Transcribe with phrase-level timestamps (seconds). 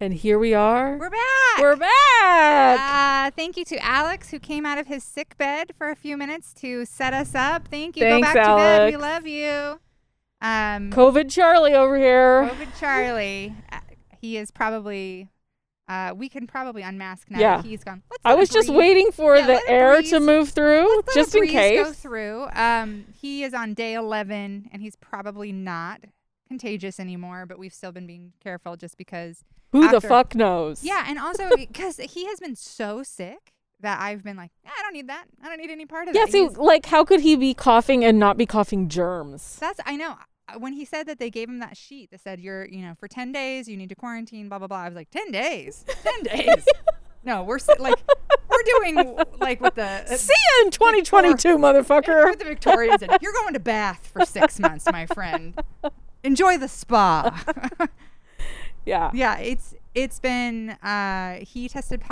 [0.00, 0.96] And here we are.
[0.96, 1.58] We're back.
[1.58, 2.78] We're back.
[2.78, 6.16] Uh, thank you to Alex who came out of his sick bed for a few
[6.16, 7.66] minutes to set us up.
[7.66, 8.04] Thank you.
[8.04, 8.90] Thanks, Go back to bed.
[8.92, 9.80] We love you.
[10.40, 12.48] Um, COVID Charlie over here.
[12.48, 13.52] COVID Charlie.
[13.72, 13.80] Uh,
[14.20, 15.30] he is probably.
[15.88, 17.40] Uh, we can probably unmask now.
[17.40, 17.62] Yeah.
[17.62, 18.02] He's gone.
[18.08, 21.84] Let's I was just waiting for Yeah, the air to move through, just in case.
[21.84, 22.46] Go through.
[22.52, 26.02] Um, he is on day eleven, and he's probably not
[26.46, 27.46] contagious anymore.
[27.46, 29.42] But we've still been being careful, just because.
[29.72, 30.82] Who the fuck knows?
[30.84, 34.92] Yeah, and also because he has been so sick that I've been like, I don't
[34.94, 35.26] need that.
[35.42, 36.18] I don't need any part of it.
[36.18, 36.32] Yeah, that.
[36.32, 39.56] see, He's- like, how could he be coughing and not be coughing germs?
[39.60, 40.16] that's I know.
[40.56, 43.06] When he said that they gave him that sheet that said you're, you know, for
[43.06, 44.78] ten days you need to quarantine, blah blah blah.
[44.78, 46.64] I was like, ten days, ten days.
[47.22, 48.02] no, we're like,
[48.48, 52.30] we're doing like with the uh, See you in 2022, motherfucker.
[52.30, 53.02] with the Victorians.
[53.02, 55.60] and You're going to Bath for six months, my friend.
[56.24, 57.38] Enjoy the spa.
[58.88, 59.10] Yeah.
[59.14, 60.70] yeah, it's it's been.
[60.70, 62.02] Uh, he tested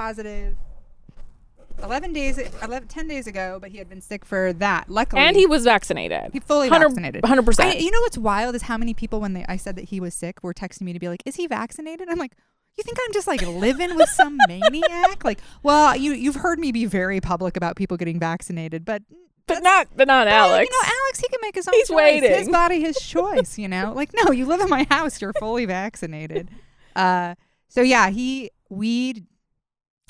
[1.82, 5.36] 11 days 11 10 days ago but he had been sick for that luckily And
[5.36, 6.30] he was vaccinated.
[6.32, 7.22] He fully 100 vaccinated.
[7.22, 7.60] 100%.
[7.60, 10.00] I, you know what's wild is how many people when they I said that he
[10.00, 12.32] was sick were texting me to be like, "Is he vaccinated?" I'm like,
[12.76, 16.72] "You think I'm just like living with some maniac?" Like, well, you you've heard me
[16.72, 19.02] be very public about people getting vaccinated, but
[19.46, 20.68] but not but not but, Alex.
[20.70, 22.22] You know, Alex, he can make his own He's choice.
[22.22, 23.58] His body, his choice.
[23.58, 25.20] You know, like no, you live in my house.
[25.20, 26.48] You're fully vaccinated.
[26.96, 27.36] Uh,
[27.68, 29.26] so yeah, he we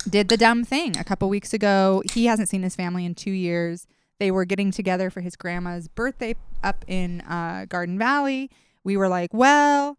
[0.08, 2.02] did the dumb thing a couple weeks ago.
[2.12, 3.86] He hasn't seen his family in two years.
[4.18, 8.50] They were getting together for his grandma's birthday up in uh, Garden Valley.
[8.84, 9.98] We were like, well,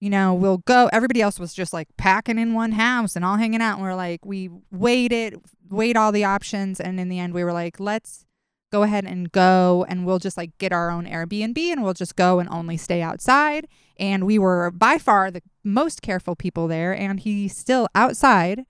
[0.00, 0.88] you know, we'll go.
[0.92, 3.74] Everybody else was just like packing in one house and all hanging out.
[3.74, 6.80] And we're like, we waited, weighed all the options.
[6.80, 8.26] And in the end, we were like, let's
[8.72, 12.16] go ahead and go and we'll just like get our own Airbnb and we'll just
[12.16, 13.68] go and only stay outside.
[13.98, 16.92] And we were by far the most careful people there.
[16.92, 18.64] And he still outside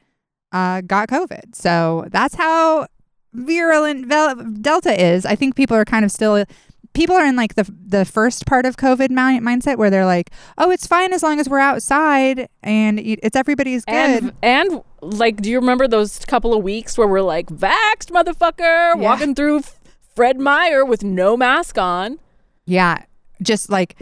[0.52, 1.54] uh, got COVID.
[1.54, 2.86] So that's how
[3.32, 5.26] virulent Vel- Delta is.
[5.26, 6.44] I think people are kind of still.
[6.92, 10.30] People are in like the the first part of COVID mi- mindset where they're like,
[10.56, 15.42] "Oh, it's fine as long as we're outside and it's everybody's good." and and like,
[15.42, 19.80] do you remember those couple of weeks where we're like, vaxxed motherfucker, walking through F-
[20.14, 22.20] Fred Meyer with no mask on?
[22.64, 23.02] Yeah,
[23.42, 23.96] just like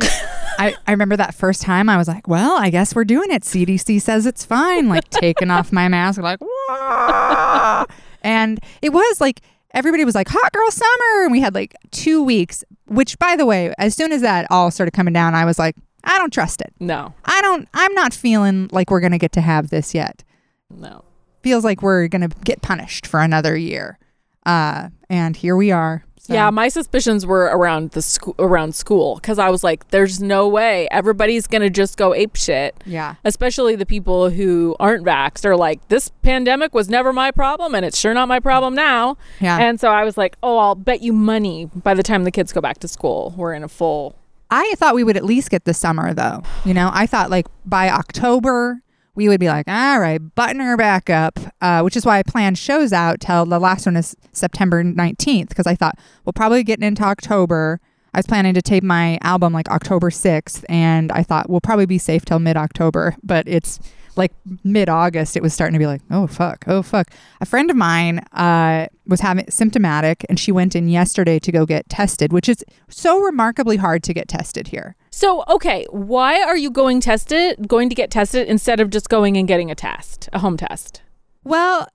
[0.59, 3.43] I, I remember that first time I was like, well, I guess we're doing it.
[3.43, 4.89] CDC says it's fine.
[4.89, 7.85] Like taking off my mask, like, "Wah."
[8.23, 9.41] and it was like
[9.75, 12.65] everybody was like, hot girl summer, and we had like two weeks.
[12.87, 15.75] Which, by the way, as soon as that all started coming down, I was like,
[16.05, 16.75] I don't trust it.
[16.79, 17.67] No, I don't.
[17.73, 20.23] I'm not feeling like we're gonna get to have this yet.
[20.71, 21.05] no.
[21.43, 23.99] Feels like we're gonna get punished for another year.
[24.47, 26.05] Uh, and here we are.
[26.25, 30.23] So- Yeah, my suspicions were around the school around school because I was like, "There's
[30.23, 33.15] no way everybody's gonna just go ape shit." Yeah.
[33.25, 37.85] Especially the people who aren't vaxxed are like, "This pandemic was never my problem, and
[37.85, 39.59] it's sure not my problem now." Yeah.
[39.59, 42.53] And so I was like, "Oh, I'll bet you money by the time the kids
[42.53, 44.15] go back to school, we're in a full."
[44.49, 46.45] I thought we would at least get the summer though.
[46.65, 48.81] You know, I thought like by October
[49.15, 52.23] we would be like, all right, button her back up, uh, which is why I
[52.23, 56.65] planned shows out till the last one is September 19th because I thought we'll probably
[56.65, 57.81] get into October.
[58.15, 61.87] I was planning to tape my album like October 6th, and I thought we'll probably
[61.87, 63.81] be safe till mid October, but it's
[64.17, 64.33] like
[64.65, 67.11] mid August, it was starting to be like, oh fuck, oh fuck.
[67.41, 71.67] A friend of mine uh, was having symptomatic, and she went in yesterday to go
[71.67, 74.97] get tested, which is so remarkably hard to get tested here.
[75.11, 79.37] So, okay, why are you going tested, going to get tested instead of just going
[79.37, 81.03] and getting a test, a home test?
[81.45, 81.89] Well,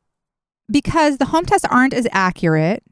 [0.70, 2.84] because the home tests aren't as accurate,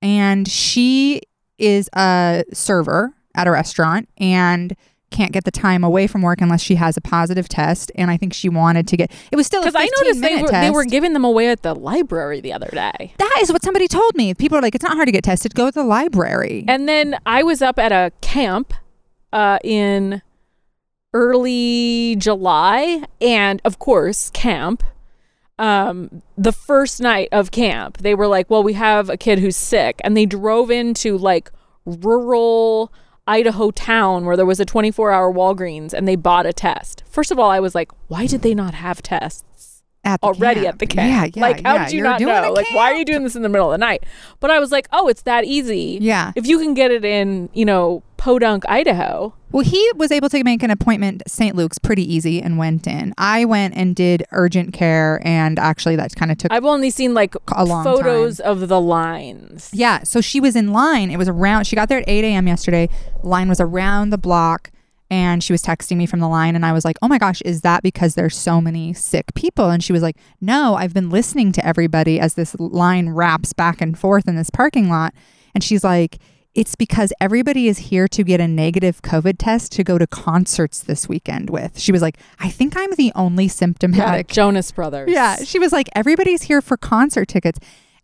[0.00, 1.22] and she
[1.58, 4.76] is a server at a restaurant and
[5.12, 7.92] can't get the time away from work unless she has a positive test.
[7.94, 10.20] And I think she wanted to get it was still a Because I 15 noticed
[10.22, 10.66] they were, test.
[10.66, 13.14] they were giving them away at the library the other day.
[13.18, 14.34] that is what somebody told me.
[14.34, 15.54] People are like, it's not hard to get tested.
[15.54, 16.64] Go to the library.
[16.66, 18.74] And then I was up at a camp
[19.32, 20.22] uh, in
[21.14, 24.82] early July, and of course, camp.
[25.58, 29.56] Um, the first night of camp, they were like, "Well, we have a kid who's
[29.56, 31.50] sick," and they drove into like
[31.84, 32.92] rural
[33.26, 37.04] Idaho town where there was a 24-hour Walgreens, and they bought a test.
[37.08, 39.44] First of all, I was like, "Why did they not have tests?"
[40.04, 40.74] at already camp.
[40.74, 41.34] at the camp.
[41.34, 41.48] Yeah, yeah.
[41.48, 41.84] like, how yeah.
[41.84, 42.52] did you You're not know?
[42.52, 44.04] Like, why are you doing this in the middle of the night?
[44.40, 45.98] But I was like, oh, it's that easy.
[46.00, 46.32] Yeah.
[46.34, 49.34] If you can get it in, you know, Podunk, Idaho.
[49.50, 51.56] Well, he was able to make an appointment at St.
[51.56, 53.12] Luke's pretty easy and went in.
[53.18, 57.14] I went and did urgent care, and actually, that kind of took I've only seen
[57.14, 59.70] like A long photos of the lines.
[59.72, 61.10] Yeah, so she was in line.
[61.10, 61.64] It was around.
[61.64, 62.46] She got there at 8 a.m.
[62.46, 62.88] yesterday.
[63.24, 64.70] Line was around the block,
[65.10, 67.42] and she was texting me from the line and I was like, "Oh my gosh,
[67.42, 71.10] is that because there's so many sick people?" And she was like, "No, I've been
[71.10, 75.12] listening to everybody as this line wraps back and forth in this parking lot."
[75.56, 76.18] And she's like,
[76.54, 80.80] "It's because everybody is here to get a negative COVID test to go to concerts
[80.80, 85.10] this weekend with." She was like, "I think I'm the only Yeah, symptomatic." Jonas Brothers.
[85.10, 87.58] Yeah, she was like, "Everybody's here for concert tickets."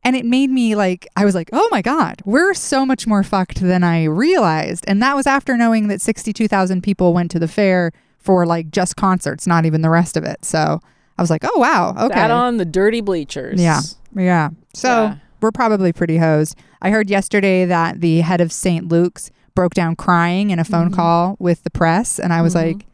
[0.05, 3.25] And it made me like, I was like, oh my God, we're so much more
[3.25, 4.85] fucked than I realized.
[4.87, 8.95] And that was after knowing that 62,000 people went to the fair for like just
[8.95, 10.45] concerts, not even the rest of it.
[10.45, 10.81] So
[11.19, 12.15] I was like, oh wow, okay.
[12.15, 13.61] That on the dirty bleachers.
[13.61, 13.81] Yeah.
[14.15, 14.51] Yeah.
[14.73, 15.17] So Yeah.
[15.41, 16.57] We're probably pretty hosed.
[16.83, 18.89] I heard yesterday that the head of St.
[18.89, 20.95] Luke's broke down crying in a phone Mhm.
[20.97, 22.19] call with the press.
[22.19, 22.63] And I was Mhm.
[22.67, 22.87] like,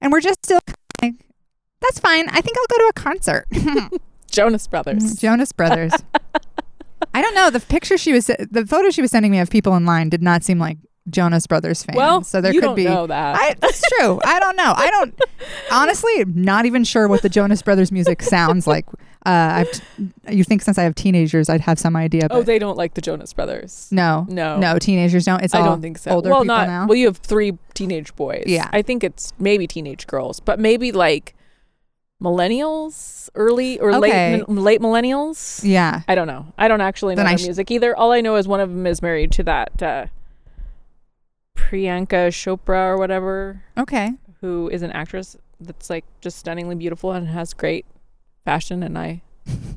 [0.00, 0.60] and we're just still
[1.02, 1.14] like,
[1.80, 2.28] that's fine.
[2.28, 3.46] I think I'll go to a concert.
[4.30, 5.14] Jonas Brothers.
[5.16, 5.92] Jonas Brothers.
[7.14, 7.50] I don't know.
[7.50, 10.22] The picture she was, the photo she was sending me of people in line did
[10.22, 10.78] not seem like
[11.08, 11.96] Jonas Brothers fans.
[11.96, 12.84] Well, so there you could don't be.
[12.84, 13.36] know that.
[13.36, 14.18] I, that's true.
[14.24, 14.72] I don't know.
[14.76, 15.18] I don't.
[15.72, 18.86] Honestly, not even sure what the Jonas Brothers music sounds like.
[19.26, 19.70] Uh, I've.
[19.72, 19.82] t-
[20.30, 22.28] You think since I have teenagers, I'd have some idea.
[22.30, 23.88] Oh, they don't like the Jonas Brothers.
[23.90, 24.56] no, No.
[24.58, 25.42] no, teenagers don't.
[25.42, 26.12] It's I all don't think so.
[26.12, 26.86] older well, people not now.
[26.86, 26.96] well.
[26.96, 28.44] You have three teenage boys.
[28.46, 28.68] Yeah.
[28.72, 31.34] I think it's maybe teenage girls, but maybe like
[32.22, 34.36] millennials, early or Okay.
[34.38, 35.60] late late millennials.
[35.64, 36.02] yeah.
[36.08, 36.46] I don't know.
[36.56, 37.96] I don't actually know Then their sh- music either.
[37.96, 40.06] All I know is one of them is married to that uh,
[41.56, 44.12] Priyanka Chopra or whatever, Okay.
[44.40, 47.84] who is an actress that's like just stunningly beautiful and has great
[48.46, 48.82] fashion.
[48.82, 49.20] And I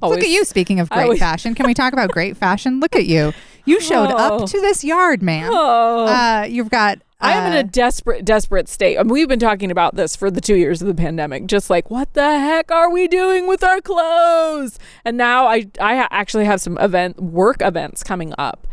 [0.01, 0.45] always Look at you.
[0.45, 2.80] Speaking of great always- fashion, can we talk about great fashion?
[2.80, 3.33] Look at you.
[3.66, 4.44] You showed Oh.
[4.44, 5.50] up to this yard, man.
[5.54, 6.06] Oh.
[6.06, 7.00] Uh, you've got.
[7.21, 8.98] I am in uh, a desperate, desperate state.
[8.98, 11.48] I mean, we've been talking about this for the two years of the pandemic.
[11.48, 14.80] Just like, what the heck are we doing with our clothes?
[15.04, 18.65] And now I, I actually have some event work events coming up,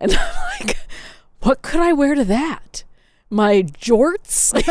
[0.00, 0.34] and I'm
[0.66, 0.78] like,
[1.42, 2.82] what could I wear to that?
[3.30, 4.52] My jorts?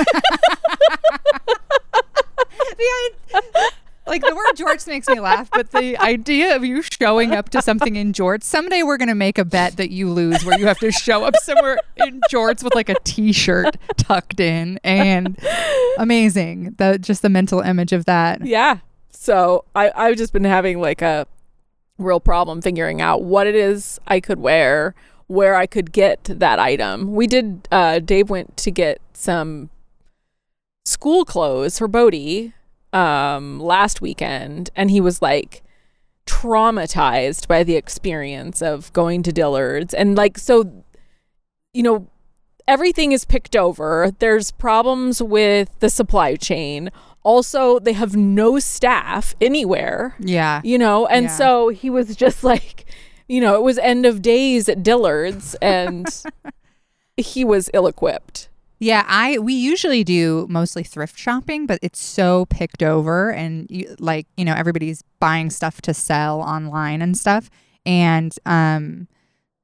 [4.07, 7.61] like the word jorts makes me laugh, but the idea of you showing up to
[7.61, 8.43] something in jorts.
[8.43, 11.35] Someday we're gonna make a bet that you lose, where you have to show up
[11.37, 15.37] somewhere in jorts with like a t-shirt tucked in, and
[15.97, 16.75] amazing.
[16.77, 18.45] The just the mental image of that.
[18.45, 18.79] yeah.
[19.11, 21.27] So I, I've just been having like a
[21.99, 24.95] real problem figuring out what it is I could wear,
[25.27, 27.13] where I could get that item.
[27.13, 27.67] We did.
[27.71, 29.69] Uh, Dave went to get some
[30.85, 32.53] school clothes for Bodie
[32.93, 35.63] um, last weekend, and he was like
[36.25, 40.83] traumatized by the experience of going to Dillard's, and like so,
[41.73, 42.07] you know.
[42.67, 44.11] Everything is picked over.
[44.19, 46.89] There's problems with the supply chain.
[47.23, 50.61] Also, they have no staff anywhere Yeah.
[50.63, 51.35] you know and Yeah.
[51.37, 52.85] so he was just like
[53.27, 56.05] you know it was end of days at dillard's and
[57.17, 58.47] he was ill-equipped
[58.83, 63.95] Yeah, I we usually do mostly thrift shopping, but it's so picked over and you,
[63.99, 67.51] like, you know, everybody's buying stuff to sell online and stuff.
[67.85, 69.07] And um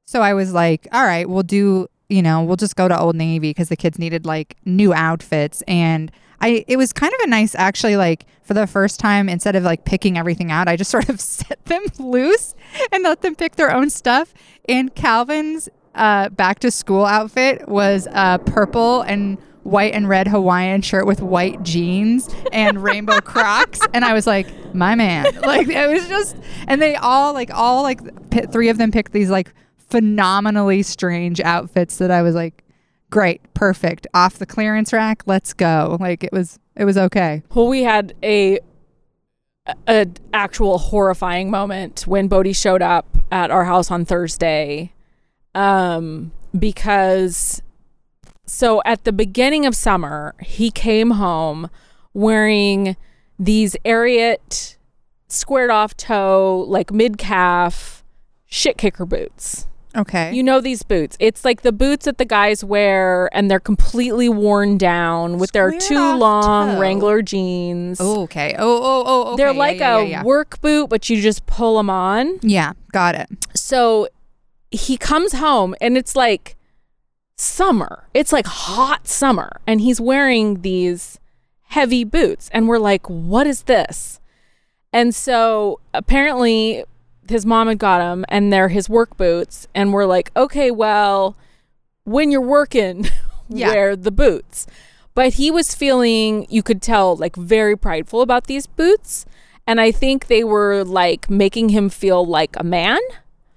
[0.05, 3.15] so I was like, all right, we'll do, you know, we'll just go to Old
[3.15, 7.27] Navy because the kids needed like new outfits and I it was kind of a
[7.27, 10.91] nice actually like for the first time instead of like picking everything out, I just
[10.97, 12.53] sort of set them loose
[12.91, 14.35] and let them pick their own stuff.
[14.69, 20.81] And Calvin's uh, back to school outfit was uh, purple and white and red Hawaiian
[20.81, 25.89] shirt with white jeans and rainbow Crocs, and I was like, my man, like it
[25.89, 26.37] was just,
[26.67, 27.99] and they all like all like
[28.29, 32.63] p- three of them picked these like phenomenally strange outfits that I was like,
[33.09, 35.97] great, perfect, off the clearance rack, let's go.
[35.99, 37.43] Like it was, it was okay.
[37.53, 38.59] well we had a
[39.85, 44.93] an actual horrifying moment when bodie showed up at our house on thursday
[45.57, 47.61] um because
[48.45, 51.69] so at the beginning of summer he came home
[52.13, 52.95] wearing
[53.39, 54.77] these Ariat
[55.27, 58.03] squared off toe like mid calf
[58.45, 60.31] shit kicker boots Okay.
[60.31, 61.17] You know these boots.
[61.19, 65.71] It's like the boots that the guys wear and they're completely worn down with their
[65.71, 66.79] too long toe.
[66.79, 67.99] Wrangler jeans.
[67.99, 68.53] oh, okay.
[68.59, 69.37] Oh, oh, oh, okay.
[69.37, 70.23] They're like yeah, a yeah, yeah.
[70.23, 72.39] work boot, but you just pull them on.
[72.43, 73.27] Yeah, got it.
[73.55, 74.07] So
[74.71, 76.55] he comes home and it's like
[77.37, 78.05] summer.
[78.13, 79.59] It's like hot summer.
[79.65, 81.19] And he's wearing these
[81.69, 82.49] heavy boots.
[82.53, 84.19] And we're like, what is this?
[84.93, 86.83] And so apparently
[87.29, 89.67] his mom had got him and they're his work boots.
[89.75, 91.35] And we're like, okay, well,
[92.03, 93.07] when you're working,
[93.49, 93.69] Yeah.
[93.69, 94.67] wear the boots.
[95.13, 99.25] But he was feeling, you could tell, like very prideful about these boots.
[99.65, 102.99] And I think they were like making him feel like a man.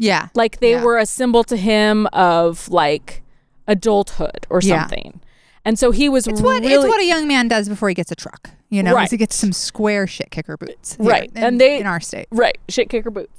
[0.01, 0.29] Yeah.
[0.35, 0.85] Like they Yeah.
[0.85, 3.23] were a symbol to him of like
[3.69, 4.81] adulthood or Yeah.
[4.83, 5.21] something.
[5.65, 7.95] And so he was It's what really it's what a young man does before he
[7.95, 8.51] gets a truck.
[8.71, 9.11] You know, Right.
[9.11, 10.97] he gets some square shit kicker boots.
[10.99, 11.31] Right.
[11.35, 12.27] in- And they- in our state.
[12.31, 13.33] right shit kicker boots.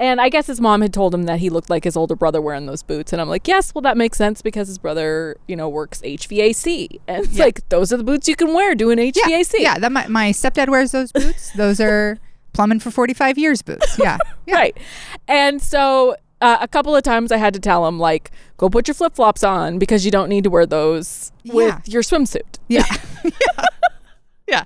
[0.00, 2.40] And I guess his mom had told him that he looked like his older brother
[2.40, 3.12] wearing those boots.
[3.12, 7.00] And I'm like, yes, well, that makes sense because his brother, you know, works HVAC.
[7.08, 7.44] And it's Yeah.
[7.46, 9.54] like, those are the boots you can wear doing HVAC.
[9.58, 11.50] Yeah, that my, my stepdad wears those boots.
[11.56, 12.18] Those are
[12.58, 13.96] plumbing for 45 years boots.
[14.00, 14.18] Yeah.
[14.46, 14.54] yeah.
[14.56, 14.76] Right.
[15.28, 18.88] And so uh, a couple of times I had to tell him, like, go put
[18.88, 21.80] your flip flops on because you don't need to wear those with Yeah.
[21.86, 22.58] your swimsuit.
[22.68, 22.84] Yeah.
[23.24, 23.64] yeah.
[24.48, 24.64] Yeah.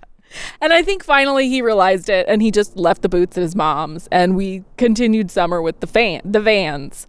[0.62, 3.54] And I think finally he realized it and he just left the boots at his
[3.56, 7.06] mom's and we continued summer with the fan the vans.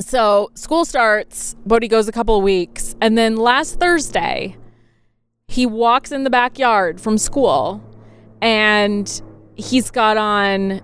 [0.00, 4.56] So school starts, Bodie goes a couple of weeks, and then last Thursday,
[5.48, 7.80] he walks in the backyard from school
[8.42, 9.22] and
[9.56, 10.80] he's got on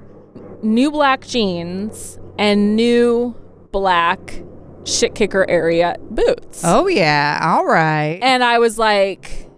[0.62, 3.37] new black jeans and new
[3.71, 4.43] black
[4.85, 6.62] shit kicker Ariat boots.
[6.64, 7.38] Oh yeah.
[7.43, 8.19] All right.
[8.23, 9.49] And I was like,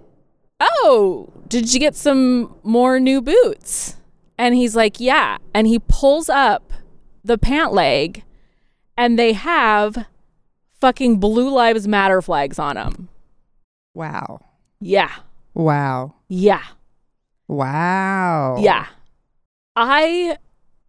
[0.61, 3.97] Oh, did you get some more new boots?
[4.39, 5.39] And he's like, Yeah.
[5.55, 6.73] And he pulls up
[7.23, 8.23] the pant leg
[8.97, 10.07] and they have
[10.81, 13.09] fucking Blue Lives Matter flags on them.
[13.95, 14.41] wow.
[14.81, 15.13] Yeah.
[15.55, 16.15] Wow.
[16.29, 16.63] Yeah.
[17.49, 18.57] Wow.
[18.61, 18.87] Yeah.
[19.77, 20.39] I,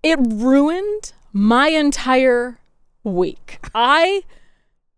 [0.03, 2.59] it ruined my entire
[3.03, 3.59] week.
[3.73, 4.23] I,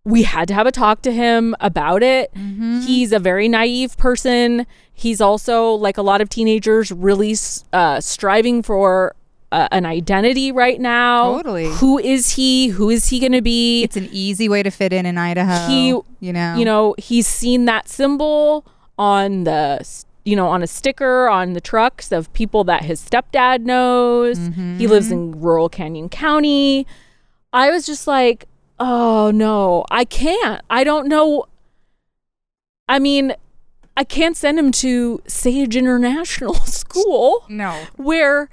[0.04, 2.34] we had to have a talk to him about it.
[2.34, 2.84] Mhm.
[2.86, 4.66] He's a very naive person.
[4.94, 7.36] He's also, like a lot of teenagers, really
[7.74, 9.14] uh, striving for
[9.52, 11.36] uh, an identity right now.
[11.38, 11.70] Totally.
[11.76, 12.68] Who is he?
[12.70, 13.84] Who is he going to be?
[13.84, 15.68] It's an easy way to fit in in Idaho.
[15.68, 15.88] He-
[16.20, 16.56] you know.
[16.58, 18.66] you know, he's seen that symbol
[18.98, 19.88] on the,
[20.28, 24.38] you know, on a sticker on the trucks of people that his stepdad knows.
[24.38, 24.78] Mm-hmm.
[24.78, 26.86] He lives in rural Canyon County.
[27.54, 28.46] I was just like,
[28.78, 30.62] oh no, I can't.
[30.70, 31.46] I don't know.
[32.90, 33.36] I mean,
[33.96, 37.86] I can't send him to Sage International School No.
[37.96, 38.50] where,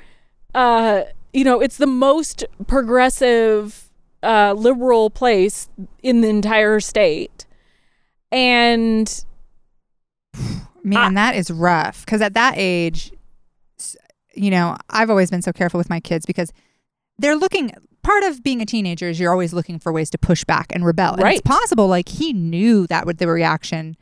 [0.55, 1.03] uh,
[1.33, 3.91] you know, it's the most progressive,
[4.23, 5.69] uh, liberal place
[6.05, 7.47] in the entire state.
[8.31, 9.25] And
[10.85, 12.05] Man, that is rough.
[12.05, 13.11] Because at that age,
[14.35, 16.53] you know, I've always been so careful with my kids because
[17.19, 17.73] they're looking.
[18.03, 20.85] Part of being a teenager is you're always looking for ways to push back and
[20.85, 21.15] rebel.
[21.15, 21.39] And Right.
[21.39, 23.97] it's possible, like he knew that with the reaction.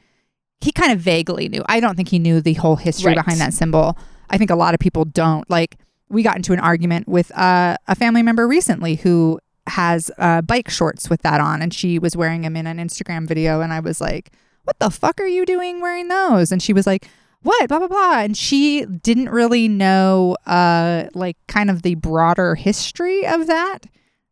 [0.61, 1.63] He kind of vaguely knew.
[1.67, 3.17] I don't think he knew the whole history Right.
[3.25, 3.97] behind that symbol.
[4.29, 5.49] I think a lot of people don't.
[5.49, 5.77] Like
[6.09, 10.69] we got into an argument with uh, a family member recently who has uh, bike
[10.69, 13.79] shorts with that on, and she was wearing them in an Instagram video, and I
[13.81, 14.33] was like,
[14.65, 17.09] "What the fuck are you doing wearing those?" And she was like,
[17.43, 22.55] "What?" Blah blah blah, and she didn't really know, uh, like kind of the broader
[22.55, 23.87] history of that,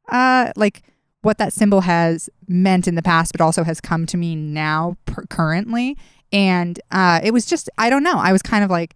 [0.08, 0.82] uh, like
[1.22, 4.96] what that symbol has meant in the past, but also has come to mean now
[5.04, 5.96] per- currently.
[6.32, 8.16] And uh, it was just, I don't know.
[8.16, 8.94] I was kind of like,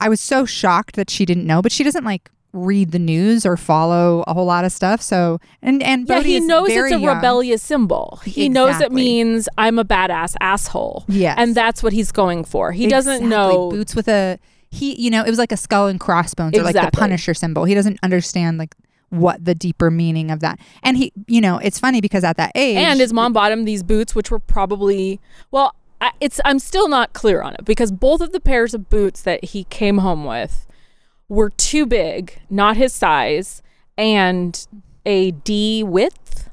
[0.00, 3.46] I was so shocked that she didn't know, but she doesn't like read the news
[3.46, 5.00] or follow a whole lot of stuff.
[5.00, 7.16] So, and and yeah, he knows it's a young.
[7.16, 8.20] rebellious symbol.
[8.24, 11.04] He knows it means I'm a badass asshole.
[11.08, 12.72] Yes, And that's what he's going for.
[12.72, 13.70] He doesn't know.
[13.70, 14.38] boots with a
[14.70, 15.00] he.
[15.00, 17.64] You know, it was like a skull and crossbones or like the Punisher symbol.
[17.64, 18.74] He doesn't understand like
[19.10, 20.58] what the deeper meaning of that.
[20.82, 23.64] And he, you know, it's funny because at that age, And his mom bought him
[23.64, 25.74] these boots, which were probably well.
[26.00, 29.22] I, it's I'm still not clear on it because both of the pairs of boots
[29.22, 30.66] that he came home with
[31.32, 33.62] were too big, not his size,
[33.96, 34.66] and
[35.06, 36.50] a D width,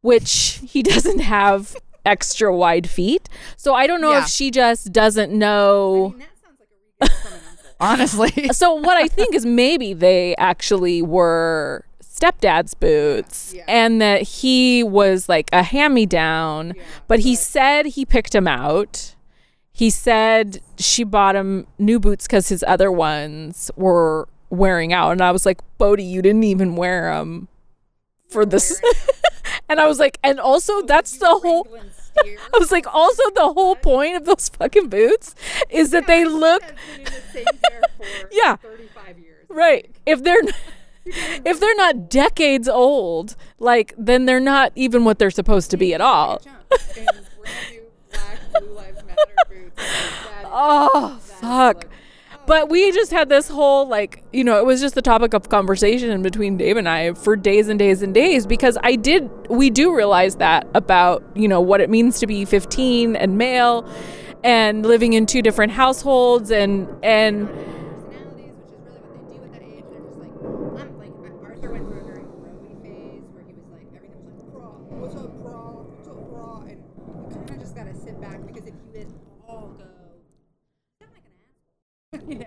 [0.00, 3.28] which he doesn't have extra wide feet.
[3.56, 4.24] So I don't know Yeah.
[4.24, 6.16] if she just doesn't know.
[7.80, 14.82] honestly, so what I think is maybe they actually were stepdad's boots and that he
[14.82, 16.74] was like a hand-me-down
[17.08, 19.14] but he said he picked him out
[19.80, 25.10] he said she bought him new boots because his other ones were wearing out.
[25.12, 27.48] And i was like bodie you didn't even wear them
[28.28, 28.80] for this.
[29.70, 31.66] And i was like and also that's the whole
[32.18, 35.34] I was like, also the whole point of those fucking boots
[35.70, 36.62] is that they look
[38.32, 38.56] Yeah.
[39.48, 39.88] right.
[40.04, 40.42] If they're
[41.06, 45.94] if they're not decades old, like then they're not even what they're supposed to be
[45.94, 46.42] at all.
[50.44, 51.86] Oh fuck.
[52.46, 55.48] But we just had this whole like, you know, it was just the topic of
[55.48, 59.70] conversation between Dave and I for days and days and days because I did we
[59.70, 63.88] do realize that about, you know, what it means to be 15 and male
[64.42, 69.44] and living in two different households and and personalities, which is really what they do
[69.44, 69.84] at that age.
[69.90, 70.34] They're just like,
[70.80, 71.12] I'm like
[71.44, 74.66] Arthur went through a very growing phase where he was like, everything was like, bra,
[74.98, 76.82] what's up, bra, what's up, bra, and
[77.30, 78.60] you kind of just gotta sit back because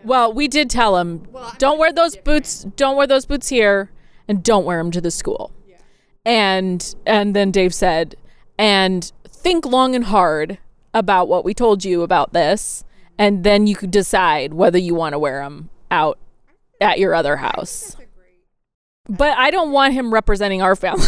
[0.06, 2.26] Well, we did tell him, Well, don't wear those different.
[2.26, 2.64] boots.
[2.76, 3.92] Don't wear those boots here,
[4.28, 5.52] and don't wear them to the school.
[5.68, 5.78] Yeah.
[6.26, 8.16] And and then Dave said,
[8.58, 10.58] and think long and hard
[10.94, 12.84] about what we told you about this,
[13.18, 16.20] and then you could decide whether you want to wear them out
[16.80, 17.82] at your other house.
[17.82, 19.18] That's a great.
[19.18, 21.08] But I don't want him representing our family.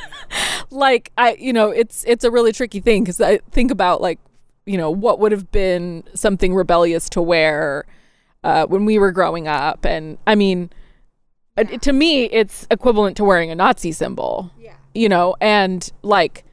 [0.70, 4.18] like I, you know, it's it's a really tricky thing because I think about like,
[4.66, 7.84] you know, what would have been something rebellious to wear
[8.44, 10.70] uh, when we were growing up, and I mean,
[11.56, 14.74] uh, to me, it's equivalent to wearing a Nazi symbol, Yeah.
[14.94, 16.44] you know, and like,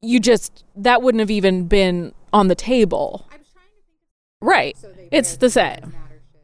[0.00, 4.00] you just that wouldn't have even been on the table, I was trying to think
[4.40, 4.76] right?
[4.76, 5.66] so they It's the same.
[5.92, 6.42] Matter shit and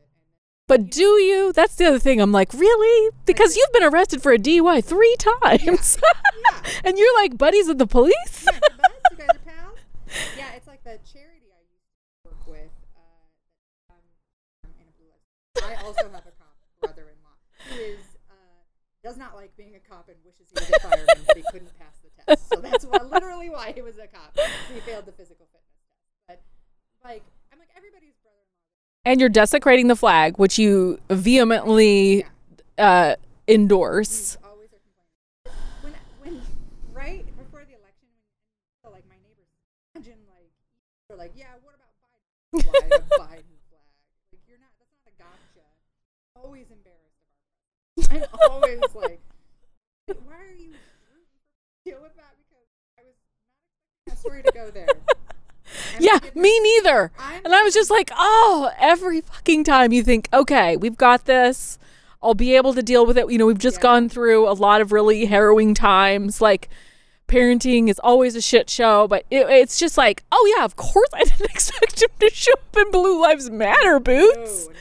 [0.66, 1.52] But do you?
[1.52, 2.20] That's the other thing.
[2.20, 3.10] I'm like, really?
[3.26, 5.98] Because you've been arrested for a DUI three times.
[6.02, 6.70] Yeah.
[6.84, 8.46] and you're like buddies with the police?
[8.56, 8.58] Yeah?
[9.10, 9.78] You guys are pals?
[10.38, 11.84] Yeah, it's like the charity I used
[12.22, 12.70] to work with.
[12.96, 13.96] Uh, um,
[14.64, 15.20] um, in a blue light.
[15.64, 17.36] I also have a cop brother-in-law
[17.70, 17.98] who is
[18.30, 18.34] uh,
[19.02, 21.76] does not like being a cop and wishes he was a fireman, but he couldn't
[21.78, 22.48] pass the test.
[22.48, 24.36] So that's why, literally why he was a cop.
[24.72, 25.78] He failed the physical fitness
[26.28, 26.42] test.
[27.02, 27.22] But like,
[27.52, 29.02] I'm like everybody's brother-in-law.
[29.04, 32.24] and you're desecrating the flag, which you vehemently
[32.76, 34.36] uh, endorse.
[34.40, 35.64] You always are complaining.
[35.82, 36.42] When, when,
[36.92, 38.08] right before the election,
[38.82, 39.48] so, like my neighbors,
[39.94, 40.50] imagine like
[41.08, 42.66] they're like, yeah, what about Biden?
[42.66, 43.84] Why the Biden flag?
[44.32, 44.70] Like you're not.
[44.78, 45.66] That's not a gotcha.
[46.36, 47.40] Always embarrassed about
[47.96, 47.97] it.
[48.10, 49.20] I'm always like,
[50.06, 52.34] why are you rooting for deal with that?
[52.38, 54.86] Because I was not expecting that story to go there.
[55.96, 57.12] And Yeah, me neither.
[57.18, 61.26] I'm- And I was just like, oh, every fucking time you think, okay, we've got
[61.26, 61.78] this.
[62.22, 63.30] I'll be able to deal with it.
[63.30, 63.82] You know, we've just Yeah.
[63.82, 66.40] gone through a lot of really harrowing times.
[66.40, 66.68] Like,
[67.28, 71.08] parenting is always a shit show, but it, it's just like, oh, yeah, of course
[71.12, 74.66] I didn't expect him to show up in Blue Lives Matter boots.
[74.66, 74.78] no, no.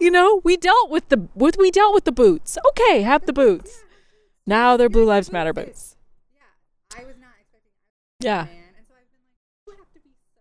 [0.00, 2.58] You know, we dealt with the with we dealt with the boots.
[2.70, 3.82] Okay, have the boots.
[4.46, 5.96] Now they're Blue Lives Matter boots.
[6.34, 7.70] Yeah, I was not expecting.
[8.20, 8.44] Yeah.
[8.44, 9.20] Man, and so I've been
[9.66, 10.40] like, you have to be so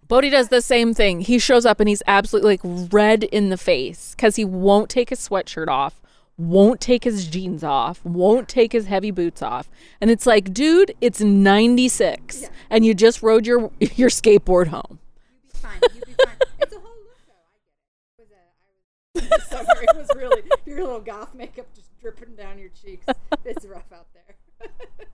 [0.00, 0.08] hot.
[0.08, 1.20] Bodie does the same thing.
[1.20, 5.10] He shows up and he's absolutely like red in the face because he won't take
[5.10, 6.00] his sweatshirt off,
[6.36, 9.68] won't take his jeans off, won't take his heavy boots off.
[10.00, 12.48] And it's like, dude, it's 96 Yeah.
[12.70, 14.98] and you just rode your your skateboard home.
[15.44, 15.78] You'd be fine.
[15.94, 16.34] You'd be fine.
[16.58, 17.32] It's a whole look, though.
[17.32, 18.18] I get it.
[18.18, 19.82] It was a, I was in the summer.
[19.82, 23.06] It was really your little goth makeup just dripping down your cheeks.
[23.44, 24.68] It's rough out there.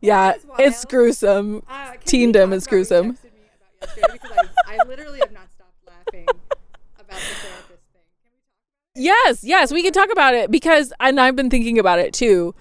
[0.00, 1.62] Yeah, it's gruesome.
[1.68, 3.12] Uh, Teendom is talk about what you gruesome.
[3.12, 4.06] texted me about yesterday?
[4.12, 8.02] Because I, I literally have not stopped laughing about the therapist thing.
[8.22, 9.26] Can we talk?
[9.26, 12.54] Yes, yes, we can talk about it because and I've been thinking about it too.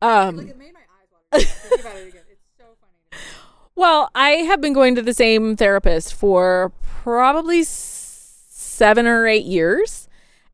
[0.00, 1.44] Um Like it made my eyes water.
[1.44, 2.22] Think about it again.
[2.30, 3.22] It's so funny.
[3.74, 6.72] Well, I have been going to the same therapist for
[7.04, 7.62] probably
[8.76, 10.08] seven or eight years.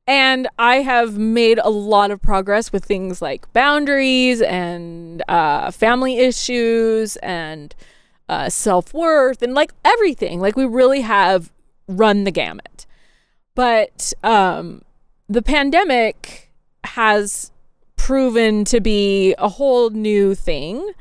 [0.07, 6.19] And I have made a lot of progress with things like boundaries and uh, family
[6.19, 7.75] issues and
[8.29, 10.41] uh, self worth and like everything.
[10.41, 11.53] Like, we really have
[11.87, 12.87] run the gamut.
[13.55, 14.83] But um,
[15.29, 16.51] the pandemic
[16.85, 17.53] has
[17.97, 20.93] proven to be a whole new thing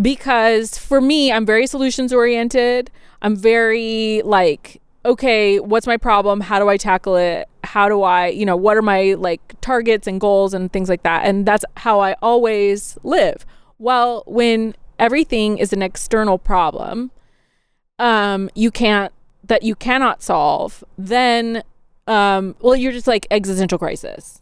[0.00, 2.90] because for me, I'm very solutions oriented.
[3.22, 6.40] I'm very like, okay, what's my problem?
[6.40, 7.48] How do I tackle it?
[7.64, 11.02] How do I, you know, what are my like targets and goals and things like
[11.02, 11.24] that?
[11.24, 13.44] And that's how I always live.
[13.78, 17.10] Well, when everything is an external problem,
[17.98, 19.12] um, you can't
[19.44, 21.62] that you cannot solve, then
[22.06, 24.40] um, well, you're just like existential crisis.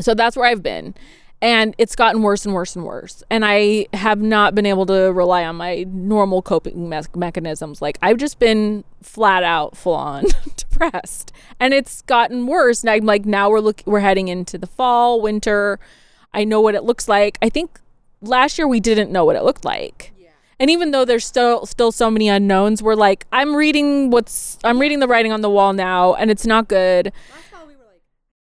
[0.00, 0.94] So that's where I've been.
[1.40, 3.22] And it's gotten worse and worse and worse.
[3.30, 7.80] And I have not been able to rely on my normal coping me- mechanisms.
[7.80, 10.24] Like, I've just been flat out, full on
[10.56, 11.30] depressed.
[11.60, 12.82] And it's gotten worse.
[12.82, 15.78] And I'm like, now we're look- we're heading into the fall, winter.
[16.34, 17.38] I know what it looks like.
[17.40, 17.78] I think
[18.20, 20.12] last year we didn't know what it looked like.
[20.18, 20.30] Yeah.
[20.58, 24.80] And even though there's still still so many unknowns, we're like, I'm reading what's I'm
[24.80, 27.12] reading the writing on the wall now, and it's not good.
[27.66, 28.02] We were like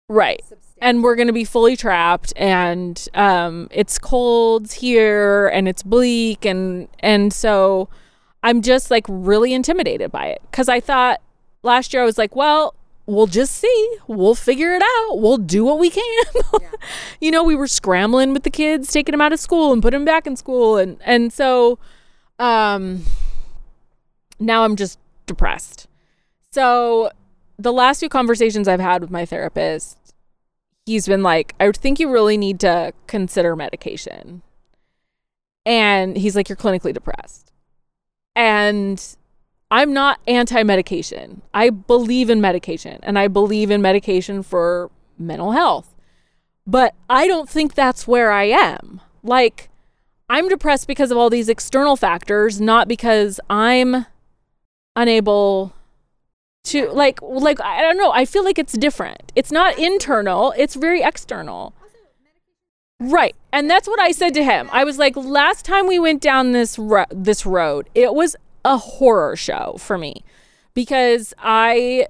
[0.07, 0.41] Right.
[0.79, 6.45] And we're going to be fully trapped and um, it's cold here and it's bleak
[6.45, 7.87] and and so
[8.43, 10.41] i'm just like really intimidated by it.
[10.51, 11.21] Because i thought
[11.63, 12.75] last year i was like well
[13.07, 13.97] we'll just see.
[14.07, 15.19] We'll figure it out.
[15.19, 16.23] We'll do what we can.
[16.61, 16.69] Yeah.
[17.19, 19.99] you know we were scrambling with the kids taking them out of school and putting
[19.99, 21.77] them back in school and and so
[22.39, 23.03] um
[24.39, 25.87] now i'm just depressed.
[26.51, 27.11] So
[27.59, 30.04] the last few conversations i've had with my therapist
[30.85, 34.41] he's been like, I think you really need to consider medication.
[35.65, 37.51] And he's like, you're clinically depressed.
[38.35, 39.01] And
[39.71, 41.41] I'm not anti medication.
[41.53, 45.95] I believe in medication and I believe in medication for mental health.
[46.67, 49.01] But I don't think that's where I am.
[49.23, 49.69] Like,
[50.29, 54.05] I'm depressed because of all these external factors, not because I'm
[54.95, 55.73] unable
[56.65, 58.11] to like like I don't know.
[58.11, 59.31] I feel like it's different.
[59.35, 61.73] It's not internal, it's very external.
[62.99, 63.35] Right.
[63.51, 64.69] And that's what I said to him.
[64.71, 68.77] I was like, last time we went down this ro- this road, it was a
[68.77, 70.23] horror show for me
[70.73, 72.07] because I,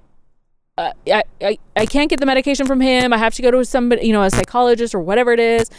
[0.78, 3.12] uh, I, I I can't get the medication from him.
[3.12, 5.70] I have to go to somebody, you know, a psychologist or whatever it is.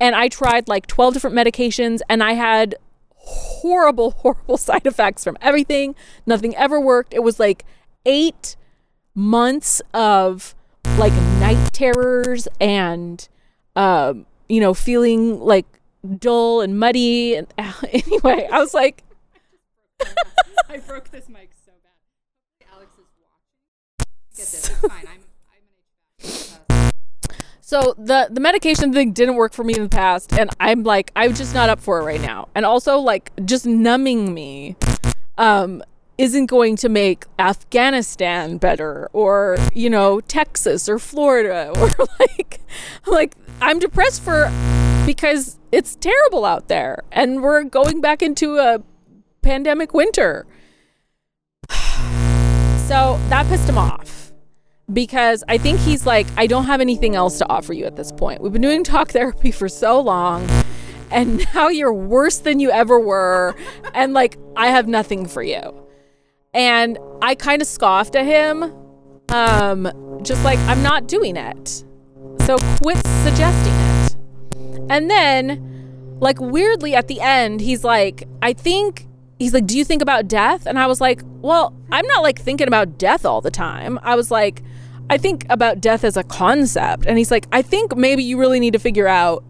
[0.00, 2.74] And I tried like 12 different medications and I had
[3.14, 5.94] horrible horrible side effects from everything.
[6.26, 7.14] Nothing ever worked.
[7.14, 7.64] It was like
[8.06, 8.56] 8
[9.14, 10.54] months of
[10.98, 13.28] like night terrors and
[13.74, 15.66] um you know, feeling like
[16.18, 17.34] dull and muddy.
[17.34, 19.02] And anyway, I was like,
[20.68, 22.68] I broke this mic so bad.
[22.72, 24.06] Alex is watching.
[24.36, 24.70] Get this.
[24.70, 25.06] It's fine.
[25.06, 25.06] I'm.
[25.08, 26.92] I'm
[27.60, 31.10] so the the medication thing didn't work for me in the past, and I'm like,
[31.16, 32.48] I'm just not up for it right now.
[32.54, 34.76] And also, like, just numbing me,
[35.36, 35.82] um,
[36.18, 42.60] isn't going to make Afghanistan better, or you know, Texas or Florida, or like,
[43.06, 44.50] like I'm depressed for
[45.06, 48.82] because it's terrible out there and we're going back into a
[49.42, 50.46] pandemic winter.
[51.70, 54.32] so that pissed him off
[54.92, 58.12] because I think he's like, I don't have anything else to offer you at this
[58.12, 58.40] point.
[58.40, 60.48] We've been doing talk therapy for so long
[61.10, 63.54] and now you're worse than you ever were.
[63.94, 65.85] And like, I have nothing for you.
[66.56, 68.72] And I kind of scoffed at him.
[69.28, 71.84] Um, just like, I'm not doing it.
[72.40, 74.16] So quit suggesting it.
[74.88, 79.06] And then, like, weirdly at the end, he's like, I think,
[79.38, 80.66] he's like, Do you think about death?
[80.66, 83.98] And I was like, Well, I'm not like thinking about death all the time.
[84.02, 84.62] I was like,
[85.10, 87.06] I think about death as a concept.
[87.06, 89.44] And he's like, I think maybe you really need to figure out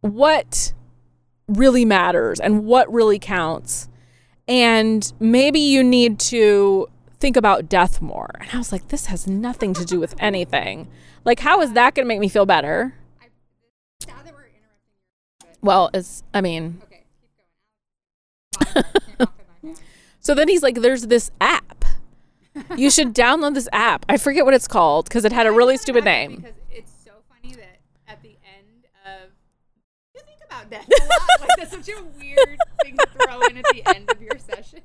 [0.00, 0.72] what
[1.48, 3.88] really matters and what really counts.
[4.46, 8.30] And maybe you need to think about death more.
[8.40, 10.88] And I was like, this has nothing to do with anything.
[11.24, 12.94] Like, how is that going to make me feel better?
[15.62, 16.82] Well, it's, I mean.
[20.20, 21.86] so then he's like, there's this app.
[22.76, 24.04] You should download this app.
[24.08, 26.36] I forget what it's called because it had a really stupid name.
[26.36, 29.30] Because it's so funny that at the end of
[30.14, 31.40] you think about death a lot.
[31.40, 32.58] like that's such a weird
[32.92, 34.80] to throw in at the end of your session.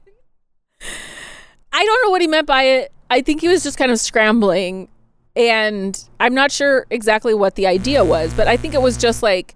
[1.71, 2.91] I don't know what he meant by it.
[3.09, 4.87] I think he was just kind of scrambling
[5.35, 9.23] and I'm not sure exactly what the idea was, but I think it was just
[9.23, 9.55] like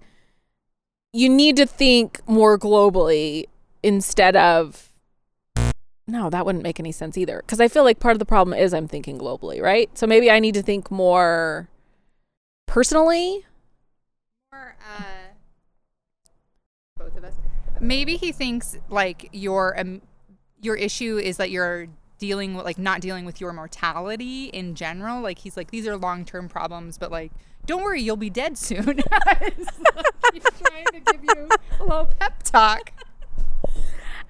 [1.12, 3.44] you need to think more globally
[3.82, 4.90] instead of
[6.06, 7.38] no, that wouldn't make any sense either.
[7.38, 9.96] Because I feel like part of the problem is I'm thinking globally, right?
[9.96, 11.68] So maybe I need to think more
[12.66, 13.46] personally.
[14.52, 15.23] Or uh, both of us.
[17.84, 20.00] Maybe he thinks like your um,
[20.62, 21.86] your issue is that you're
[22.18, 25.20] dealing with like not dealing with your mortality in general.
[25.20, 27.30] Like he's like these are long term problems, but like
[27.66, 28.96] don't worry, you'll be dead soon.
[30.32, 32.92] he's trying to give you a little pep talk.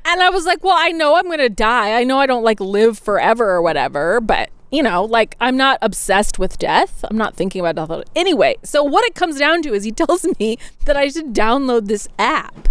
[0.04, 1.98] And I was like, well, I know I'm going to die.
[1.98, 5.78] I know I don't like live forever or whatever, but you know, like I'm not
[5.80, 7.04] obsessed with death.
[7.08, 8.04] I'm not thinking about death.
[8.16, 11.86] Anyway, so what it comes down to is he tells me that I should download
[11.86, 12.68] this app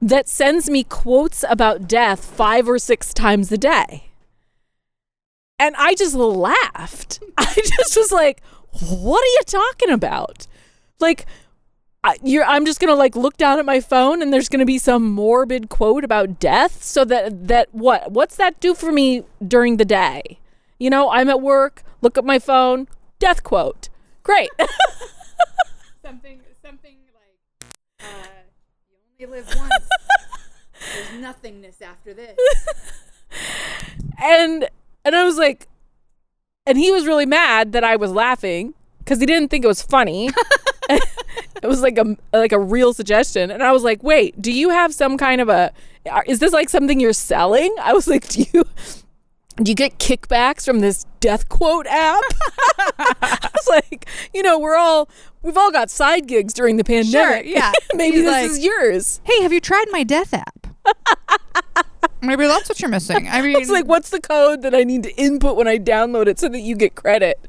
[0.00, 4.10] that sends me quotes about death five or six times a day.
[5.58, 7.22] And I just laughed.
[7.38, 10.46] I just was like, what are you talking about?
[11.00, 11.26] Like,
[12.02, 15.10] I, I'm just gonna like look down at my phone and there's gonna be some
[15.10, 16.82] morbid quote about death.
[16.82, 20.38] So that that what what's that do for me during the day?
[20.78, 23.88] You know, I'm at work, look at my phone, death quote.
[24.22, 24.50] Great.
[26.02, 28.44] something something like uh,
[29.24, 29.88] you live once.
[30.94, 32.36] There's nothingness after this.
[34.22, 34.68] and
[35.04, 35.66] and I was like,
[36.66, 39.82] and he was really mad that I was laughing because he didn't think it was
[39.82, 40.30] funny.
[40.90, 44.70] it was like a like a real suggestion, and I was like, wait, do you
[44.70, 45.72] have some kind of a?
[46.26, 47.74] Is this like something you're selling?
[47.80, 48.64] I was like, do you?
[49.56, 52.24] Do you get kickbacks from this death quote app?
[52.98, 55.08] I was like, you know, we're all
[55.42, 57.44] we've all got side gigs during the pandemic.
[57.44, 57.72] Sure, yeah.
[57.94, 59.20] Maybe He's this like, is yours.
[59.24, 60.66] Hey, have you tried my death app?
[62.22, 63.28] Maybe that's what you're missing.
[63.28, 66.26] I mean, it's like, what's the code that I need to input when I download
[66.26, 67.46] it so that you get credit?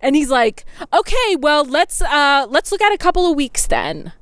[0.00, 4.12] And he's like, okay, well, let's uh let's look at a couple of weeks then.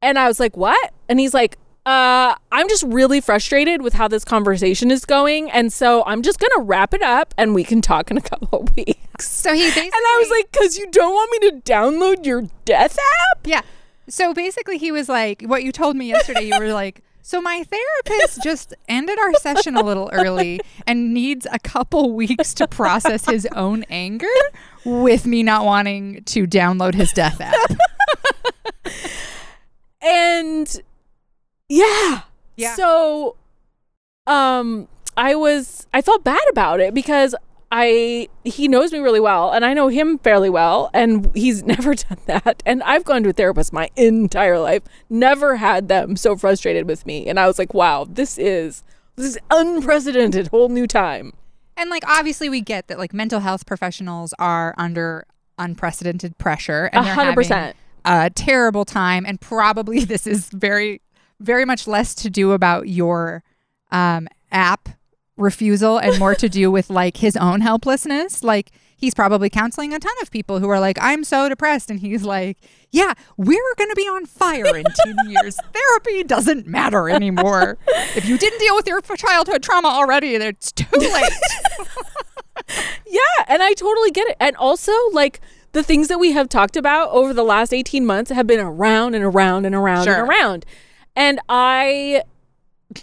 [0.00, 0.92] And I was like, what?
[1.08, 5.72] And he's like, uh, I'm just really frustrated with how this conversation is going, and
[5.72, 8.76] so I'm just gonna wrap it up, and we can talk in a couple of
[8.76, 9.28] weeks.
[9.28, 12.48] So he basically And I was like, "Cause you don't want me to download your
[12.64, 13.62] death app." Yeah.
[14.08, 17.64] So basically, he was like, what you told me yesterday, you were like, so my
[17.64, 23.24] therapist just ended our session a little early and needs a couple weeks to process
[23.24, 24.26] his own anger
[24.84, 27.70] with me not wanting to download his death app.
[30.02, 30.82] and
[31.76, 32.20] yeah
[32.56, 32.74] Yeah.
[32.74, 33.36] so
[34.26, 37.34] um i was i felt bad about it because
[37.72, 41.94] i he knows me really well and i know him fairly well and he's never
[41.94, 46.36] done that and i've gone to a therapist my entire life never had them so
[46.36, 48.82] frustrated with me and i was like wow this is
[49.16, 51.32] this is unprecedented whole new time
[51.76, 55.26] And like, obviously, we get that like mental health professionals are under
[55.58, 59.24] unprecedented pressure and they're hundred having percent a terrible time.
[59.26, 61.00] And probably this is very,
[61.44, 63.42] very much less to do about your
[63.92, 64.88] um, app
[65.36, 68.42] refusal and more to do with like his own helplessness.
[68.44, 71.90] Like he's probably counseling a ton of people who are like, I'm so depressed.
[71.90, 72.58] And he's like,
[72.90, 75.58] yeah, we're going to be on fire in 10 years.
[75.72, 77.76] Therapy doesn't matter anymore.
[78.16, 81.32] If you didn't deal with your childhood trauma already, it's too late.
[83.06, 84.36] Yeah, and I totally get it.
[84.40, 85.40] And also, like
[85.72, 89.14] the things that we have talked about over the last 18 months have been around
[89.14, 90.14] and around and around Sure.
[90.14, 90.64] and around.
[91.16, 92.22] And I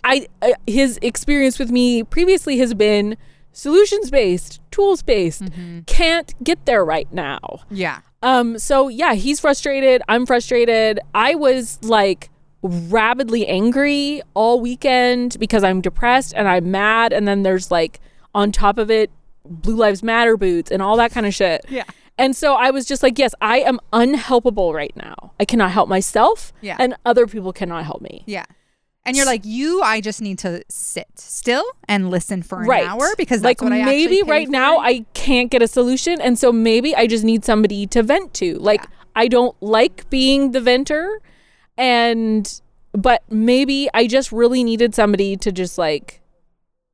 [0.03, 3.17] I uh, his experience with me previously has been
[3.51, 5.43] solutions based, tools based.
[5.85, 7.61] Can't get there right now.
[7.69, 7.99] yeah.
[8.23, 10.99] Um so yeah, he's frustrated, I'm frustrated.
[11.15, 12.29] I was like
[12.61, 17.99] rabidly angry all weekend because I'm depressed and I'm mad and then there's like
[18.35, 19.09] on top of it
[19.43, 21.65] blue lives matter boots and all that kind of shit.
[21.67, 21.83] Yeah.
[22.17, 25.31] And so I was just like, yes, I am unhelpable right now.
[25.39, 26.75] I cannot help myself Yeah.
[26.79, 28.23] and other people cannot help me.
[28.27, 28.45] Yeah.
[29.03, 32.87] And you're like, you, I just need to sit still and listen for an right.
[32.87, 34.51] hour because like what I maybe right for.
[34.51, 38.35] now I can't get a solution and so maybe I just need somebody to vent
[38.35, 38.59] to.
[38.59, 38.89] Like Yeah.
[39.15, 41.19] I don't like being the venter
[41.77, 42.61] and
[42.93, 46.21] but maybe I just really needed somebody to just like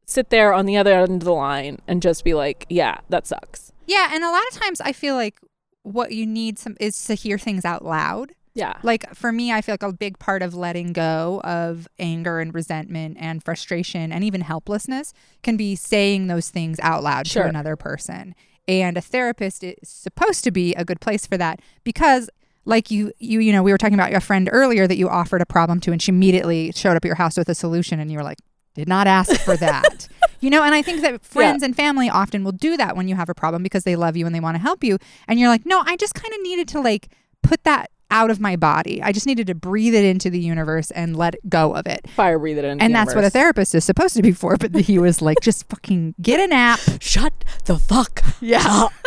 [0.05, 3.27] sit there on the other end of the line and just be like, yeah, that
[3.27, 3.73] sucks.
[3.87, 5.39] Yeah, and a lot of times I feel like
[5.83, 8.33] what you need some is to hear things out loud.
[8.53, 8.73] Yeah.
[8.83, 12.53] Like for me, I feel like a big part of letting go of anger and
[12.53, 17.43] resentment and frustration and even helplessness can be saying those things out loud Sure.
[17.43, 18.33] to another person.
[18.67, 22.29] And a therapist is supposed to be a good place for that because
[22.65, 25.41] like you you you know, we were talking about your friend earlier that you offered
[25.41, 28.11] a problem to and she immediately showed up at your house with a solution and
[28.11, 28.39] you were like,
[28.73, 30.07] did not ask for that.
[30.39, 33.15] you know, and I think that friends and family often will do that when you
[33.15, 34.97] have a problem because they love you and they want to help you.
[35.27, 37.09] And you're like, no, I just kind of needed to like
[37.43, 39.01] put that out of my body.
[39.01, 42.09] I just needed to breathe it into the universe and let go of it.
[42.09, 42.79] Fire breathe it in.
[42.79, 44.55] And that's what a therapist is supposed to be for.
[44.57, 46.79] But he was like, just fucking get an app.
[47.01, 47.33] Shut
[47.65, 48.87] the fuck Yeah.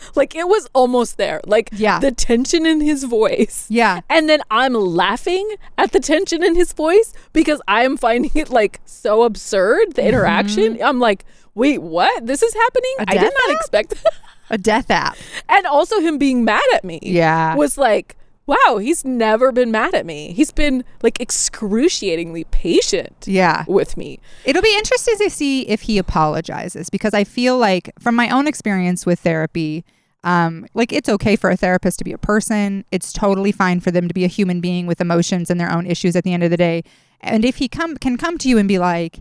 [0.14, 1.40] like it was almost there.
[1.46, 1.98] Like Yeah.
[2.00, 3.66] the tension in his voice.
[3.68, 4.00] Yeah.
[4.08, 8.50] And then I'm laughing at the tension in his voice because I am finding it
[8.50, 10.82] like so absurd, the interaction.
[10.82, 12.26] I'm like, wait, what?
[12.26, 12.94] This is happening?
[13.00, 13.10] Mm-hmm.
[13.10, 13.56] I did not app?
[13.56, 13.94] expect
[14.52, 15.16] A death app.
[15.48, 16.98] and also him being mad at me.
[17.02, 17.54] Yeah.
[17.54, 18.16] Was like,
[18.50, 20.32] wow, he's never been mad at me.
[20.32, 23.64] He's been like excruciatingly patient Yeah.
[23.68, 24.18] with me.
[24.44, 28.46] It'll be interesting to see if he apologizes because I feel like from my own
[28.48, 29.84] experience with therapy,
[30.24, 32.84] um, like it's okay for a therapist to be a person.
[32.90, 35.86] It's totally fine for them to be a human being with emotions and their own
[35.86, 36.82] issues at the end of the day.
[37.20, 39.20] And if he come can come to you and be like,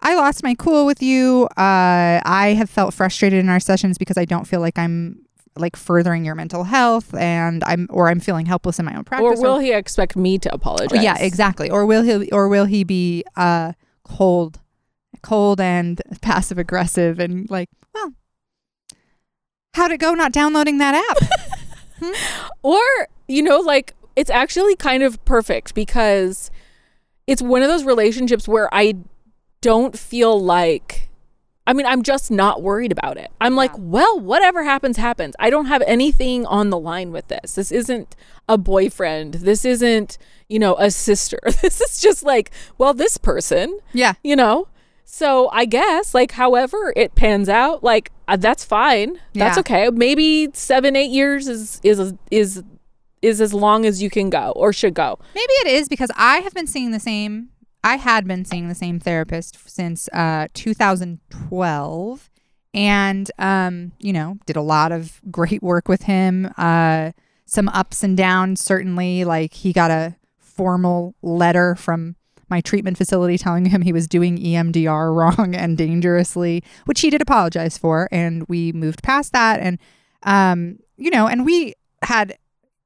[0.00, 1.48] I lost my cool with you.
[1.56, 5.24] Uh, I have felt frustrated in our sessions because I don't feel like I'm
[5.58, 9.38] like furthering your mental health and I'm or I'm feeling helpless in my own practice.
[9.38, 11.02] Or will he expect me to apologize?
[11.02, 11.70] Yeah, exactly.
[11.70, 13.72] Or will he or will he be uh
[14.04, 14.60] cold
[15.22, 18.12] cold and passive aggressive and like, well,
[19.74, 21.28] how'd it go not downloading that app?
[22.62, 22.80] Or,
[23.26, 26.50] you know, like it's actually kind of perfect because
[27.26, 28.94] it's one of those relationships where I
[29.60, 31.07] don't feel like
[31.68, 33.30] I mean, I'm just not worried about it.
[33.42, 35.34] I'm like, well, whatever happens, happens.
[35.38, 37.56] I don't have anything on the line with this.
[37.56, 38.16] This isn't
[38.48, 39.34] a boyfriend.
[39.34, 40.16] This isn't,
[40.48, 41.38] you know, a sister.
[41.60, 44.14] This is just like, well, this person, yeah.
[44.24, 44.68] you know?
[45.04, 49.20] So I guess, like, however it pans out, like, uh, that's fine.
[49.34, 49.60] That's Yeah.
[49.60, 49.90] okay.
[49.90, 52.62] Maybe seven, eight years is, is, is,
[53.20, 55.18] is as long as you can go or should go.
[55.34, 57.50] Maybe it is because I have been seeing the same
[57.84, 62.30] I had been seeing the same therapist since uh 2012
[62.74, 66.52] and um you know, did a lot of great work with him.
[66.56, 67.12] Uh
[67.46, 72.16] some ups and downs certainly like he got a formal letter from
[72.50, 77.22] my treatment facility telling him he was doing EMDR wrong and dangerously, which he did
[77.22, 78.08] apologize for.
[78.10, 79.60] And we moved past that.
[79.60, 79.78] And,
[80.22, 82.36] um, you know, and we had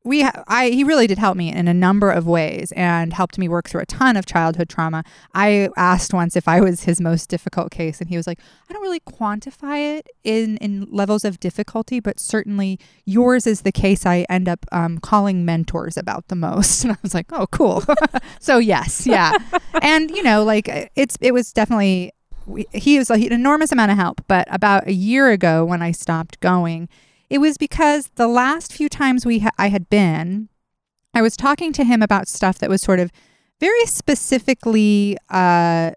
[0.05, 3.49] we I he really did help me in a number of ways and helped me
[3.49, 5.05] work through a ton of childhood trauma.
[5.35, 8.73] I asked once if I was his most difficult case and he was like, "I
[8.73, 14.05] don't really quantify it in in levels of difficulty, but certainly yours is the case
[14.05, 17.85] I end up um, calling mentors about the most." And I was like, "Oh, cool."
[18.41, 19.33] so yes, yeah.
[19.83, 22.13] and you know, like it's it was definitely
[22.73, 25.93] he was like, an enormous amount of help, but about a year ago when I
[25.93, 26.89] stopped going,
[27.33, 30.51] it was because the last few times we ha- I had been,
[31.15, 33.11] I was talking to him about stuff that was sort of
[33.59, 35.93] very specifically uh,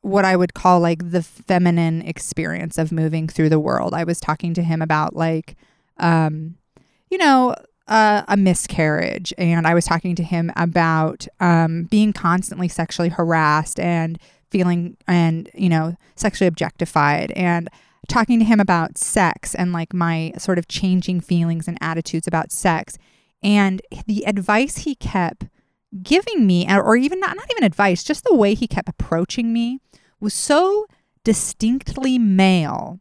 [0.00, 3.94] what I would call like the feminine experience of moving through the world.
[3.94, 5.54] I was talking to him about like,
[5.98, 6.56] um,
[7.10, 7.54] you know,
[7.86, 13.78] uh, a miscarriage, and I was talking to him about um, being constantly sexually harassed
[13.78, 14.18] and
[14.50, 17.70] feeling and you know sexually objectified and
[18.08, 22.52] talking to him about sex and like my sort of changing feelings and attitudes about
[22.52, 22.98] sex.
[23.42, 25.46] And the advice he kept
[26.02, 29.78] giving me, or even not, not even advice, just the way he kept approaching me
[30.20, 30.86] was so
[31.24, 33.00] distinctly male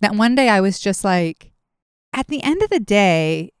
[0.00, 1.52] that one day I was just like,
[2.12, 3.52] at the end of the day,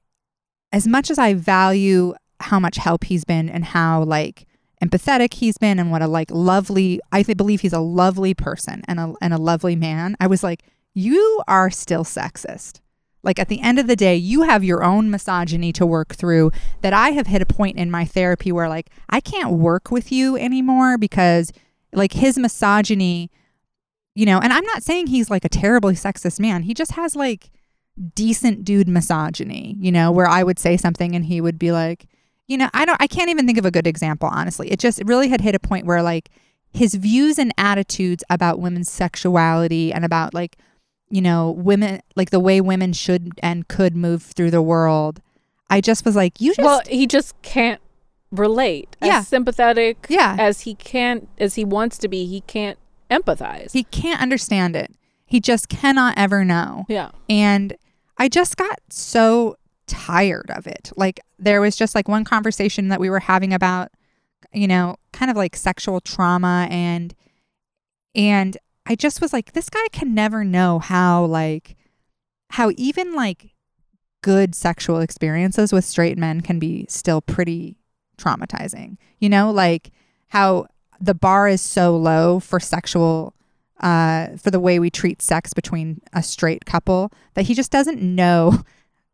[0.72, 4.46] as much as I value how much help he's been and how like
[4.84, 9.00] empathetic he's been and what a like lovely I believe he's a lovely person and
[9.00, 10.16] a and a lovely man.
[10.20, 10.62] I was like,
[10.94, 12.80] you are still sexist.
[13.22, 16.52] Like at the end of the day, you have your own misogyny to work through
[16.82, 20.12] that I have hit a point in my therapy where like I can't work with
[20.12, 21.52] you anymore because
[21.92, 23.30] like his misogyny,
[24.14, 26.62] you know, and I'm not saying he's like a terribly sexist man.
[26.62, 27.50] He just has like
[28.14, 32.06] decent dude misogyny, you know, where I would say something and he would be like,
[32.48, 34.70] you know, I don't, I can't even think of a good example, honestly.
[34.70, 36.30] It just really had hit a point where, like,
[36.72, 40.56] his views and attitudes about women's sexuality and about, like,
[41.08, 45.20] you know, women, like the way women should and could move through the world.
[45.70, 46.64] I just was like, you just.
[46.64, 47.80] Well, he just can't
[48.30, 48.96] relate.
[49.00, 49.20] As Yeah.
[49.22, 50.36] sympathetic Yeah.
[50.38, 52.78] as he can, as he wants to be, he can't
[53.10, 53.72] empathize.
[53.72, 54.92] He can't understand it.
[55.24, 56.84] He just cannot ever know.
[56.88, 57.10] yeah.
[57.28, 57.76] And
[58.18, 60.92] I just got so tired of it.
[60.96, 63.90] Like there was just like one conversation that we were having about,
[64.52, 67.14] you know, kind of like sexual trauma and
[68.14, 71.76] and I just was like this guy can never know how like
[72.50, 73.50] how even like
[74.22, 77.76] good sexual experiences with straight men can be still pretty
[78.18, 78.96] traumatizing.
[79.18, 79.90] You know, like
[80.28, 80.66] how
[81.00, 83.34] the bar is so low for sexual
[83.80, 88.00] uh, for the way we treat sex between a straight couple that he just doesn't
[88.00, 88.62] know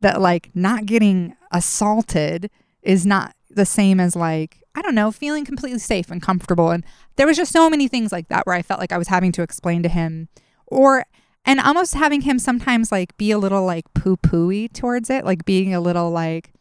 [0.02, 2.50] that like not getting assaulted
[2.82, 6.84] is not the same as like I don't know feeling completely safe and comfortable and
[7.16, 9.32] there was just so many things like that where I felt like I was having
[9.32, 10.28] to explain to him
[10.66, 11.04] or
[11.44, 15.44] and almost having him sometimes like be a little like poo pooey towards it like
[15.44, 16.52] being a little like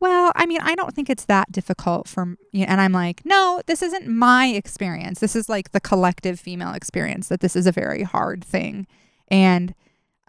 [0.00, 3.60] well, I mean, I don't think it's that difficult for you and I'm like, no,
[3.66, 5.20] this isn't my experience.
[5.20, 8.86] This is like the collective female experience that this is a very hard thing.
[9.28, 9.74] And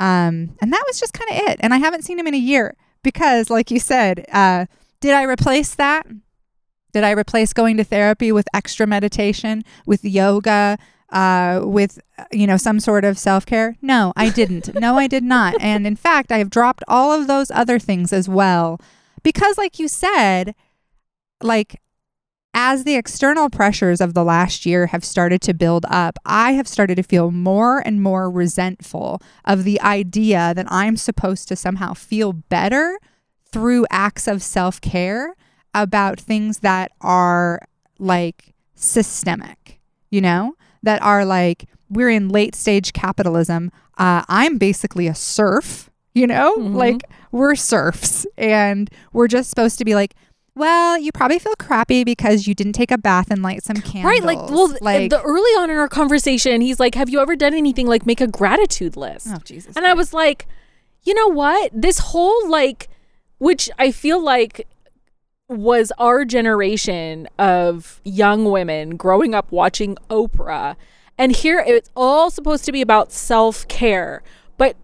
[0.01, 1.59] um and that was just kind of it.
[1.61, 4.65] And I haven't seen him in a year because like you said, uh
[4.99, 6.05] did I replace that?
[6.93, 10.77] Did I replace going to therapy with extra meditation, with yoga,
[11.09, 13.77] uh, with uh, you know some sort of self care?
[13.81, 14.75] No, I didn't.
[14.75, 15.55] no, I did not.
[15.61, 18.79] And in fact, I have dropped all of those other things as well
[19.23, 20.53] because like you said
[21.41, 21.79] like
[22.53, 26.67] as the external pressures of the last year have started to build up i have
[26.67, 31.93] started to feel more and more resentful of the idea that i'm supposed to somehow
[31.93, 32.97] feel better
[33.51, 35.33] through acts of self-care
[35.73, 37.61] about things that are
[37.99, 40.55] like systemic you know?
[40.83, 43.71] That are like we're in late stage capitalism.
[43.97, 46.57] Uh, i'm basically a serf you know?
[46.57, 46.75] Mhm.
[46.75, 50.13] like we're serfs and we're just supposed to be like
[50.55, 54.05] well you probably feel crappy because you didn't take a bath and light some candles
[54.05, 57.35] Right, like well, like the early on in our conversation, he's like, "Have you ever
[57.35, 60.47] done anything like make a gratitude list?" oh jesus And I was like,
[61.03, 61.71] you know what?
[61.73, 62.89] This whole like,
[63.39, 64.67] which I feel like
[65.47, 70.75] was our generation of young women growing up watching Oprah.
[71.17, 74.23] And here it's all supposed to be about self care.
[74.57, 74.75] But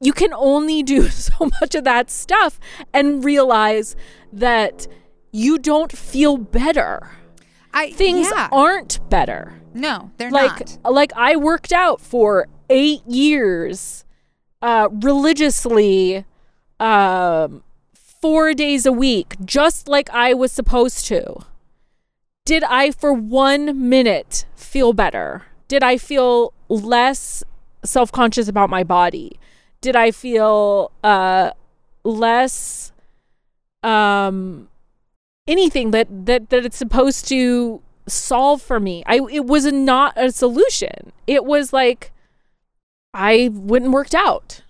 [0.00, 2.60] you can only do so much of that stuff
[2.92, 3.96] and realize
[4.32, 4.86] that
[5.34, 7.10] you don't feel better.
[7.72, 8.48] I, Things yeah.
[8.52, 14.04] aren't better no they're like not like I worked out for eight years,
[14.62, 16.24] uh, religiously,
[16.80, 17.62] um,
[17.94, 21.44] four days a week, just like I was supposed to.
[22.44, 25.42] did I for one minute feel better?
[25.68, 27.42] Did I feel less
[27.84, 29.38] self conscious about my body?
[29.80, 31.50] Did I feel uh,
[32.04, 32.92] less
[33.82, 34.68] um,
[35.46, 39.02] anything that, that that it's supposed to solve for me?
[39.06, 41.12] I it was not a solution.
[41.26, 42.12] It was like
[43.12, 44.62] I went and worked out.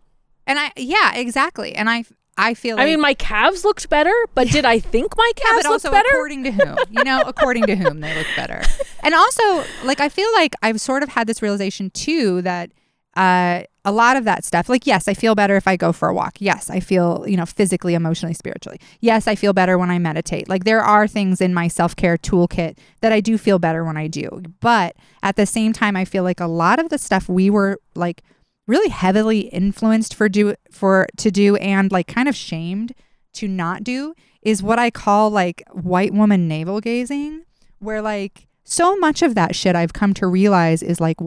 [0.47, 1.75] And I yeah, exactly.
[1.75, 2.05] And I
[2.37, 5.43] I feel like I mean, my calves looked better, but did I think my yeah,
[5.45, 6.09] calves but looked also better?
[6.11, 6.77] according to whom?
[6.91, 8.63] You know, according to whom they look better.
[9.03, 12.73] And also, like I feel like I've sort of had this realization too that
[13.17, 16.09] uh, a lot of that stuff, like yes, I feel better if I go for
[16.09, 16.37] a walk.
[16.41, 18.81] Yes, I feel you know physically, emotionally, spiritually.
[19.01, 20.49] Yes, I feel better when I meditate.
[20.49, 23.97] Like there are things in my self care toolkit that I do feel better when
[23.97, 24.43] I do.
[24.61, 27.79] But at the same time, I feel like a lot of the stuff we were
[27.95, 28.23] like
[28.67, 32.95] really heavily influenced for do for to do and like kind of shamed
[33.35, 37.45] to not do is what I call like white woman navel gazing
[37.79, 41.19] where like so much of that shit I've come to realize is like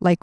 [0.00, 0.20] like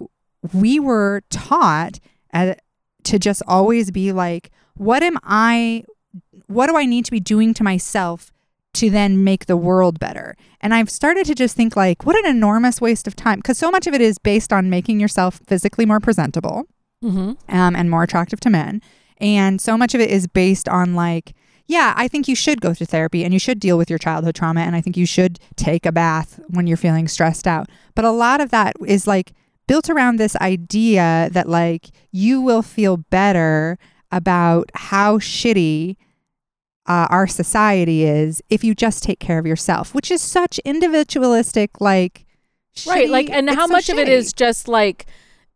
[0.53, 1.99] we were taught
[2.33, 2.55] uh,
[3.03, 5.83] to just always be like what am I
[6.47, 8.31] what do I need to be doing to myself
[8.73, 10.35] to then make the world better.
[10.61, 13.69] And I've started to just think like what an enormous waste of time because so
[13.69, 16.65] much of it is based on making yourself physically more presentable
[17.03, 17.33] mm-hmm.
[17.49, 18.81] um, and more attractive to men.
[19.17, 21.33] And so much of it is based on like,
[21.67, 24.35] yeah, I think you should go to therapy and you should deal with your childhood
[24.35, 24.61] trauma.
[24.61, 27.69] And I think you should take a bath when you're feeling stressed out.
[27.93, 29.33] But a lot of that is like
[29.67, 33.77] built around this idea that like you will feel better
[34.11, 35.95] about how shitty
[36.87, 41.79] uh, our society is if you just take care of yourself, which is such individualistic,
[41.79, 42.25] like,
[42.85, 43.07] right.
[43.07, 45.05] shitty- Like, and how so much of it is just like,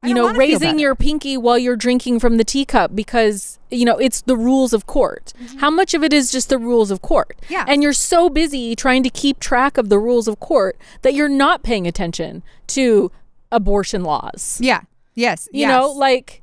[0.04, 4.22] you know, raising your pinky while you're drinking from the teacup because, you know, it's
[4.22, 5.34] the rules of court.
[5.58, 7.36] How much of it is just the rules of court?
[7.42, 7.54] Mm-hmm.
[7.54, 7.66] Yeah.
[7.68, 11.28] And you're so busy trying to keep track of the rules of court that you're
[11.28, 13.12] not paying attention to
[13.56, 14.60] abortion laws.
[14.62, 14.82] Yeah.
[15.16, 15.48] Yes.
[15.52, 15.70] You yes.
[15.72, 16.42] know, like,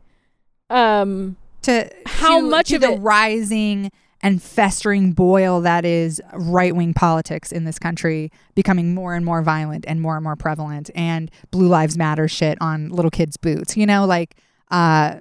[0.70, 3.90] um, to How to- much to of the it- rising
[4.24, 9.42] and festering boil that is right wing politics in this country becoming more and more
[9.42, 13.76] violent and more and more prevalent and blue lives matter shit on little kids boots
[13.76, 14.36] you know like
[14.70, 15.16] uh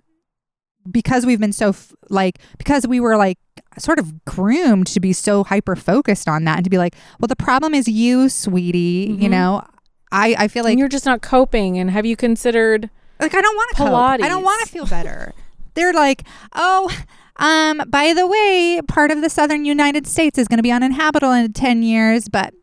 [0.91, 3.39] because we've been so f- like because we were like
[3.79, 7.27] sort of groomed to be so hyper focused on that and to be like well
[7.27, 9.31] the problem is you sweetie you Mhm.
[9.31, 9.63] know
[10.11, 11.77] i i feel like and you're just not coping.
[11.77, 12.89] And have you considered?
[13.19, 13.93] like I don't want to cope.
[13.93, 15.33] I don't want to feel better.
[15.75, 16.91] They're like, oh,
[17.37, 21.31] um, by the way, part of the southern United States is going to be uninhabitable
[21.31, 22.27] in ten years.
[22.29, 22.53] But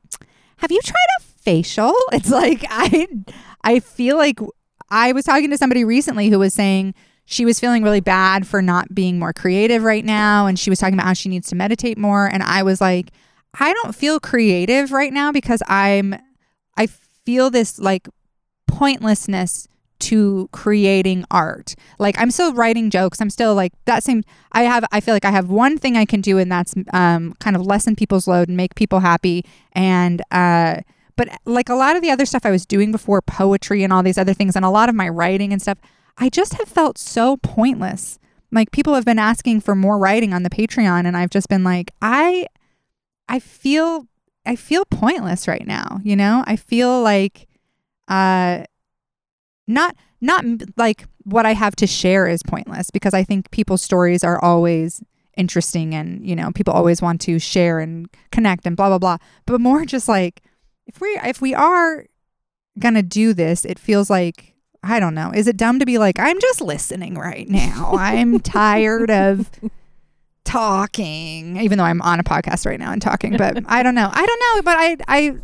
[0.59, 1.95] have you tried a facial?
[2.13, 3.07] It's like I,
[3.63, 4.41] I feel like
[4.91, 6.95] I was talking to somebody recently who was saying
[7.27, 10.79] she was feeling really bad for not being more creative right now, and she was
[10.79, 12.27] talking about how she needs to meditate more.
[12.27, 13.11] And I was like,
[13.61, 16.17] I don't feel creative right now because I'm,
[17.29, 18.09] feel this like
[18.67, 19.69] pointlessness
[19.99, 21.75] to creating art.
[21.99, 23.21] Like I'm still writing jokes.
[23.21, 24.23] I'm still like that same
[24.53, 27.35] I have I feel like I have one thing I can do and that's um
[27.39, 30.77] kind of lessen people's load and make people happy and uh
[31.17, 34.03] but like a lot of the other stuff I was doing before poetry and all
[34.03, 35.77] these other things and a lot of my writing and stuff
[36.17, 38.19] I just have felt so pointless.
[38.51, 41.63] Like people have been asking for more writing on the Patreon and I've just been
[41.63, 42.47] like I
[43.29, 44.07] I feel
[44.49, 46.43] I feel pointless right now, you know?
[46.47, 47.47] I feel like
[48.09, 48.65] uh
[49.67, 50.43] not not
[50.79, 55.03] like what I have to share is pointless because I think people's stories are always
[55.37, 59.19] interesting and you know people always want to share and connect and blah blah blah.
[59.45, 60.43] But more just like
[60.87, 62.07] if we if we are
[62.79, 65.31] gonna do this it feels like I don't know.
[65.35, 67.93] Is it dumb to be like I'm just listening right now.
[67.99, 69.51] I'm tired of
[70.49, 74.11] talking even though I'm on a podcast right now and talking but I don't know
[74.11, 75.37] I don't know but I I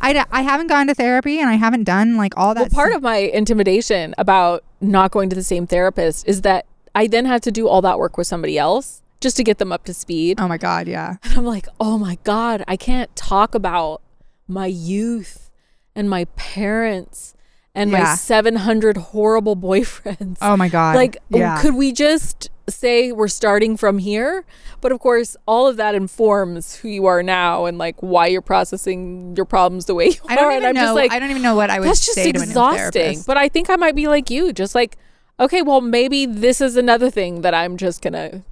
[0.00, 2.92] I, I haven't gone to therapy and I haven't done like all that Well, part
[2.92, 7.40] of my intimidation about not going to the same therapist is that I then have
[7.42, 10.38] to do all that work with somebody else just to get them up to speed.
[10.38, 11.16] Oh my god, yeah.
[11.24, 14.02] And I'm like, oh my God, I can't talk about
[14.46, 15.50] my youth
[15.96, 17.33] and my parents
[17.74, 20.38] and my 700 horrible boyfriends.
[20.40, 20.96] Oh my god.
[20.96, 21.60] like, oh, yeah.
[21.60, 24.44] could we just say we're starting from here?
[24.80, 28.42] But of course, all of that informs who you are now and like why you're
[28.42, 30.52] processing your problems the way you I don't are.
[30.52, 30.88] even and I'm know.
[30.88, 32.48] just like, I don't even know what I would that's just say to a new
[32.48, 33.22] exhausting.
[33.26, 34.96] But I think I might be like you, just like,
[35.40, 38.42] okay, well, maybe this is another thing that I'm just gonna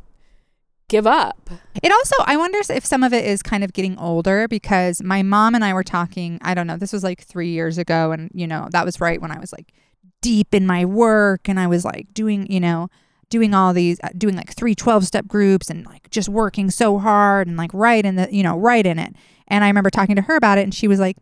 [0.89, 1.51] give up.
[1.83, 5.23] It also, I wonder if some of it is kind of getting older because my
[5.23, 6.39] mom and I were talking.
[6.43, 6.77] I don't know.
[6.77, 9.53] This was like three years ago, and you know that was right when I was
[9.53, 9.73] like
[10.21, 12.89] deep in my work, and I was like doing, you know,
[13.33, 16.99] doing all these uh, doing like three 12 step groups and like just working so
[16.99, 19.17] hard and like right in the you know right in it
[19.49, 21.17] and i remember talking to her about it and she was like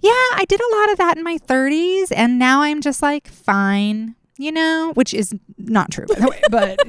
[0.00, 3.28] yeah i did a lot of that in my 30s and now i'm just like
[3.28, 6.78] fine you know which is not true by the way but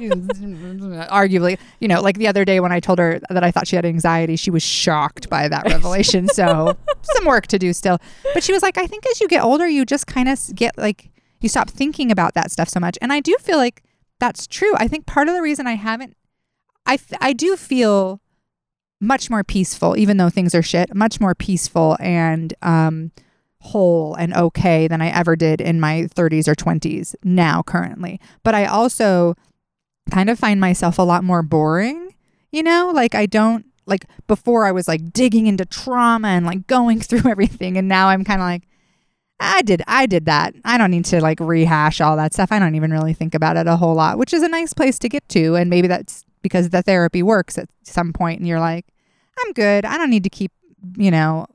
[1.10, 3.76] arguably you know like the other day when i told her that i thought she
[3.76, 6.28] had anxiety she was shocked by that revelation.
[6.28, 7.98] So some work to do still.
[8.34, 10.76] But she was like i think as you get older you just kind of get
[10.78, 12.96] like you stop thinking about that stuff so much.
[13.02, 13.82] And i do feel like
[14.18, 14.72] that's true.
[14.76, 16.16] I think part of the reason i haven't
[16.86, 18.20] I, I do feel
[19.00, 23.10] much more peaceful even though things are shit much more peaceful and um
[23.62, 28.54] whole and okay than i ever did in my 30s or 20s now currently but
[28.54, 29.34] i also
[30.10, 32.14] kind of find myself a lot more boring
[32.50, 36.66] you know like i don't like before i was like digging into trauma and like
[36.66, 38.62] going through everything and now i'm kind of like
[39.44, 40.54] I did I did that.
[40.64, 42.52] I don't need to like rehash all that stuff.
[42.52, 45.00] I don't even really think about it a whole lot, which is a nice place
[45.00, 48.60] to get to and maybe that's because the therapy works at some point and you're
[48.60, 48.86] like,
[49.44, 49.84] I'm good.
[49.84, 50.52] I don't need to keep,
[50.96, 51.46] you know,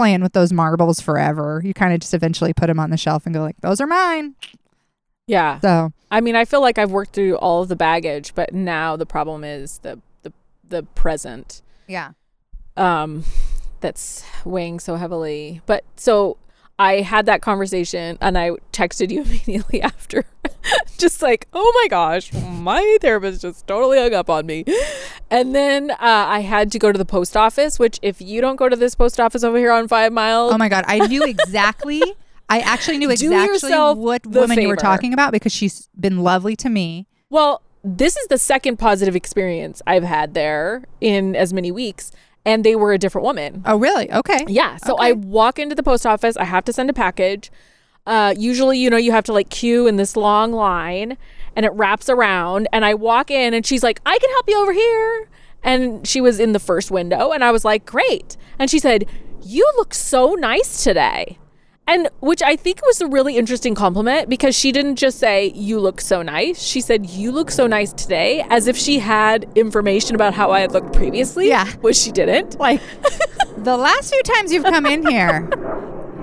[0.00, 1.60] playing with those marbles forever.
[1.62, 3.86] You kind of just eventually put them on the shelf and go like, those are
[3.86, 4.34] mine.
[5.26, 5.60] Yeah.
[5.60, 8.96] So, I mean, I feel like I've worked through all of the baggage, but now
[8.96, 10.32] the problem is the the
[10.66, 12.12] the present yeah.
[12.78, 13.24] um
[13.80, 15.60] that's weighing so heavily.
[15.66, 16.38] But so
[16.80, 20.24] I had that conversation and I texted you immediately after.
[20.98, 24.64] just like, oh my gosh, my therapist just totally hung up on me.
[25.30, 28.56] And then uh, I had to go to the post office, which, if you don't
[28.56, 31.22] go to this post office over here on Five Mile, Oh my god, I knew
[31.22, 32.02] exactly.
[32.48, 36.70] I actually knew exactly what woman you were talking about because she's been lovely to
[36.70, 37.06] me.
[37.28, 42.10] Well, this is the second positive experience I've had there in as many weeks,
[42.44, 43.62] and they were a different woman.
[43.66, 44.10] Oh, really?
[44.12, 44.44] Okay.
[44.48, 44.76] Yeah.
[44.78, 46.36] So I walk into the post office.
[46.36, 47.50] I have to send a package.
[48.06, 51.18] Uh, usually, you know, you have to like queue in this long line
[51.54, 52.66] and it wraps around.
[52.72, 55.28] And I walk in and she's like, I can help you over here.
[55.62, 57.32] And she was in the first window.
[57.32, 58.36] And I was like, great.
[58.58, 59.06] And she said,
[59.42, 61.38] You look so nice today.
[61.90, 65.80] And which I think was a really interesting compliment because she didn't just say, You
[65.80, 66.62] look so nice.
[66.62, 70.60] She said, You look so nice today, as if she had information about how I
[70.60, 71.48] had looked previously.
[71.48, 71.66] Yeah.
[71.80, 72.58] Which she didn't.
[72.60, 72.80] Like
[73.58, 75.48] the last few times you've come in here,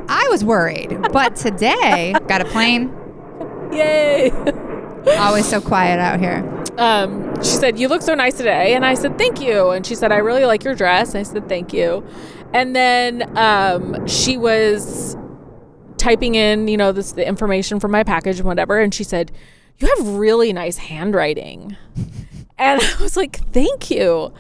[0.08, 2.96] I was worried, but today got a plane.
[3.74, 4.32] Yay.
[5.18, 6.44] Always so quiet out here.
[6.78, 8.74] um, she said, You look so nice today.
[8.74, 9.72] And I said, Thank you.
[9.72, 11.10] And she said, I really like your dress.
[11.10, 12.06] And I said, Thank you.
[12.54, 15.18] And then um, she was
[15.98, 18.80] typing in, you know, this the information from my package and whatever.
[18.80, 19.32] And she said,
[19.78, 21.76] You have really nice handwriting.
[22.60, 24.34] And I was like, Thank you.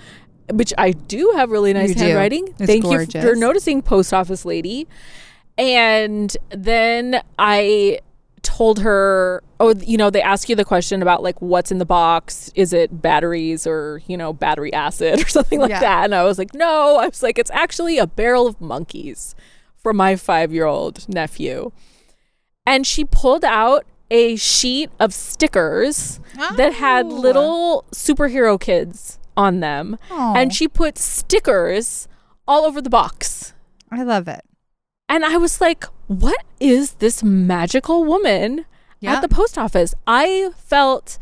[0.51, 2.47] Which I do have really nice You handwriting.
[2.53, 4.87] Thank you for noticing, post office lady.
[5.57, 7.99] And then I
[8.43, 11.85] told her, oh, you know, they ask you the question about like what's in the
[11.85, 12.51] box.
[12.55, 15.79] Is it batteries or, you know, battery acid or something like Yeah.
[15.81, 16.05] that?
[16.05, 16.97] And I was like, no.
[16.97, 19.35] I was like, it's actually a barrel of monkeys
[19.88, 21.71] from my five year old nephew.
[22.65, 26.19] And she pulled out a sheet of stickers
[26.57, 27.09] that had Oh.
[27.09, 29.97] little superhero kids on them.
[30.11, 32.09] Oh, And she put stickers
[32.45, 33.53] all over the box.
[33.89, 34.41] I love it.
[35.07, 38.65] And I was like, what is this magical woman
[38.99, 39.13] Yeah.
[39.15, 39.93] at the post office?
[40.05, 41.17] I felt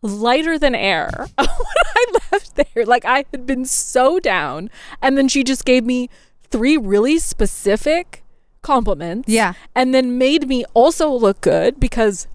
[0.00, 2.86] lighter than air when I left there.
[2.86, 4.70] Like I had been so down.
[5.02, 6.08] And then she just gave me
[6.50, 8.22] three really specific
[8.62, 9.28] compliments.
[9.28, 9.54] Yeah.
[9.74, 12.26] And then made me also look good because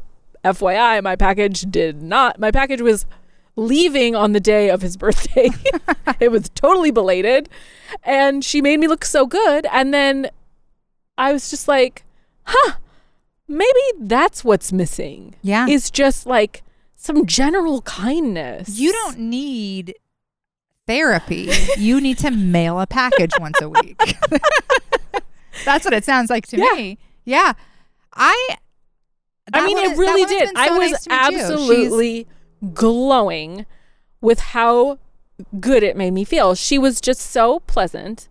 [0.44, 3.06] FYI, my package did not, my package was
[3.56, 5.50] leaving on the day of his birthday.
[6.20, 7.50] it was totally belated.
[8.04, 9.66] And she made me look so good.
[9.72, 10.30] And then
[11.18, 12.04] I was just like,
[12.46, 12.74] huh,
[13.48, 15.36] maybe that's what's missing.
[15.42, 15.68] Yeah.
[15.68, 16.64] Is just like
[16.96, 18.80] some general kindness.
[18.80, 19.96] You don't need
[20.88, 21.50] therapy.
[21.78, 23.98] you need to mail a package once a week.
[25.66, 26.70] That's what it sounds like to Yeah.
[26.76, 26.98] me.
[27.26, 27.54] Yeah.
[28.14, 28.58] I
[29.54, 30.48] I mean, it really did.
[30.54, 31.32] been I was nice to me, too.
[31.38, 32.28] She's- absolutely
[32.74, 33.66] glowing
[34.22, 35.00] with how
[35.60, 36.56] good it made me feel.
[36.56, 38.30] She was just so pleasant.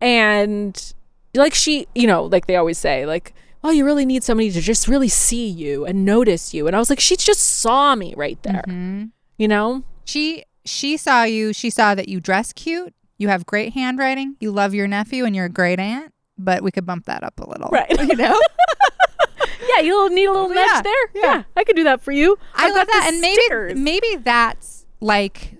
[0.00, 0.92] And
[1.34, 3.34] like she, you know, like they always say, like,
[3.64, 6.66] oh, you really need somebody to just really see you and notice you.
[6.66, 9.10] And I was like, she just saw me right there, Mhm.
[9.38, 9.84] you know?
[10.04, 11.52] She she saw you.
[11.52, 12.94] She saw that you dress cute.
[13.18, 14.36] You have great handwriting.
[14.40, 16.12] You love your nephew, and you're a great aunt.
[16.38, 17.90] But we could bump that up a little, Right.
[17.90, 18.38] You know,
[19.68, 20.94] Yeah, you'll need a little nudge Yeah, there.
[21.14, 21.22] yeah.
[21.22, 21.42] Yeah.
[21.56, 22.36] I could do that for you.
[22.54, 23.74] I I've love got that, and maybe stickers.
[23.78, 25.58] maybe that's like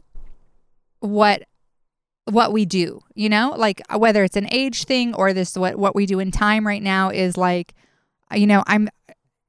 [1.00, 1.42] what
[2.24, 3.00] what we do.
[3.14, 6.18] You know, like uh, whether it's an age thing or this what what we do
[6.18, 7.74] in time right now is like,
[8.34, 8.88] you know, I'm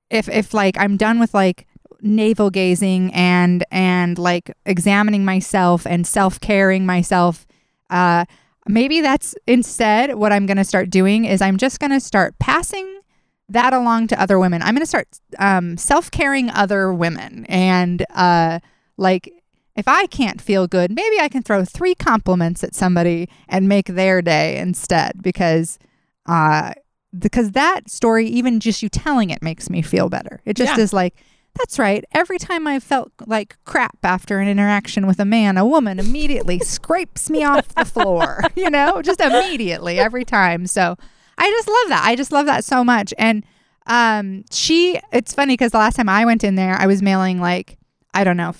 [0.09, 1.65] if if like I'm done with like
[2.03, 7.47] navel gazing and and like examining myself and self-caring myself
[7.89, 8.25] uh
[8.67, 12.37] maybe that's instead what i'm going to start doing is i'm just going to start
[12.39, 12.99] passing
[13.47, 15.07] that along to other women i'm going to start
[15.39, 18.59] um self-caring other women and uh
[18.97, 19.31] like
[19.77, 23.85] if i can't feel good maybe i can throw three compliments at somebody and make
[23.87, 25.79] their day instead because
[26.25, 26.73] uh
[27.17, 30.83] because that story even just you telling it makes me feel better it just Yeah.
[30.83, 31.15] is like
[31.55, 32.03] that's right.
[32.13, 36.59] Every time I felt like crap after an interaction with a man, a woman immediately
[36.59, 40.65] scrapes me off the floor, you know, just immediately every time.
[40.65, 40.97] So
[41.37, 42.03] I just love that.
[42.05, 43.13] I just love that so much.
[43.17, 43.45] And
[43.85, 47.39] um, she, it's funny because the last time I went in there, I was mailing
[47.39, 47.77] like,
[48.13, 48.53] I don't know,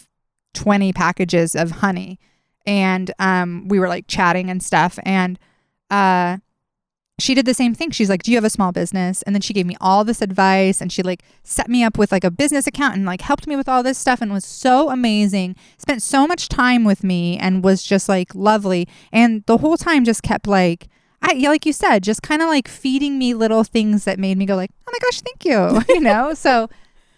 [0.54, 2.20] 20 packages of honey.
[2.66, 5.00] And um, we were like chatting and stuff.
[5.04, 5.39] And
[5.89, 6.38] uh,
[7.20, 7.91] she did the same thing.
[7.91, 10.22] She's like, "Do you have a small business?" And then she gave me all this
[10.22, 13.45] advice and she like set me up with like a business account and like helped
[13.47, 15.55] me with all this stuff and was so amazing.
[15.78, 18.88] Spent so much time with me and was just like lovely.
[19.11, 20.88] And the whole time just kept like
[21.22, 24.45] I like you said, just kind of like feeding me little things that made me
[24.45, 26.34] go like, "Oh my gosh, thank you." you know?
[26.34, 26.68] So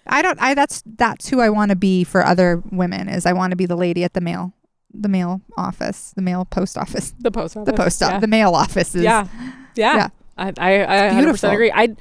[0.07, 3.33] I don't I that's that's who I want to be for other women is I
[3.33, 4.53] want to be the lady at the mail
[4.93, 7.65] the mail office, the mail post office, The post office.
[7.65, 8.07] the post yeah.
[8.07, 9.27] office, the mail office is yeah.
[9.75, 9.95] Yeah.
[9.95, 10.09] Yeah.
[10.37, 11.49] I I, I 100% beautiful.
[11.51, 11.71] agree.
[11.73, 11.95] I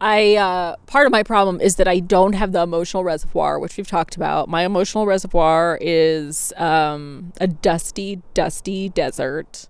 [0.00, 3.76] I uh part of my problem is that I don't have the emotional reservoir, which
[3.76, 4.48] we've talked about.
[4.48, 9.68] My emotional reservoir is um a dusty, dusty desert.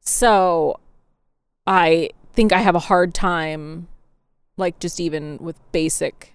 [0.00, 0.80] So
[1.66, 3.88] I think I have a hard time
[4.56, 6.34] like just even with basic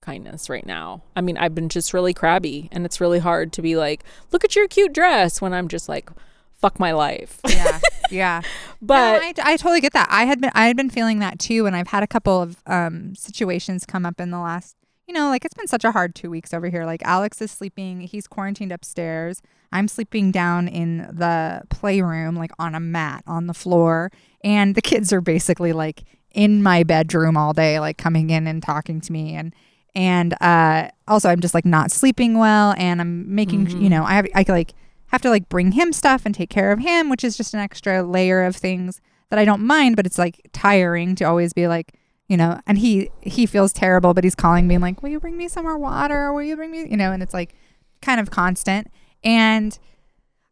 [0.00, 1.02] kindness right now.
[1.14, 4.02] I mean, I've been just really crabby and it's really hard to be like,
[4.32, 6.10] look at your cute dress when I'm just like
[6.54, 7.38] fuck my life.
[7.46, 8.42] yeah, yeah.
[8.80, 10.08] But no, I, I totally get that.
[10.10, 12.62] I had been I had been feeling that too, and I've had a couple of
[12.66, 14.76] um, situations come up in the last.
[15.06, 16.84] You know, like it's been such a hard two weeks over here.
[16.84, 19.42] Like Alex is sleeping; he's quarantined upstairs.
[19.72, 24.10] I'm sleeping down in the playroom, like on a mat on the floor,
[24.42, 28.62] and the kids are basically like in my bedroom all day, like coming in and
[28.62, 29.54] talking to me, and
[29.94, 34.14] and uh, also I'm just like not sleeping well, and I'm making you know I
[34.14, 34.74] have I like
[35.08, 37.60] have to like bring him stuff and take care of him, which is just an
[37.60, 39.00] extra layer of things
[39.30, 41.94] that I don't mind, but it's like tiring to always be like,
[42.28, 45.20] you know, and he he feels terrible, but he's calling me and like, will you
[45.20, 46.32] bring me some more water?
[46.32, 47.54] Will you bring me, you know, and it's like
[48.02, 48.88] kind of constant.
[49.22, 49.78] And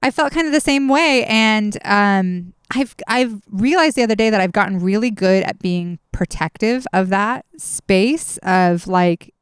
[0.03, 4.29] I felt kind of the same way, and um, I've I've realized the other day
[4.31, 9.35] that I've gotten really good at being protective of that space of like,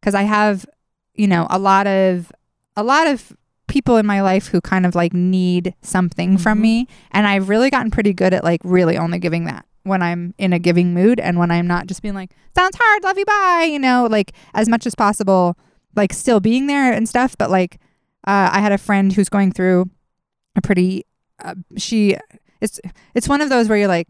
[0.00, 0.66] because I have,
[1.14, 2.30] you know, a lot of
[2.76, 3.36] a lot of
[3.66, 6.62] people in my life who kind of like need something from Mhm.
[6.62, 10.34] me and I've really gotten pretty good at like really only giving that when I'm
[10.38, 13.24] in a giving mood and when I'm not just being like sounds hard love you
[13.24, 15.56] bye you know like as much as possible
[15.96, 17.78] like still being there and stuff but like
[18.26, 19.90] uh, I had a friend who's going through
[20.56, 21.04] a pretty
[21.44, 22.16] uh, she
[22.60, 22.80] it's
[23.14, 24.08] it's one of those where you're like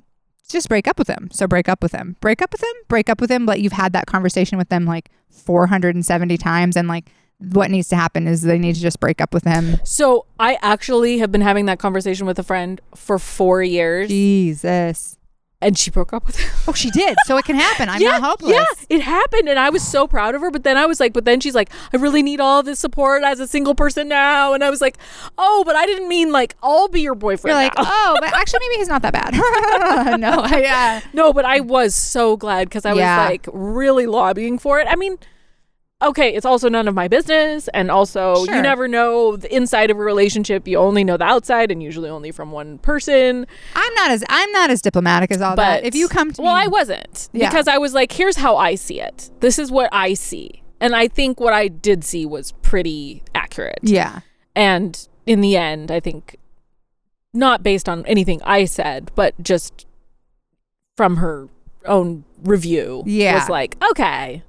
[0.49, 1.29] just break up with them.
[1.33, 2.17] so break up with them.
[2.21, 2.73] break up with them.
[2.89, 6.87] break up with him but you've had that conversation with them like 470 times and
[6.89, 10.27] like what needs to happen is they need to just break up with him So
[10.39, 15.19] I actually have been having that conversation with a friend for four years, Jesus.
[15.61, 16.51] and she broke up with him.
[16.69, 17.17] Oh, she did.
[17.27, 17.89] So it can happen.
[17.89, 18.53] I'm yeah, not hopeless.
[18.55, 20.51] Yeah, it happened, and I was so proud of her.
[20.51, 23.23] But then I was like, but then she's like, I really need all this support
[23.23, 24.97] as a single person now, and I was like,
[25.37, 27.53] oh, but I didn't mean like I'll be your boyfriend.
[27.55, 29.33] You're like, oh, but actually, maybe he's not that bad.
[30.21, 33.19] no, I, uh, no, but I was so glad because I Yeah.
[33.25, 34.87] was like really lobbying for it.
[34.89, 35.19] I mean.
[36.05, 38.55] Okay, it's also none of my business, and also Sure.
[38.55, 40.69] you never know the inside of a relationship.
[40.69, 43.47] You only know the outside, and usually only from one person.
[43.75, 45.85] I'm not as I'm not as diplomatic as all But that.
[45.87, 47.49] If you come to well, me, I wasn't Yeah.
[47.49, 49.31] because I was like, here's how I see it.
[49.41, 53.79] This is what I see, and I think what I did see was pretty accurate.
[53.83, 54.21] yeah,
[54.55, 56.37] And in the end, I think
[57.33, 59.87] not based on anything I said, but just
[60.97, 61.49] from her
[61.87, 63.35] own review, Yeah.
[63.41, 64.43] was like, okay,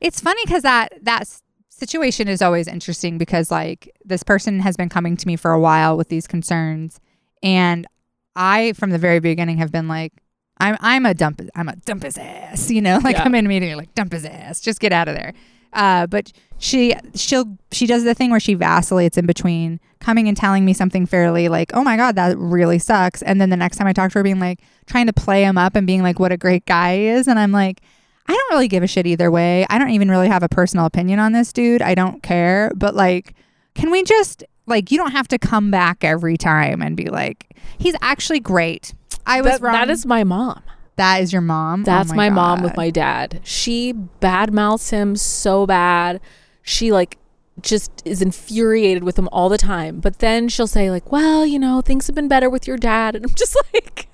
[0.00, 1.28] it's funny because that that
[1.68, 5.60] situation is always interesting because like this person has been coming to me for a
[5.60, 7.00] while with these concerns,
[7.42, 7.86] and
[8.34, 10.12] I from the very beginning have been like.
[10.58, 13.24] I'm I'm a dump I'm a dump his ass, you know, like Yeah.
[13.24, 15.34] I'm in a meeting like dump his ass, just get out of there.
[15.74, 20.34] Uh, but she she'll she does the thing where she vacillates in between coming and
[20.34, 23.76] telling me something fairly like oh my god that really sucks and then the next
[23.76, 26.18] time I talk to her being like trying to play him up and being like
[26.18, 27.82] what a great guy he is and I'm like
[28.28, 30.86] I don't really give a shit either way I don't even really have a personal
[30.86, 33.34] opinion on this dude I don't care but like
[33.74, 37.56] can we just like you don't have to come back every time and be like
[37.78, 38.94] he's actually great
[39.26, 40.62] I was that, wrong that is my mom.
[40.96, 43.40] that is your mom Oh That's my, mom with my dad.
[43.44, 46.20] She badmouths him so bad.
[46.62, 47.18] she like
[47.62, 50.00] just is infuriated with him all the time.
[50.00, 53.16] But then she'll say like, "Well, you know, things have been better with your dad."
[53.16, 54.08] And I'm just like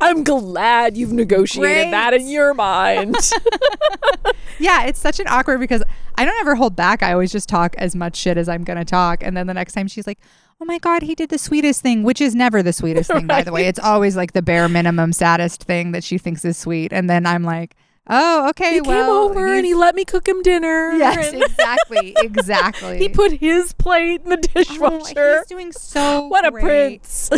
[0.00, 1.90] I'm glad you've negotiated Great.
[1.92, 3.16] that in your mind.
[4.58, 5.82] Yeah, it's such an awkward because
[6.16, 7.02] I don't ever hold back.
[7.02, 9.72] I always just talk as much shit as I'm gonna talk, and then the next
[9.72, 10.18] time she's like,
[10.60, 13.42] "Oh my god, he did the sweetest thing," which is never the sweetest thing, by
[13.42, 13.66] the way.
[13.66, 17.26] It's always like the bare minimum, saddest thing that she thinks is sweet, and then
[17.26, 17.74] I'm like,
[18.06, 20.92] "Oh, okay, he well, came over and he let me cook him dinner.
[20.96, 25.38] yes, exactly, exactly." he put his plate in the Oh, dishwasher.
[25.38, 27.30] he's doing so what a prince.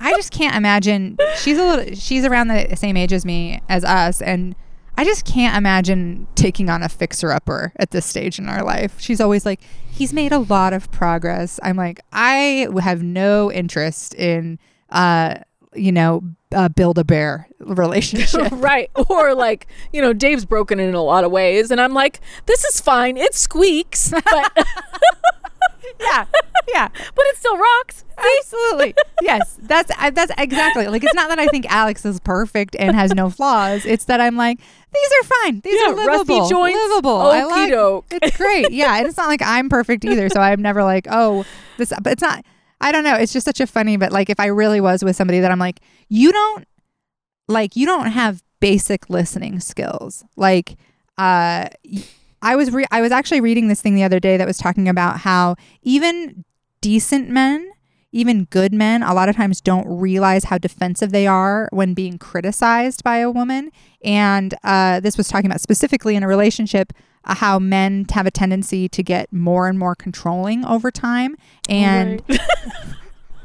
[0.00, 1.18] I just can't imagine.
[1.36, 1.94] She's a little.
[1.94, 4.54] She's around the same age as me, as us, and
[4.96, 9.00] I just can't imagine taking on a fixer upper at this stage in our life.
[9.00, 14.14] She's always like, "He's made a lot of progress." I'm like, I have no interest
[14.14, 14.58] in,
[14.90, 15.36] uh,
[15.74, 16.22] you know,
[16.54, 18.48] uh, build a bear relationship.
[18.52, 18.90] right.
[19.10, 21.70] Or like, you know, Dave's broken in a lot of ways.
[21.70, 23.16] And I'm like, this is fine.
[23.16, 24.66] It squeaks, but,
[26.00, 26.24] yeah,
[26.68, 26.88] yeah.
[27.14, 28.04] but it still rocks.
[28.38, 28.94] Absolutely.
[29.22, 29.58] yes.
[29.62, 30.86] That's that's exactly.
[30.88, 33.84] Like it's not that I think Alex is perfect and has no flaws.
[33.84, 35.60] It's that I'm like these are fine.
[35.60, 36.48] These Yeah, are rusty livable.
[36.48, 37.16] joints, Livable.
[37.20, 38.06] I like okey-doke.
[38.22, 38.70] It's great.
[38.70, 41.44] Yeah, and it's not like I'm perfect either, so I'm never like, "Oh,
[41.78, 42.44] this but it's not
[42.80, 43.14] I don't know.
[43.16, 45.58] It's just such a funny but like if I really was with somebody that I'm
[45.58, 46.64] like, "You don't
[47.48, 50.76] like you don't have basic listening skills." Like
[51.18, 51.68] uh
[52.44, 54.88] I was re- I was actually reading this thing the other day that was talking
[54.88, 56.44] about how even
[56.82, 57.70] decent men,
[58.12, 62.18] even good men, a lot of times don't realize how defensive they are when being
[62.18, 63.70] criticized by a woman.
[64.04, 66.92] And uh, this was talking about specifically in a relationship
[67.24, 71.36] uh, how men have a tendency to get more and more controlling over time.
[71.70, 72.22] And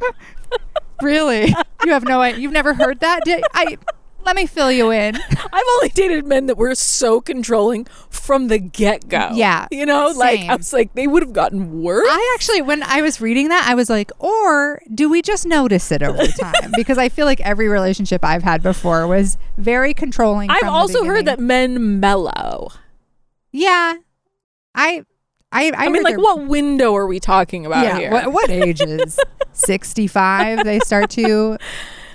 [1.01, 2.41] really, you have no idea.
[2.41, 3.23] You've never heard that?
[3.23, 3.77] Did, I
[4.25, 5.15] let me fill you in.
[5.29, 9.31] I've only dated men that were so controlling from the get go.
[9.33, 10.41] Yeah, You know, like.
[10.41, 12.07] I was like, they would have gotten worse.
[12.09, 15.91] I actually, when I was reading that, I was like, or do we just notice
[15.91, 16.71] it over time?
[16.75, 20.49] because I feel like every relationship I've had before was very controlling.
[20.49, 22.71] I've from the also heard that men mellow.
[23.51, 23.95] Yeah,
[24.75, 25.03] I,
[25.51, 28.11] I, I, I, mean, like, what window are we talking about yeah, here?
[28.11, 29.19] What, what ages?
[29.53, 30.63] Sixty-five.
[30.63, 31.57] They start to,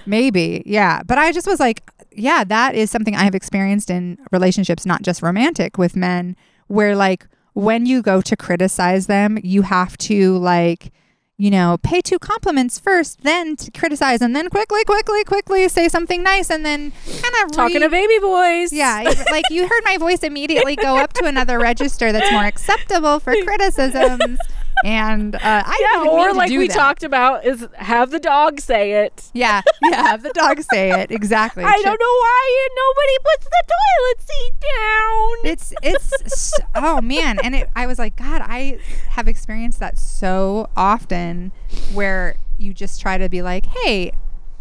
[0.06, 0.62] maybe.
[0.66, 1.82] Yeah, but I just was like,
[2.12, 6.36] yeah, that is something I have experienced in relationships, not just romantic, with men,
[6.68, 10.92] where like when you go to criticize them, you have to like.
[11.36, 15.88] You know, pay two compliments first, then to criticize, and then quickly, quickly, quickly say
[15.88, 18.72] something nice, and then kind of Talking to baby boys.
[18.72, 19.02] yeah,
[19.32, 23.34] like you heard my voice immediately go up to another register that's more acceptable for
[23.44, 24.38] criticisms,
[24.84, 26.74] and uh, I Yeah, or like we that.
[26.74, 29.30] talked about is have the dog say it.
[29.34, 31.64] Yeah, yeah, have the dog say it exactly.
[31.66, 35.52] I Chip- don't know why nobody puts the toilet seat down.
[35.52, 38.78] It's it's oh man, and it, I was like, God, I
[39.10, 41.52] have experienced that so often,
[41.92, 44.12] where you just try to be like, hey,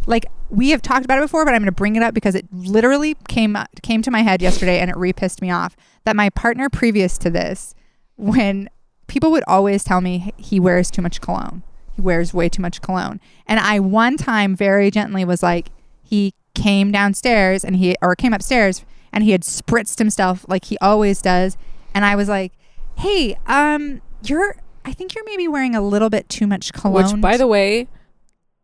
[0.05, 2.36] like we have talked about it before, but I'm going to bring it up because
[2.36, 6.16] it literally came came to my head yesterday, and it re pissed me off that
[6.16, 7.74] my partner previous to this,
[8.18, 8.70] when
[9.07, 11.63] people would always tell me he wears too much cologne,
[11.95, 15.69] he wears way too much cologne, and I one time very gently was like,
[16.03, 20.77] he came downstairs and he or came upstairs and he had spritzed himself like he
[20.79, 21.57] always does.
[21.95, 22.53] And i was like
[22.97, 27.21] hey um you're i think you're maybe wearing a little bit too much cologne Which,
[27.21, 27.87] by the way,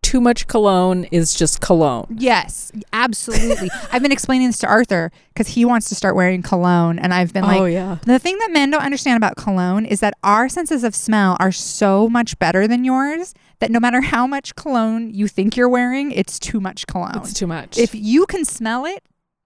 [0.02, 2.08] too much cologne is just cologne.
[2.18, 6.98] yes absolutely i've been explaining this to arthur because he wants to start wearing cologne
[6.98, 7.98] and i've been oh, like oh yeah.
[8.06, 11.52] the thing that men don't understand about cologne is that our senses of smell are
[11.52, 16.12] so much better than yours that no matter how much cologne you think you're wearing
[16.12, 17.78] it's too much cologne It's too much.
[17.78, 19.04] if you can smell it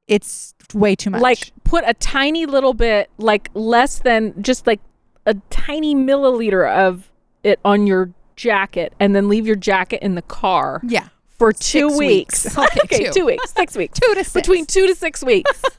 [0.08, 4.80] it's way too much like put a tiny little bit, like less than just like
[5.26, 7.12] a tiny milliliter of
[7.44, 11.08] it on your jacket, and then leave your jacket in the car yeah
[11.40, 12.44] for two Six weeks.
[12.46, 12.58] weeks.
[12.86, 13.12] Okay, two.
[13.12, 14.34] two weeks, six weeks, two to six.
[14.34, 15.62] between two to six weeks.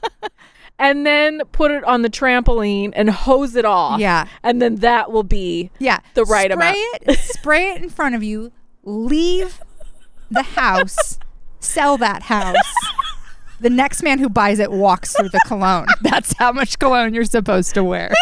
[0.77, 3.97] And then put it on the trampoline and hose it off.
[4.01, 4.27] Yeah.
[4.43, 5.99] And then that will be Yeah.
[6.15, 7.03] the right spray amount.
[7.03, 8.51] it, spray it in front of you,
[8.83, 9.61] leave
[10.29, 11.17] the house,
[11.61, 12.57] sell that house.
[13.61, 15.87] The next man who buys it walks through the cologne.
[16.01, 18.13] That's how much cologne you're supposed to wear.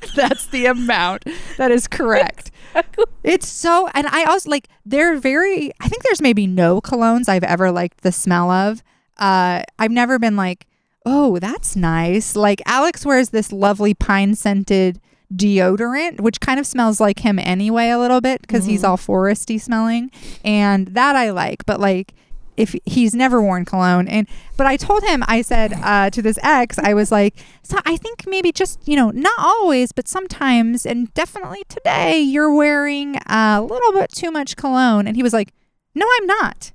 [0.14, 1.24] That's the amount.
[1.56, 2.50] That is correct.
[3.22, 7.44] It's so, and I also like, they're very, I think there's maybe no colognes I've
[7.44, 8.82] ever liked the smell of.
[9.18, 10.66] Uh, I've never been like,
[11.04, 12.34] oh, that's nice.
[12.34, 15.00] Like, Alex wears this lovely pine scented
[15.34, 19.60] deodorant, which kind of smells like him anyway, a little bit, because he's all foresty
[19.60, 20.10] smelling.
[20.44, 21.66] And that I like.
[21.66, 22.14] But like,
[22.60, 26.38] if he's never worn cologne and but I told him I said uh, to this
[26.42, 30.84] ex I was like so I think maybe just you know not always but sometimes
[30.84, 35.52] and definitely today you're wearing a little bit too much cologne and he was like
[35.94, 36.72] no I'm not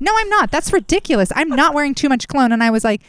[0.00, 3.02] no I'm not that's ridiculous I'm not wearing too much cologne and I was like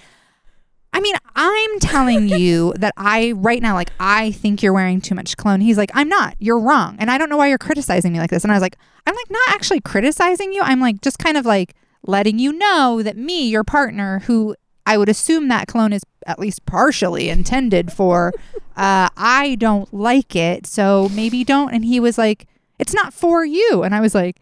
[0.94, 5.16] I mean, I'm telling you that I right now, like, I think you're wearing too
[5.16, 5.62] much cologne.
[5.62, 6.36] He's like, I'm not.
[6.40, 8.44] You're wrong, and I don't know why you're criticizing me like this.
[8.44, 8.76] And I was like,
[9.08, 10.62] I'm like not actually criticizing you.
[10.62, 14.98] I'm like just kind of like letting you know that me, your partner, who I
[14.98, 18.34] would assume that cologne is at least partially intended for,
[18.76, 20.66] uh, I don't like it.
[20.66, 21.74] So maybe don't.
[21.74, 22.48] And he was like,
[22.80, 23.84] it's not for you.
[23.84, 24.42] And I was like,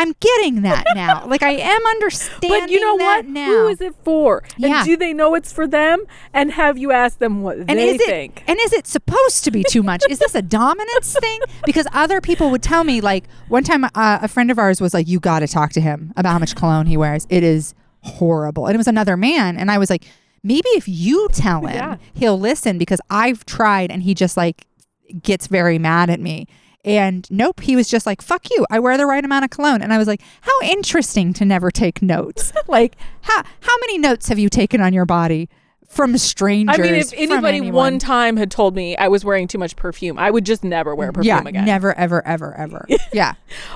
[0.00, 1.26] I'm getting that now.
[1.34, 2.50] like I am understanding.
[2.50, 3.26] But you know what?
[3.26, 3.46] Now.
[3.46, 4.42] Who is it for?
[4.56, 4.78] Yeah.
[4.78, 6.04] And do they know it's for them?
[6.32, 8.42] And have you asked them what and they is it think?
[8.46, 10.02] and is it supposed to be too much?
[10.08, 11.40] is this a dominance thing?
[11.66, 13.88] Because other people would tell me like one time uh,
[14.22, 16.56] a friend of ours was like, "You got to talk to him about how much
[16.56, 17.26] cologne he wears.
[17.28, 20.04] It is horrible." And it was another man, and I was like,
[20.42, 21.96] "Maybe if you tell him, Yeah.
[22.14, 24.66] he'll listen." Because I've tried, and he just like
[25.22, 26.46] gets very mad at me.
[26.84, 28.66] And nope, he was just like, fuck you.
[28.70, 29.82] I wear the right amount of cologne.
[29.82, 32.52] And I was like, how interesting to never take notes.
[32.68, 35.48] like, how, how many notes have you taken on your body
[35.86, 36.78] from strangers?
[36.78, 40.18] I mean, if anybody one time had told me I was wearing too much perfume,
[40.18, 41.64] I would just never wear perfume yeah, again.
[41.66, 42.86] never, ever, ever, ever.
[43.12, 43.34] yeah.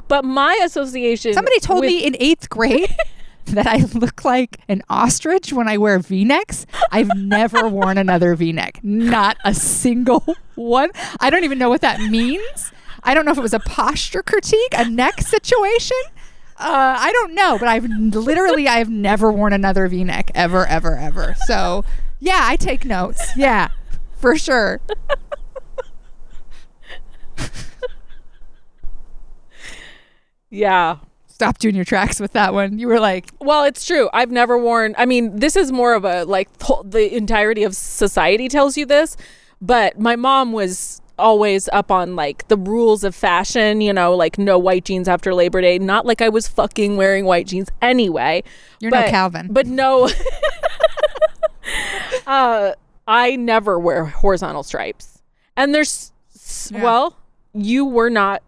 [0.09, 1.35] But my association.
[1.35, 2.95] Somebody told with- me in eighth grade
[3.47, 6.65] that I look like an ostrich when I wear V-necks.
[6.91, 8.81] I've never worn another V-neck.
[8.83, 10.25] Not a single
[10.55, 10.89] one.
[11.21, 12.73] I don't even know what that means.
[13.05, 15.97] I don't know if it was a posture critique, a neck situation.
[16.57, 21.35] Uh, I don't know, but I've literally I've never worn another V-neck ever, ever, ever.
[21.47, 21.85] So
[22.21, 23.23] yeah, I take notes.
[23.37, 23.69] Yeah,
[24.17, 24.81] for sure.
[30.51, 30.99] Yeah.
[31.27, 32.79] Stop doing your tracks with that one.
[32.79, 34.09] You were like, Well, it's true.
[34.13, 34.95] I've never worn.
[34.97, 38.87] I mean, this is more of a like th- the entirety of society tells you
[38.87, 39.17] this,
[39.61, 44.39] but my mom was always up on like the rules of fashion, you know, like
[44.39, 45.79] no white jeans after Labor Day.
[45.79, 48.43] Not like I was fucking wearing white jeans anyway.
[48.81, 50.09] "You're no but- Calvin." But no.
[52.27, 52.73] uh
[53.07, 55.23] I never wear horizontal stripes.
[55.57, 56.83] And there's s Yeah.
[56.83, 57.17] well,
[57.53, 58.43] you were not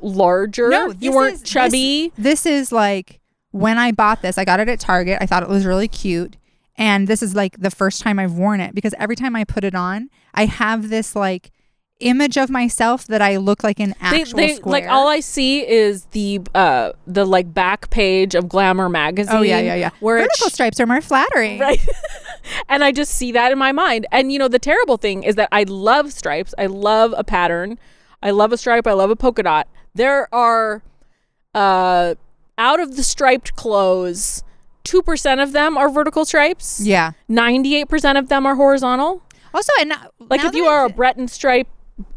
[0.00, 0.68] larger.
[0.68, 2.12] No, you weren't is- this- chubby.
[2.18, 3.20] This is like
[3.52, 5.18] when I bought this, I got it at Target.
[5.20, 6.36] I thought it was really cute.
[6.76, 9.62] And this is like the first time I've worn it because every time I put
[9.62, 11.50] it on, I have this like
[12.02, 14.72] image of myself that I look like an actual they square.
[14.72, 19.34] like all I see is the uh the like back page of Glamour magazine.
[19.36, 19.90] oh yeah, yeah, yeah.
[20.00, 21.58] Where Vertical it's stripes are more flattering.
[21.58, 21.80] right,
[22.68, 24.06] and I just see that in my mind.
[24.12, 26.54] And you know the terrible thing is that I love stripes.
[26.58, 27.78] I love a pattern.
[28.22, 28.86] I love a stripe.
[28.86, 29.68] I love a polka dot.
[29.94, 30.82] There are
[31.54, 32.14] uh
[32.58, 34.42] out of the striped clothes,
[34.84, 36.80] two percent of them are vertical stripes.
[36.80, 37.12] Yeah.
[37.28, 39.22] Ninety-eight percent of them are horizontal.
[39.54, 41.68] Also, and now- Like now if you are a Breton stripe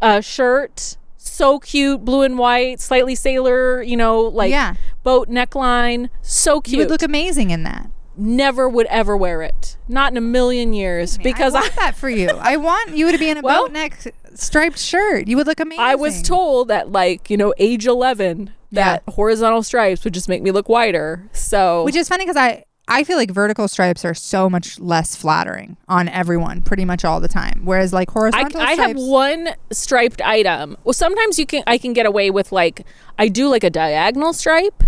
[0.01, 4.75] uh, shirt, so cute, blue and white, slightly sailor, you know, like Yeah.
[5.03, 6.73] boat neckline, so cute.
[6.73, 7.89] You would look amazing in that.
[8.17, 11.95] Never would ever wear it, not in a million years, because I I, want that
[11.97, 12.29] for you.
[12.29, 15.27] I want you to be in a Well- boat neck striped shirt.
[15.27, 15.83] You would look amazing.
[15.83, 20.41] I was told that like you know age eleven that horizontal stripes would just make
[20.41, 21.27] me look whiter.
[21.33, 25.15] So Which is funny because I I feel like vertical stripes are so much less
[25.15, 27.61] flattering on everyone pretty much all the time.
[27.63, 30.77] Whereas like I, horizontal I have stripes, one striped item.
[30.83, 32.85] Well, sometimes you can I can get away with like
[33.17, 34.83] I do like a diagonal stripe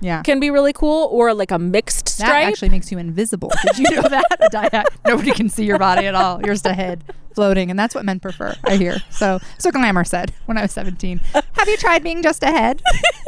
[0.00, 0.22] yeah.
[0.22, 2.30] can be really cool or like a mixed stripe.
[2.30, 3.50] that actually makes you invisible.
[3.62, 4.24] Did you know that?
[4.40, 6.40] A dia- Nobody can see your body at all.
[6.44, 7.04] You're just a head
[7.34, 8.54] floating, and that's what men prefer.
[8.64, 8.98] I hear.
[9.10, 11.18] So, so Glamour said when I was 17.
[11.18, 12.82] Have you tried being just a head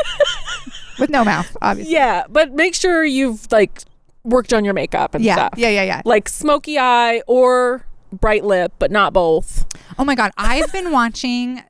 [0.99, 1.57] with no mouth?
[1.62, 1.92] Obviously.
[1.94, 3.82] Yeah, but make sure you've like
[4.24, 5.34] worked on your makeup and Yeah.
[5.34, 5.55] stuff.
[5.57, 5.68] Yeah.
[5.70, 5.82] Yeah.
[5.84, 6.03] Yeah.
[6.05, 9.64] Like smoky eye or bright lip, but not both.
[9.99, 11.62] Oh my god, I've been watching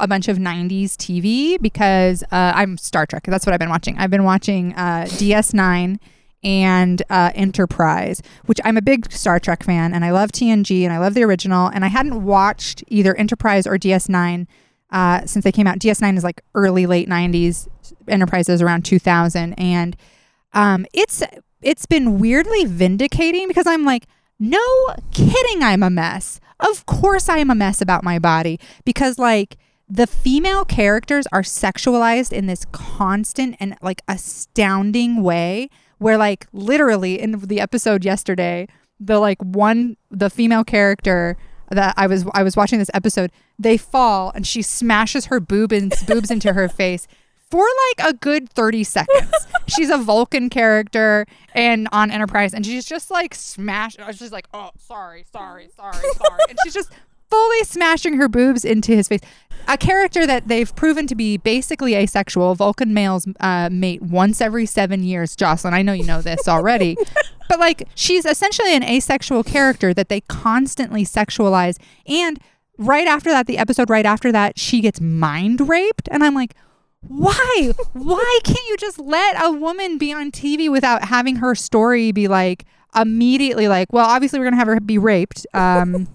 [0.00, 3.24] a bunch of 90s TV because uh, I'm Star Trek.
[3.24, 3.98] That's what I've been watching.
[3.98, 5.98] I've been watching uh, DS9
[6.44, 10.92] and uh, Enterprise, which I'm a big Star Trek fan and I love TNG and
[10.92, 11.66] I love the original.
[11.66, 14.46] And I hadn't watched either Enterprise or DS9
[14.90, 15.78] uh, since they came out.
[15.78, 17.68] DS9 is like early, late 90s.
[18.06, 19.54] Enterprise is around 2000.
[19.54, 19.96] And
[20.52, 21.22] um, it's
[21.60, 24.06] it's been weirdly vindicating because I'm like,
[24.38, 24.60] no
[25.10, 26.40] kidding, I'm a mess.
[26.60, 29.56] Of course, I am a mess about my body because like
[29.88, 37.20] the female characters are sexualized in this constant and like astounding way where like literally
[37.20, 38.68] in the episode yesterday
[39.00, 41.36] the like one the female character
[41.70, 45.72] that I was I was watching this episode they fall and she smashes her boob
[45.72, 47.06] and boobs into her face
[47.50, 49.46] for like a good 30 seconds.
[49.66, 53.96] she's a Vulcan character and on Enterprise, and she's just like smash.
[54.12, 56.40] She's like, oh, sorry, sorry, sorry, sorry.
[56.48, 56.92] and she's just
[57.30, 59.20] fully smashing her boobs into his face.
[59.66, 62.54] A character that they've proven to be basically asexual.
[62.54, 65.36] Vulcan males uh, mate once every seven years.
[65.36, 66.96] Jocelyn, I know you know this already.
[67.48, 71.76] but like, she's essentially an asexual character that they constantly sexualize.
[72.06, 72.40] And
[72.78, 76.08] right after that, the episode right after that, she gets mind raped.
[76.10, 76.54] And I'm like,
[77.06, 77.72] why?
[77.92, 82.26] Why can't you just let a woman be on TV without having her story be
[82.26, 82.64] like
[82.94, 85.46] immediately like, well, obviously we're gonna have her be raped.
[85.52, 86.08] Um,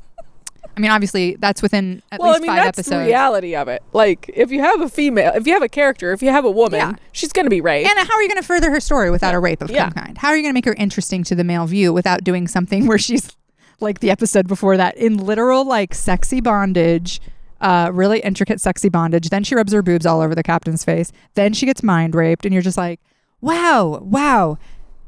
[0.76, 3.04] I mean, obviously that's within at well, least I mean, five that's episodes.
[3.04, 3.84] the reality of it.
[3.94, 6.52] Like, if you have a female, if you have a character, if you have a
[6.52, 6.94] woman, Yeah.
[7.12, 7.90] she's going to be raped.
[7.90, 9.84] And how are you going to further her story without a rape of Yeah.
[9.86, 10.18] some kind?
[10.18, 12.88] How are you going to make her interesting to the male view without doing something
[12.88, 13.36] where she's
[13.80, 17.22] like the episode before that in literal like sexy bondage,
[17.62, 19.30] uh, really intricate sexy bondage.
[19.30, 21.12] Then she rubs her boobs all over the captain's face.
[21.36, 23.00] Then she gets mind raped, and you're just like,
[23.42, 24.58] wow, wow,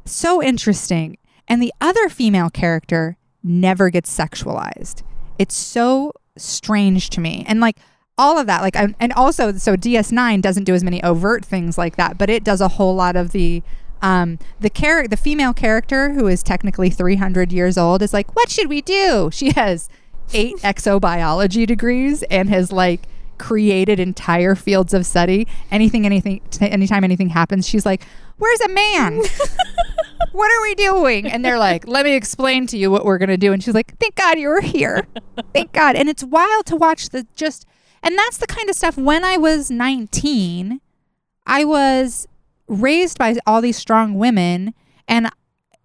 [0.06, 1.18] so interesting.
[1.48, 5.04] And the other female character never gets sexualized.
[5.38, 7.44] It's so strange to me.
[7.48, 7.78] And like
[8.18, 11.78] all of that, like, I'm- and also, so DS9 doesn't do as many overt things
[11.78, 13.62] like that, but it does a whole lot of the,
[14.02, 18.50] um, the character, the female character who is technically 300 years old is like, what
[18.50, 19.30] should we do?
[19.34, 19.90] She has
[20.34, 23.02] eight exobiology degrees and has like
[23.38, 25.48] created entire fields of study.
[25.72, 28.04] Anything, anything, t- anytime anything happens, she's like,
[28.38, 29.22] where's a man?
[30.32, 31.28] what are we doing?
[31.28, 33.54] And they're like, let me explain to you what we're going to do.
[33.54, 35.08] And she's like, thank God you were here.
[35.54, 35.96] Thank God.
[35.96, 37.66] And it's wild to watch the just,
[38.04, 40.82] and that's the kind of stuff when I was 19,
[41.46, 42.28] I was
[42.68, 44.74] raised by all these strong women.
[45.08, 45.30] And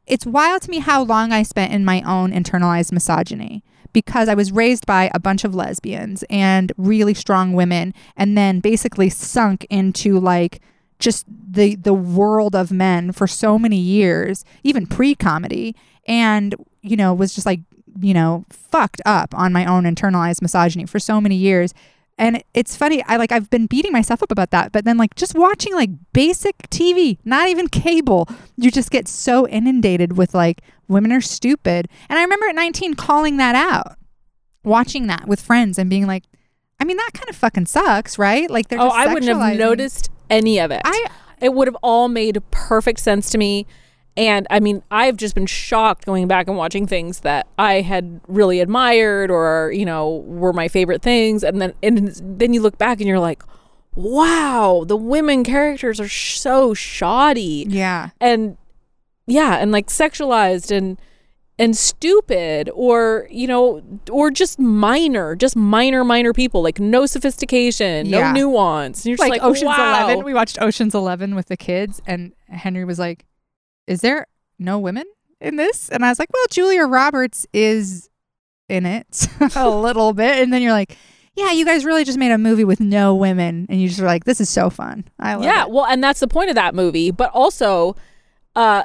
[0.06, 3.62] it's wild to me how long I spent in my own internalized misogyny
[3.92, 8.60] because I was raised by a bunch of lesbians and really strong women and then
[8.60, 10.60] basically sunk into like
[10.98, 15.74] just the the world of men for so many years, even pre-comedy
[16.06, 17.60] and you know was just like,
[18.00, 21.74] you know, fucked up on my own internalized misogyny for so many years.
[22.20, 25.14] And it's funny, I like I've been beating myself up about that, but then like
[25.14, 30.60] just watching like basic TV, not even cable, you just get so inundated with like
[30.86, 31.88] women are stupid.
[32.10, 33.96] And I remember at 19 calling that out,
[34.62, 36.24] watching that with friends and being like,
[36.78, 38.50] I mean that kind of fucking sucks, right?
[38.50, 40.82] Like they're oh, I wouldn't have noticed any of it.
[40.84, 41.06] I
[41.40, 43.66] it would have all made perfect sense to me.
[44.16, 48.20] And I mean, I've just been shocked going back and watching things that I had
[48.28, 51.42] really admired or, you know, were my favorite things.
[51.44, 53.42] And then, and then you look back and you're like,
[53.94, 57.66] wow, the women characters are sh- so shoddy.
[57.68, 58.10] yeah.
[58.20, 58.56] And
[59.26, 60.98] yeah, and like sexualized and,
[61.58, 68.06] and stupid or, you know, or just minor, just minor, minor people, like no sophistication,
[68.06, 68.32] Yeah.
[68.32, 69.00] no nuance.
[69.00, 70.04] And you're just like, like, Ocean's wow.
[70.04, 70.24] Eleven.
[70.24, 73.24] We watched Ocean's Eleven with the kids, and Henry was like,
[73.90, 74.26] "Is there
[74.58, 75.04] no women
[75.40, 78.08] in this?" And I was like, "Well, Julia Roberts is
[78.68, 79.26] in it
[79.56, 80.96] a little bit," and then you're like.
[81.36, 84.06] Yeah, you guys really just made a movie with no women, and you just were
[84.06, 85.70] like, "This is so fun." I love yeah it.
[85.70, 87.94] well and that's the point of that movie but also
[88.56, 88.82] uh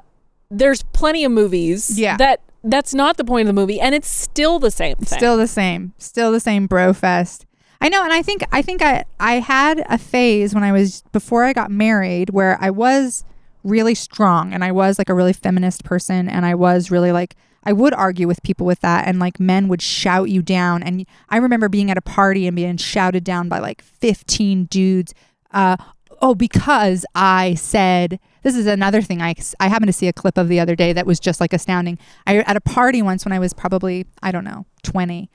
[0.51, 2.15] there's plenty of movies Yeah.
[2.17, 5.37] that that's not the point of the movie and it's still the same thing Still
[5.37, 5.93] the same.
[5.97, 7.45] Still the same bro fest.
[7.81, 11.01] I know, and I think I think I I had a phase when I was
[11.11, 13.25] before I got married where I was
[13.65, 17.35] really strong and I was like a really feminist person and I was really like
[17.63, 21.05] I would argue with people with that and like men would shout you down and
[21.29, 25.13] I remember being at a party and being shouted down by like 15 dudes
[25.51, 25.77] uh
[26.21, 30.37] oh because I said this is another thing I I happened to see a clip
[30.37, 31.97] of the other day that was just like astounding.
[32.27, 35.29] I at a party once when I was probably I don't know 20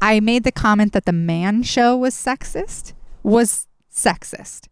[0.00, 4.68] I made the comment that the man show was sexist, was sexist.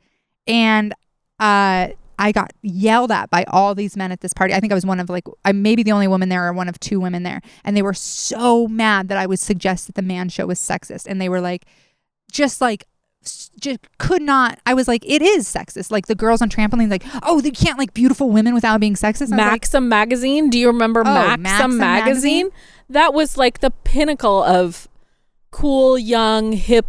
[0.47, 0.95] And
[1.41, 1.89] uh,
[2.19, 4.55] I got yelled at by all these men at this party.
[4.55, 6.69] I think I was one of like, I maybe the only woman there or one
[6.69, 7.41] of two women there.
[7.65, 11.07] And they were so mad that I would suggest that the man show was sexist.
[11.07, 11.65] And they were like,
[12.31, 12.85] just like,
[13.59, 14.59] just could not.
[14.67, 15.91] I was like, it is sexist.
[15.91, 19.23] Like the girls on trampolines, like, oh, they can't like beautiful women without being sexist.
[19.23, 22.05] And was like, maxim magazine do you remember Oh, maxim, Maxim magazine?
[22.47, 22.51] magazine?
[22.91, 24.89] that was like the pinnacle of
[25.51, 26.85] cool young hip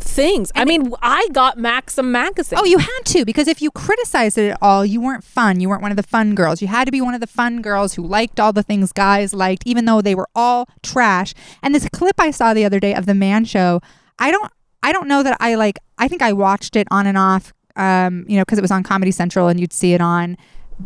[0.00, 4.38] things i mean i got maxim magazine Oh, you had to because if you criticized
[4.38, 5.60] it at all, you weren't fun.
[5.60, 6.62] You weren't one of the fun girls.
[6.62, 9.34] You had to be one of the fun girls who liked all the things guys
[9.34, 11.34] liked, even though they were all trash.
[11.62, 13.80] And this clip I saw the other day of the Man Show,
[14.18, 14.50] I don't,
[14.82, 15.78] I don't know that I like.
[15.98, 18.82] I think I watched it on and off, um, you know, because it was on
[18.82, 20.36] Comedy Central and you'd see it on.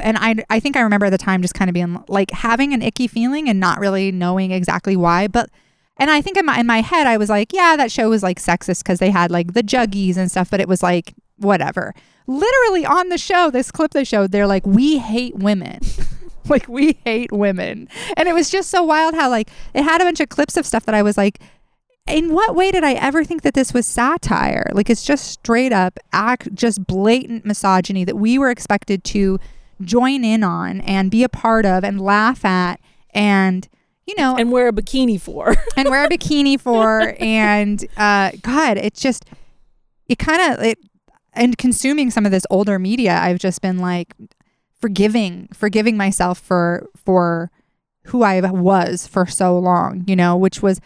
[0.01, 2.73] And I, I think I remember at the time just kind of being like having
[2.73, 5.51] an icky feeling and not really knowing exactly why, but.
[5.99, 8.23] And I think in my in my head I was like, yeah, that show was
[8.23, 11.95] like sexist because they had like the juggies and stuff, but it was like whatever.
[12.27, 15.81] Literally on the show, this clip they showed, they're like, "We hate women."
[16.49, 17.89] like we hate women.
[18.17, 20.67] And it was just so wild how like it had a bunch of clips of
[20.67, 21.41] stuff that I was like
[22.07, 24.71] in what way did I ever think that this was satire?
[24.73, 29.39] Like it's just straight up act just blatant misogyny that we were expected to
[29.83, 32.81] join in on and be a part of and laugh at
[33.11, 33.69] and
[34.07, 35.55] you know and wear a bikini for.
[35.77, 39.25] and wear a bikini for and uh god it's just
[40.09, 40.79] it kind of it
[41.33, 44.15] and consuming some of this older media i've just been like
[44.81, 47.51] forgiving forgiving myself for for
[48.07, 50.81] who i was for so long you know which was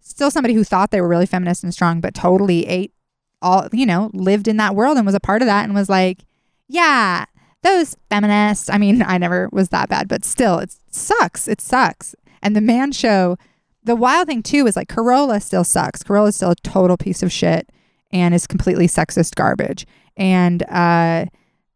[0.00, 2.92] still somebody who thought they were really feminist and strong but totally ate
[3.40, 5.88] all you know lived in that world and was a part of that and was
[5.88, 6.24] like
[6.68, 7.24] yeah
[7.62, 12.14] those feminists i mean i never was that bad but still it sucks it sucks
[12.44, 13.36] and the man show
[13.82, 16.02] the wild thing too is like Carolla still sucks.
[16.02, 17.70] Carolla's still a total piece of shit
[18.12, 19.86] and is completely sexist garbage.
[20.16, 21.26] And uh,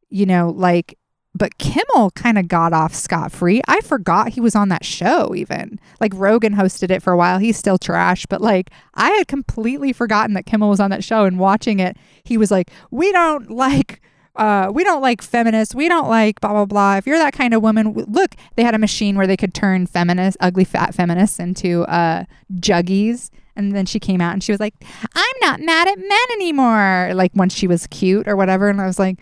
[0.09, 0.97] you know, like
[1.35, 3.61] but Kimmel kind of got off scot free.
[3.69, 5.79] I forgot he was on that show even.
[6.01, 7.39] Like Rogan hosted it for a while.
[7.39, 11.25] He's still trash, but like I had completely forgotten that Kimmel was on that show
[11.25, 14.01] and watching it, he was like, "We don't like
[14.39, 15.75] uh, we don't like feminists.
[15.75, 16.97] We don't like blah blah blah.
[16.97, 19.87] If you're that kind of woman, look, they had a machine where they could turn
[19.87, 22.25] feminists, ugly fat feminists, into uh,
[22.55, 23.31] juggies.
[23.57, 24.75] And then she came out and she was like,
[25.15, 28.69] "I'm not mad at men anymore." Like once she was cute or whatever.
[28.69, 29.19] And I was like,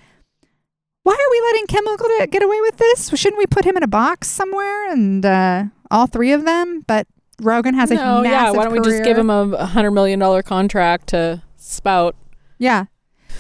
[1.03, 1.97] "Why are we letting Kimmel
[2.31, 3.09] get away with this?
[3.15, 7.07] Shouldn't we put him in a box somewhere and uh, all three of them?" But
[7.41, 8.31] Rogan has a no, yeah.
[8.31, 12.15] massive Why don't we just give him a hundred million dollar contract to spout?
[12.59, 12.85] Yeah.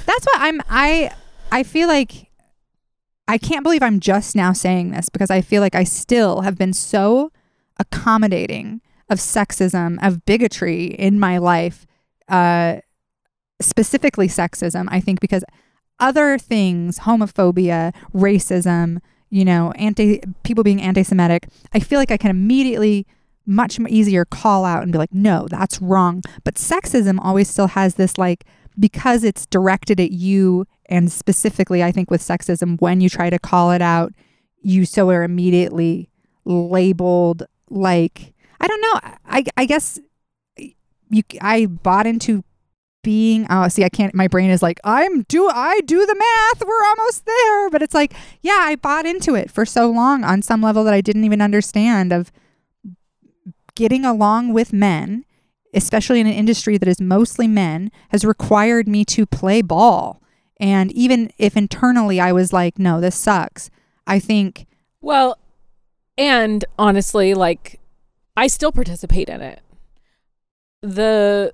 [0.06, 1.10] That's what I'm I
[1.50, 2.30] I feel like
[3.28, 6.56] I can't believe I'm just now saying this because I feel like I still have
[6.56, 7.32] been so
[7.78, 11.86] accommodating of sexism, of bigotry in my life,
[12.28, 12.76] uh
[13.60, 15.44] specifically sexism, I think because
[15.98, 18.98] other things, homophobia, racism,
[19.30, 23.06] you know, anti people being anti-Semitic, I feel like I can immediately
[23.46, 26.22] much easier call out and be like, no, that's wrong.
[26.44, 28.44] But sexism always still has this like
[28.78, 33.38] because it's directed at you and specifically I think with sexism when you try to
[33.38, 34.12] call it out,
[34.60, 36.10] you so are immediately
[36.44, 39.00] labeled like I don't know.
[39.26, 39.98] I I guess
[40.56, 42.44] you I bought into
[43.02, 46.66] being oh see I can't my brain is like I'm do I do the math
[46.66, 48.12] we're almost there but it's like
[48.42, 51.40] yeah I bought into it for so long on some level that I didn't even
[51.40, 52.32] understand of
[53.76, 55.24] getting along with men
[55.76, 60.20] especially in an industry that is mostly men has required me to play ball
[60.58, 63.70] and even if internally I was like no this sucks
[64.06, 64.66] I think
[65.00, 65.38] Well,
[66.16, 67.80] and honestly, like
[68.36, 69.60] I still participate in it.
[70.82, 71.52] The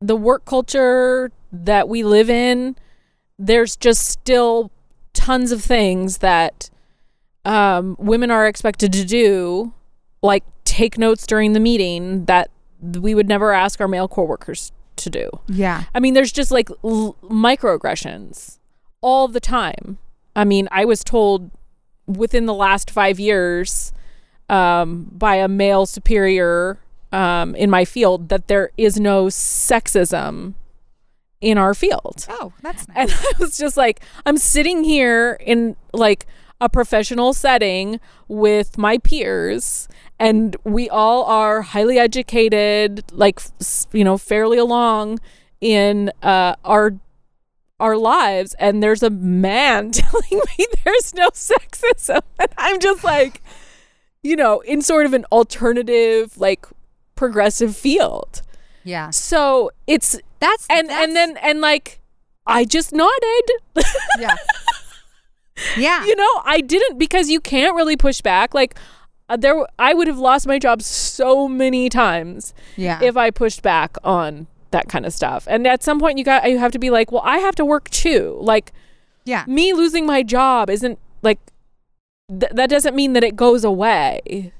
[0.00, 2.76] the work culture that we live in,
[3.38, 4.70] there's just still
[5.12, 6.70] tons of things that
[7.44, 9.72] um, women are expected to do,
[10.22, 12.50] like take notes during the meeting that
[12.82, 15.30] we would never ask our male coworkers to do.
[15.48, 18.58] yeah I mean, there's just like l- microaggressions
[19.00, 19.98] all the time.
[20.36, 21.50] I mean, I was told
[22.06, 23.92] within the last five years
[24.48, 26.78] um, by a male superior
[27.12, 30.54] um, in my field that there is no sexism
[31.40, 32.26] in our field.
[32.28, 36.26] oh that's nice And I was just like, I'm sitting here in like
[36.62, 37.98] a professional setting
[38.28, 39.88] with my peers,
[40.18, 43.40] and we all are highly educated, like,
[43.92, 45.18] you know, fairly along
[45.60, 46.94] in uh, our
[47.80, 53.42] our lives and there's a man telling me there's no sexism and i'm just like
[54.22, 56.64] you know in sort of an alternative like
[57.16, 58.42] progressive field.
[58.84, 59.10] Yeah.
[59.10, 62.00] So it's that's and that's- and then and like
[62.46, 63.50] I just nodded.
[64.18, 64.34] yeah
[65.76, 68.54] yeah you know, I didn't because you can't really push back.
[68.54, 68.76] Like
[69.28, 73.62] uh, there, I would have lost my job so many times yeah if I pushed
[73.62, 75.46] back on that kind of stuff.
[75.48, 77.64] And at some point, you got you have to be like, well, I have to
[77.64, 78.38] work too.
[78.40, 78.72] Like
[79.24, 81.38] yeah me losing my job isn't like
[82.28, 84.52] th- that doesn't mean that it goes away.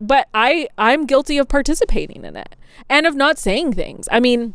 [0.00, 2.56] But I I'm guilty of participating in it
[2.88, 4.08] and of not saying things.
[4.10, 4.54] I mean,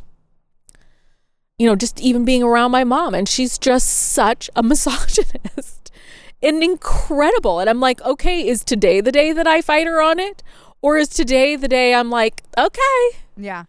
[1.57, 5.91] you know, just even being around my mom and she's just such a misogynist
[6.41, 7.59] and incredible.
[7.59, 10.43] And I'm like, okay, is today the day that I fight her on it?
[10.81, 13.65] Or is today the day I'm like, okay, yeah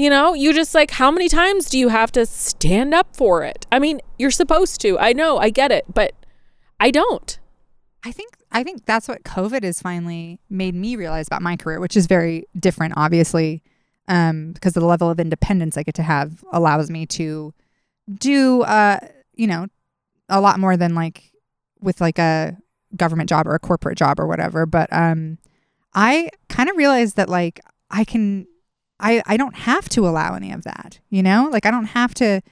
[0.00, 3.44] you know, you just like, how many times do you have to stand up for
[3.44, 3.66] it?
[3.70, 4.98] I mean, you're supposed to.
[4.98, 6.14] I know, I get it, but
[6.80, 7.38] I don't.
[8.02, 11.80] I think I think that's what COVID has finally made me realize about my career,
[11.80, 13.62] which is very different, obviously,
[14.08, 17.54] um, because the level of independence I get to have allows me to
[18.18, 18.98] do uh,
[19.40, 19.66] you know,
[20.28, 21.32] a lot more than like
[21.80, 22.58] with like a
[22.94, 24.66] government job or a corporate job or whatever.
[24.66, 25.38] But um,
[25.94, 27.58] I kind of realized that like
[27.90, 28.46] I can,
[29.00, 31.00] I I don't have to allow any of that.
[31.08, 32.42] You know, like I don't have to.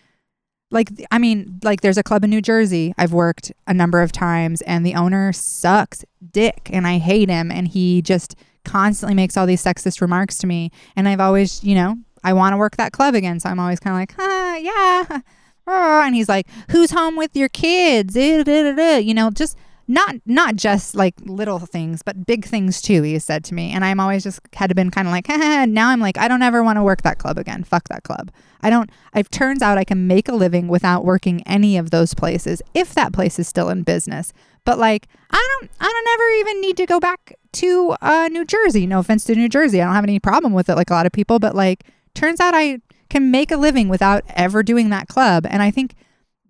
[0.70, 4.12] Like I mean, like there's a club in New Jersey I've worked a number of
[4.12, 8.34] times, and the owner sucks dick, and I hate him, and he just
[8.68, 12.52] constantly makes all these sexist remarks to me, and I've always, you know, I want
[12.52, 15.20] to work that club again, so I'm always kind of like, huh, yeah,
[15.66, 20.94] and he's like, "Who's home with your kids?" Eh, you know, just not not just
[20.94, 23.02] like little things, but big things too.
[23.02, 25.28] He said to me, and I'm always just had been kind of like,
[25.68, 27.64] now I'm like, I don't ever want to work that club again.
[27.64, 28.30] Fuck that club.
[28.60, 28.90] I don't.
[29.14, 32.94] It turns out I can make a living without working any of those places if
[32.94, 34.32] that place is still in business.
[34.64, 38.44] But like, I don't, I don't ever even need to go back to uh, New
[38.44, 38.86] Jersey.
[38.86, 41.06] No offense to New Jersey, I don't have any problem with it like a lot
[41.06, 41.38] of people.
[41.38, 41.84] But like,
[42.14, 42.80] turns out I
[43.10, 45.94] can make a living without ever doing that club, and I think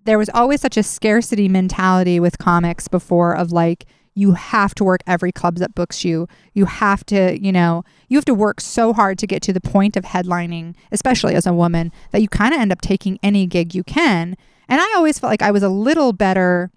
[0.05, 3.85] there was always such a scarcity mentality with comics before of like
[4.19, 6.27] you have to work every club that books you.
[6.53, 9.61] You have to, you know, you have to work so hard to get to the
[9.61, 13.47] point of headlining, especially as a woman, that you kind of end up taking any
[13.47, 14.37] gig you can.
[14.69, 16.73] And I always felt like I was a little better.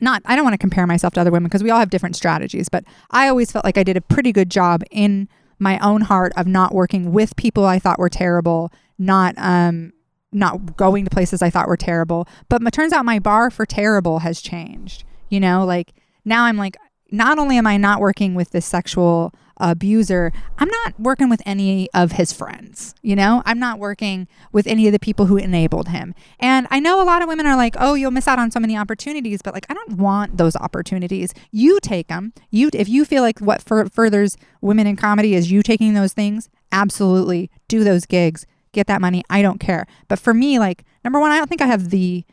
[0.00, 2.16] Not, I don't want to compare myself to other women because we all have different
[2.16, 5.28] strategies, but I always felt like I did a pretty good job in
[5.58, 9.92] my own heart of not working with people I thought were terrible, not um,
[10.32, 12.26] not going to places I thought were terrible.
[12.48, 15.04] But it turns out my bar for terrible has changed.
[15.28, 15.92] You know, like
[16.24, 16.76] now I'm like,
[17.10, 19.32] not only am I not working with this sexual
[19.62, 22.94] abuser, I'm not working with any of his friends.
[23.00, 26.14] You know, I'm not working with any of the people who enabled him.
[26.38, 28.60] And I know a lot of women are like, "Oh, you'll miss out on so
[28.60, 31.32] many opportunities," but like, I don't want those opportunities.
[31.50, 32.34] You take them.
[32.50, 36.12] You, if you feel like what fur- furthers women in comedy is you taking those
[36.12, 39.22] things, absolutely do those gigs get that money.
[39.30, 39.86] I don't care.
[40.08, 42.24] But for me, like, number one, I don't think I have the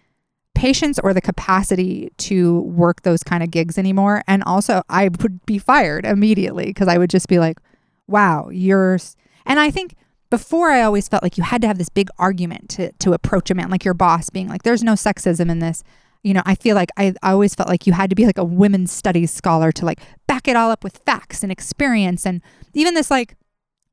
[0.60, 4.22] patience or the capacity to work those kind of gigs anymore.
[4.28, 7.60] And also, I would be fired immediately because I would just be like,
[8.08, 9.00] wow, you're.
[9.46, 9.96] And I think
[10.30, 13.50] before I always felt like you had to have this big argument to, to approach
[13.50, 15.82] a man, like your boss being like, there's no sexism in this.
[16.24, 18.38] You know, I feel like I, I always felt like you had to be like
[18.38, 22.26] a women's studies scholar to like back it all up with facts and experience.
[22.26, 22.42] And
[22.74, 23.38] even this like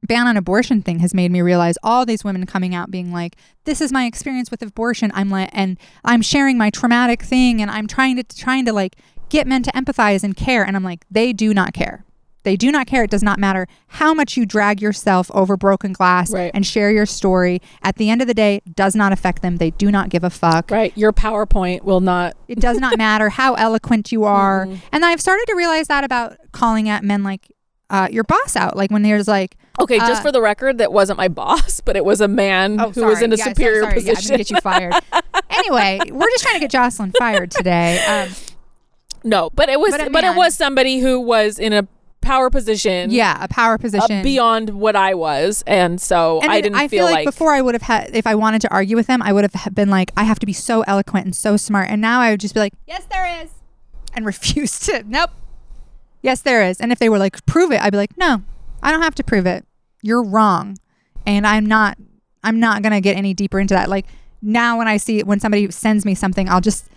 [0.03, 3.37] ban on abortion thing has made me realize all these women coming out being like
[3.65, 5.11] this is my experience with abortion.
[5.15, 8.97] I'm like and i'm sharing my traumatic thing and i'm trying to trying to like
[9.29, 10.65] get men to empathize and care.
[10.65, 12.05] And i'm like they do not care.
[12.43, 13.03] They do not care.
[13.03, 16.53] It does not matter how much you drag yourself over broken glass right.
[16.55, 17.61] and share your story.
[17.83, 19.57] At the end of the day does not affect them.
[19.57, 20.71] They do not give a fuck.
[20.71, 20.97] Right.
[20.97, 24.67] Your powerpoint will not it does not matter how eloquent you are.
[24.67, 24.77] Mm-hmm.
[24.93, 27.51] and i've started to realize that about calling at men like
[27.91, 28.77] uh, your boss out.
[28.77, 31.97] Like when there's like, okay, just uh, for the record, that wasn't my boss, but
[31.97, 34.33] it was a man oh, who was in a yeah, superior sorry, position.
[34.33, 34.95] Yeah, get you fired.
[35.51, 38.05] anyway, we're just trying to get Jocelyn fired today.
[38.05, 38.31] Um,
[39.25, 41.89] no, but it was, but, but it was somebody who was in a
[42.21, 43.11] power position.
[43.11, 46.89] Yeah, a power position uh, beyond what I was, and so and I didn't I
[46.89, 49.23] feel, feel like, before I would have had if I wanted to argue with them,
[49.23, 52.01] I would have been like, I have to be so eloquent and so smart, and
[52.01, 53.51] now I would just be like, yes, there is,
[54.15, 55.03] and refuse to.
[55.07, 55.31] Nope,
[56.27, 56.81] Yes, there is.
[56.81, 58.43] And if they were like, prove it, I'd be like, no,
[58.83, 59.65] I don't have to prove it.
[60.03, 60.77] You're wrong.
[61.27, 61.99] And I'm not,
[62.45, 63.89] I'm not going to get any deeper into that.
[63.89, 64.07] Like
[64.43, 66.89] now when I see, when somebody sends me something, I'll just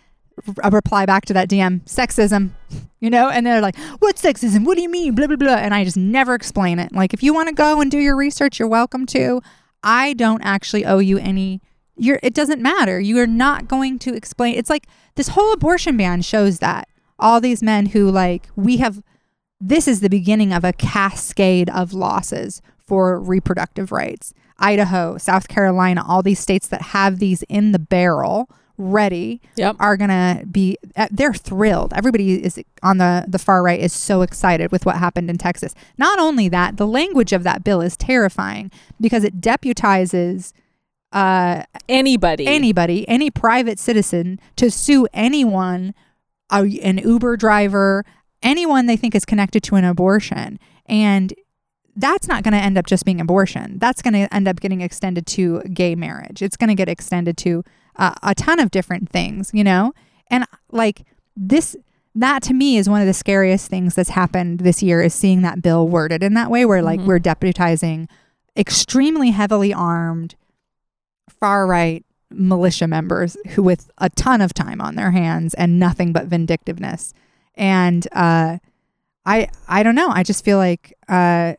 [0.71, 2.51] reply back to that DM, sexism,
[2.99, 3.29] you know?
[3.29, 4.65] And they're like, what sexism?
[4.65, 5.15] What do you mean?
[5.15, 5.55] Blah, blah, blah.
[5.55, 6.93] And I just never explain it.
[6.93, 9.41] Like if you want to go and do your research, you're welcome to.
[9.83, 11.61] I don't actually owe you any
[11.99, 12.99] you're it doesn't matter.
[12.99, 14.55] You are not going to explain.
[14.55, 16.87] It's like this whole abortion ban shows that
[17.19, 19.03] all these men who like we have
[19.59, 24.33] this is the beginning of a cascade of losses for reproductive rights.
[24.57, 29.75] Idaho, South Carolina, all these states that have these in the barrel ready yep.
[29.79, 31.93] are going to be uh, they're thrilled.
[31.93, 35.75] Everybody is on the the far right is so excited with what happened in Texas.
[35.97, 40.53] Not only that, the language of that bill is terrifying because it deputizes
[41.11, 45.93] uh, anybody anybody any private citizen to sue anyone
[46.51, 48.03] an Uber driver,
[48.41, 50.59] anyone they think is connected to an abortion.
[50.85, 51.33] And
[51.95, 53.77] that's not going to end up just being abortion.
[53.79, 56.41] That's going to end up getting extended to gay marriage.
[56.41, 57.63] It's going to get extended to
[57.97, 59.93] uh, a ton of different things, you know?
[60.31, 61.03] And like
[61.35, 61.75] this,
[62.15, 65.41] that to me is one of the scariest things that's happened this year is seeing
[65.41, 67.07] that bill worded in that way where like mm-hmm.
[67.07, 68.07] we're deputizing
[68.57, 70.35] extremely heavily armed
[71.29, 76.11] far right militia members who with a ton of time on their hands and nothing
[76.11, 77.13] but vindictiveness
[77.59, 78.57] and uh,
[79.25, 80.09] I I don't know.
[80.09, 81.53] I just feel like uh,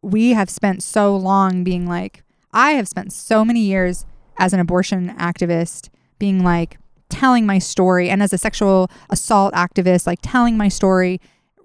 [0.00, 2.22] we have spent so long being like
[2.52, 4.06] I have spent so many years
[4.38, 6.78] as an abortion activist being like
[7.08, 11.20] telling my story and as a sexual assault activist, like telling my story,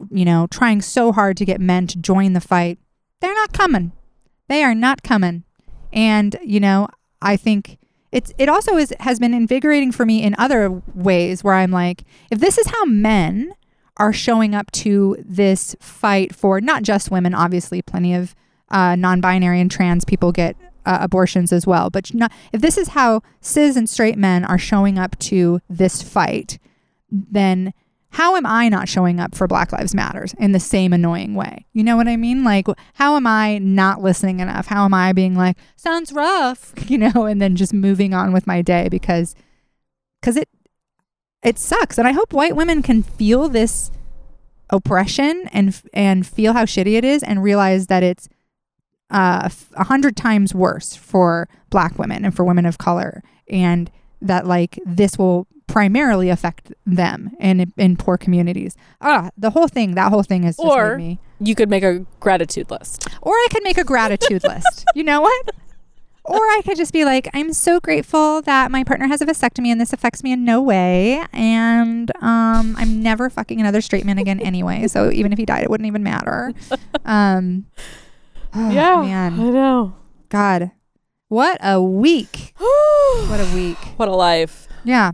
[0.09, 2.79] you know, trying so hard to get men to join the fight,
[3.19, 3.91] they're not coming.
[4.49, 5.43] They are not coming.
[5.91, 6.87] And, you know,
[7.21, 7.77] I think
[8.13, 12.03] it's it also is has been invigorating for me in other ways where I'm like,
[12.29, 13.53] if this is how men
[13.97, 18.35] are showing up to this fight for not just women, obviously, plenty of
[18.69, 21.89] uh, non-binary and trans people get uh, abortions as well.
[21.89, 26.03] But not, if this is how cis and straight men are showing up to this
[26.03, 26.59] fight,
[27.11, 27.73] then
[28.13, 31.65] how am I not showing up for Black Lives Matters in the same annoying way?
[31.73, 32.43] You know what I mean?
[32.43, 34.67] Like, how am I not listening enough?
[34.67, 38.45] How am I being like, sounds rough, you know, and then just moving on with
[38.45, 39.33] my day because,
[40.21, 40.47] because it,
[41.41, 41.97] it sucks.
[41.97, 43.91] And I hope white women can feel this
[44.69, 48.27] oppression and and feel how shitty it is and realize that it's
[49.11, 53.91] uh, a hundred times worse for black women and for women of color and
[54.21, 59.95] that like this will primarily affect them in in poor communities ah the whole thing
[59.95, 63.07] that whole thing is just Or- me You could make a gratitude list.
[63.23, 65.49] or i could make a gratitude list you know what
[66.25, 69.67] or I could just be like, I'm so grateful that my partner has a vasectomy
[69.67, 71.21] and this affects me in no way.
[71.33, 74.87] And um, I'm never fucking another straight man again anyway.
[74.87, 76.53] So even if he died, it wouldn't even matter.
[77.03, 77.65] Um,
[78.55, 78.69] oh,
[79.03, 79.33] Man.
[79.37, 79.95] I know.
[80.29, 80.71] God.
[81.27, 82.53] What a week.
[83.27, 83.77] What a week.
[83.97, 84.69] What a life.
[84.85, 85.11] Yeah.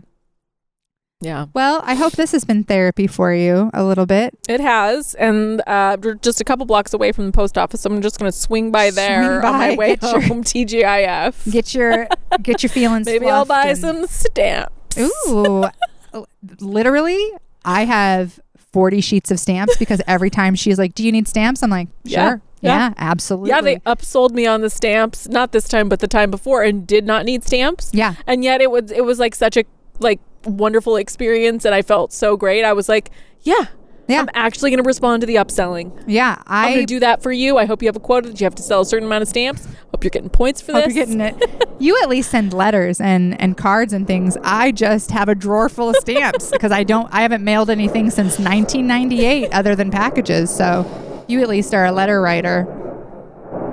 [1.22, 4.34] Yeah, Well, I hope this has been therapy for you a little bit.
[4.48, 5.14] it has.
[5.16, 7.82] And uh, we're just a couple blocks away from the post office.
[7.82, 10.42] So I'm just going to swing by there Swing on my way get your- home.
[10.42, 11.50] TGIF.
[11.52, 12.08] Get your
[12.42, 13.04] get your feelings.
[13.06, 14.72] Maybe I'll buy and- some stamps.
[14.98, 15.64] Ooh.
[16.60, 17.32] Literally,
[17.64, 18.40] I have
[18.72, 21.88] 40 sheets of stamps because every time she's like, "Do you need stamps?" I'm like,
[22.06, 22.36] "Sure." Yeah.
[22.62, 22.94] Yeah, Yeah.
[22.98, 23.50] absolutely.
[23.50, 25.28] Yeah, they upsold me on the stamps.
[25.28, 27.90] Not this time, but the time before, and did not need stamps.
[27.92, 28.14] Yeah.
[28.26, 29.64] and yet it was it was like such a
[29.98, 33.10] like wonderful experience and i felt so great i was like
[33.42, 33.66] yeah
[34.08, 34.20] Yeah.
[34.20, 37.30] i'm actually going to respond to the upselling Yeah, i'm going to do that for
[37.32, 39.22] you i hope you have a quota that you have to sell a certain amount
[39.22, 41.66] of stamps hope you're getting points for hope this you're getting it.
[41.82, 44.36] You at least send letters and and cards and things.
[44.44, 48.10] I just have a drawer full of stamps because I don't I haven't mailed anything
[48.10, 50.54] since 1998 other than packages.
[50.54, 50.84] So
[51.26, 52.66] you at least are a letter writer.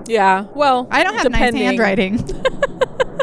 [0.07, 1.61] yeah well I don't have depending.
[1.63, 2.17] nice handwriting.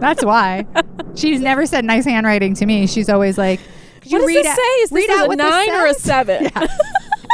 [0.04, 0.66] That's why.
[1.14, 2.86] She's never said nice handwriting to me.
[2.86, 3.60] She's always like,
[4.02, 5.86] Could you what does read this out- say is read this out a nine or
[5.86, 6.66] a seven Yeah.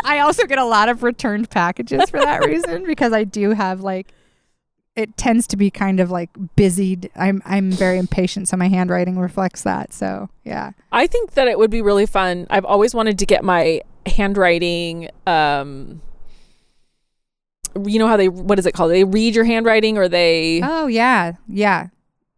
[0.05, 3.81] I also get a lot of returned packages for that reason because I do have
[3.81, 4.13] like
[4.97, 7.11] it tends to be kind of like busied.
[7.17, 9.93] I'm I'm very impatient, so my handwriting reflects that.
[9.93, 10.73] So yeah.
[10.93, 15.09] i think that it would be really fun i've always wanted to get my handwriting
[15.27, 16.01] um
[17.87, 20.87] you know how they what is it called they read your handwriting or they Oh
[20.87, 21.89] yeah, yeah.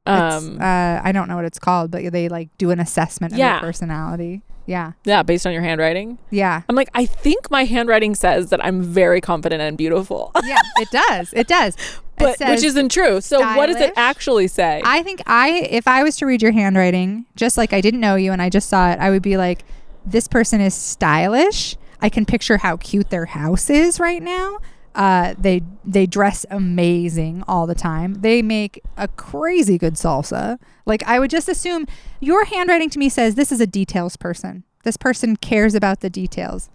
[0.06, 3.38] Um uh, I don't know what it's called, but they like do an assessment of
[3.38, 3.54] Yeah.
[3.54, 4.42] your personality.
[4.64, 8.64] Yeah, yeah based on your handwriting yeah, i'm like i think my handwriting says that
[8.64, 10.60] i'm very confident and beautiful yeah.
[10.78, 11.32] It does.
[11.32, 11.76] It does.
[12.16, 13.20] But says- which isn't true.
[13.20, 14.80] So what does it actually say?
[14.84, 18.14] I think I, if I was to read your handwriting, just like I didn't know
[18.14, 19.64] you and I just saw it, I would be like,
[20.06, 21.76] this person is stylish.
[22.00, 24.58] I can picture how cute their house is right now.
[24.94, 28.14] Uh, they they dress amazing all the time.
[28.14, 30.58] They make a crazy good salsa.
[30.84, 31.86] Like I would just assume
[32.20, 34.64] your handwriting to me says this is a details person.
[34.84, 36.68] This person cares about the details.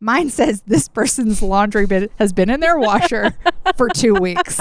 [0.00, 3.34] Mine says this person's laundry bit has been in their washer
[3.76, 4.60] for two weeks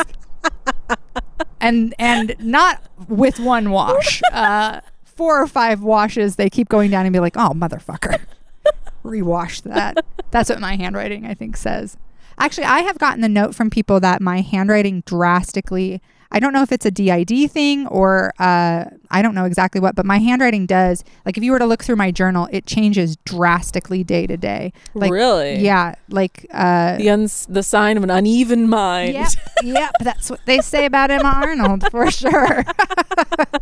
[1.66, 4.22] and and not with one wash.
[4.32, 6.36] Uh, four or five washes.
[6.36, 8.20] They keep going down and be like, "Oh, motherfucker,
[9.04, 11.96] rewash that." That's what my handwriting, I think, says.
[12.38, 16.02] Actually, I have gotten the note from people that my handwriting drastically.
[16.32, 19.96] I don't know if it's a DID thing or uh, I don't know exactly what,
[19.96, 21.04] but my handwriting does.
[21.26, 24.74] Like, if you were to look through my journal, it changes drastically day to day.
[24.96, 25.60] Like, really?
[25.60, 29.14] Yeah, like uh, The uns- the sign of an uneven mind.
[29.14, 29.30] Yep,
[29.64, 29.92] yep.
[30.02, 32.64] That's what they say about Emma Arnold for sure.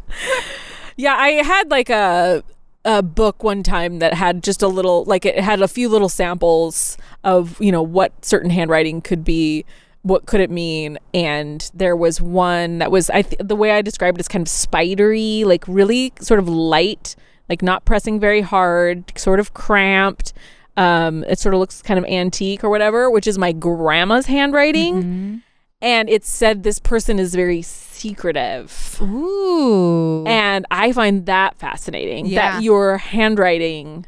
[0.96, 2.44] Yeah, I had like a
[2.86, 6.10] a book one time that had just a little like it had a few little
[6.10, 9.66] samples of, you know, what certain handwriting could be,
[10.02, 11.00] what could it mean?
[11.14, 14.42] And there was one that was I th- the way I described it is kind
[14.42, 17.16] of spidery, like really sort of light,
[17.50, 20.34] like not pressing very hard, sort of cramped.
[20.76, 25.42] Um, it sort of looks kind of antique or whatever, which is my grandma's handwriting.
[25.82, 27.62] And it said this person is very
[28.08, 29.00] secretive.
[29.02, 30.26] Ooh.
[30.28, 32.54] And I find that fascinating Yeah.
[32.58, 34.06] that your handwriting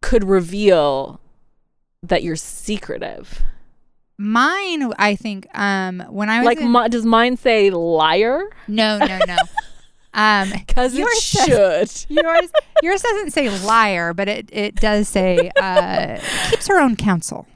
[0.00, 1.20] could reveal
[2.02, 3.42] that you're secretive.
[4.18, 8.42] Mine, I think, um, when I was Like, in- mi- does mine say liar?
[8.68, 9.36] no, no, no.
[10.14, 12.10] Um, Because it yours says- should.
[12.22, 12.50] yours
[12.82, 16.18] yours doesn't say liar, but it it does say uh,
[16.50, 17.46] keeps her own counsel.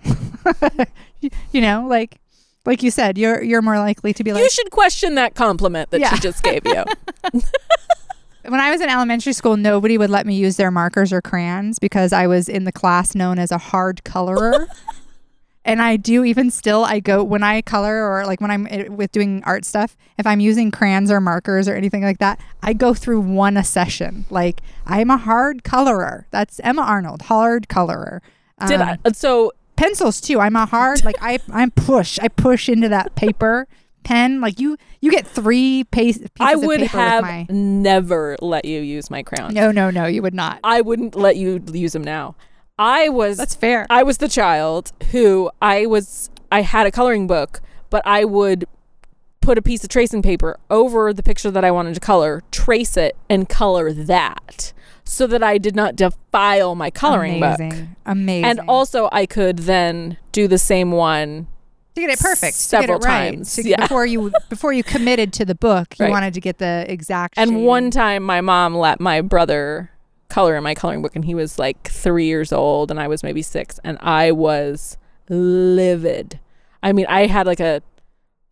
[1.53, 2.19] you know, like
[2.67, 5.91] like you said, you're you're more likely to be like you should question that compliment
[5.91, 6.13] that Yeah.
[6.15, 6.85] she just gave you.
[8.49, 11.79] when I was in elementary school, nobody would let me use their markers or crayons
[11.79, 14.69] because I was in the class known as a hard colorer.
[15.65, 18.89] and I do even still, I go when I color or like when I'm eh,
[18.89, 22.73] with doing art stuff, if I'm using crayons or markers or anything like that, I
[22.73, 24.27] go through one a session.
[24.31, 26.27] Like I'm a hard colorer.
[26.31, 28.23] That's Emma Arnold, hard colorer.
[28.69, 29.13] Did Um, I?
[29.13, 30.41] So pencils too.
[30.41, 32.19] I'm a hard like I I'm push.
[32.21, 33.67] I push into that paper
[34.05, 34.41] pen.
[34.41, 38.81] Like you you get three pace, pieces I of would have my never let you
[38.81, 39.55] use my crayons.
[39.55, 40.61] No, no, no, you would not.
[40.65, 42.35] I wouldn't let you use them now.
[42.79, 43.87] I was That's fair.
[43.89, 48.67] I was the child who I was I had a coloring book, but I would
[49.41, 52.97] put a piece of tracing paper over the picture that I wanted to color, trace
[52.97, 54.73] it and color that
[55.09, 57.59] so that I did not defile my coloring book.
[57.61, 57.97] Amazing.
[58.05, 58.45] Amazing.
[58.45, 61.47] And also I could then do the same one
[61.95, 63.31] to get it perfect, several to get it right.
[63.37, 63.81] times, yeah.
[63.81, 66.11] Before you before you committed to the book, you Right.
[66.13, 67.39] wanted to get the exact.
[67.39, 69.91] And one time my mom let my brother
[70.29, 73.23] color in my coloring book and he was like 3 years old and I was
[73.23, 76.41] maybe 6 and I was livid.
[76.83, 77.81] I mean, I had like a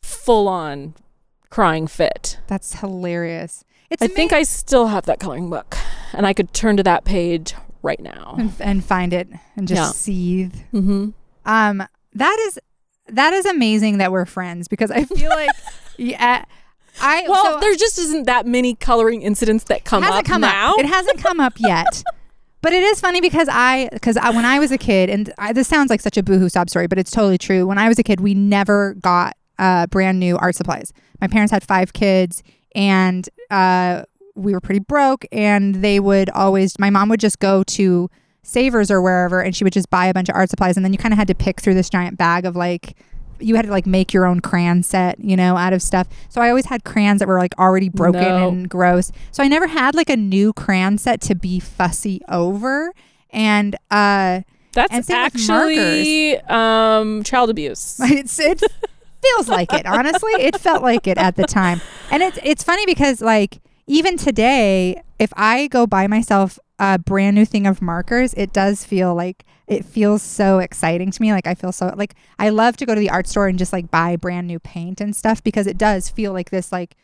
[0.03, 0.95] full on
[1.51, 2.39] crying fit.
[2.47, 3.65] That's hilarious.
[3.91, 5.77] It's I think I still have that coloring book
[6.13, 8.35] and I could turn to that page right now.
[8.39, 9.91] and, and find it and just Yeah.
[9.93, 10.55] seethe.
[10.73, 11.13] Mhm.
[11.45, 12.59] Um, that is
[13.09, 15.51] that is amazing that we're friends because I feel like
[15.99, 16.45] yeah,
[17.01, 20.41] I Well, so there just isn't that many coloring incidents that come hasn't up come
[20.41, 20.73] now.
[20.75, 20.79] up.
[20.81, 22.03] It hasn't come up yet.
[22.63, 25.53] But it is funny because I, because I, when I was a kid, and I,
[25.53, 27.67] this sounds like such a boohoo sob story, but it's totally true.
[27.67, 30.91] When I was a kid, we never got uh, brand new art supplies.
[31.21, 32.43] My parents had five kids,
[32.75, 34.05] and uh,
[34.35, 35.25] we were pretty broke.
[35.33, 38.11] And they would always, my mom would just go to
[38.43, 40.93] Savers or wherever, and she would just buy a bunch of art supplies, and then
[40.93, 42.95] you kind of had to pick through this giant bag of like
[43.41, 46.07] you had to like make your own crayon set, you know, out of stuff.
[46.29, 48.49] So I always had crayons that were like already broken No.
[48.49, 49.11] and gross.
[49.33, 52.93] So I never had like a new crayon set to be fussy over.
[53.31, 54.43] And uh
[54.73, 57.99] That's and actually um, child abuse.
[58.03, 58.63] it's it
[59.25, 60.33] feels like it, honestly.
[60.35, 61.81] It felt like it at the time.
[62.11, 67.37] And it's it's funny because like even today, if I go buy myself a brand
[67.37, 71.33] new thing of markers, it does feel like it feels so exciting to me.
[71.33, 73.73] Like I feel so like I love to go to the art store and just
[73.73, 76.97] like buy brand new paint and stuff because it does feel like this like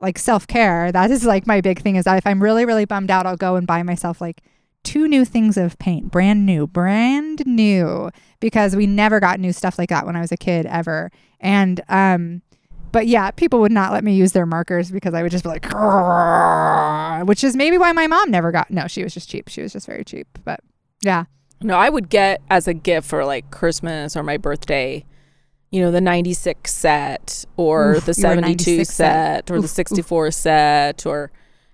[0.00, 0.92] like self-care.
[0.92, 3.36] That is like my big thing is that if I'm really really bummed out, I'll
[3.36, 4.42] go and buy myself like
[4.84, 8.10] two new things of paint, brand new, brand new
[8.40, 11.10] because we never got new stuff like that when I was a kid ever.
[11.40, 12.42] And um
[12.90, 15.50] but yeah, people would not let me use their markers because I would just be
[15.50, 18.70] like, "Grrr," which is maybe why my mom never got.
[18.70, 19.48] No, she was just cheap.
[19.48, 20.26] She was just very cheap.
[20.44, 20.60] But
[21.02, 21.24] yeah,
[21.62, 25.04] No, I would get as a gift for like Christmas or my birthday,
[25.70, 28.94] you know, the 96 set or Oof, the you were a 72 set.
[28.94, 29.70] set or Oof, the oof.
[29.70, 31.30] 64 set or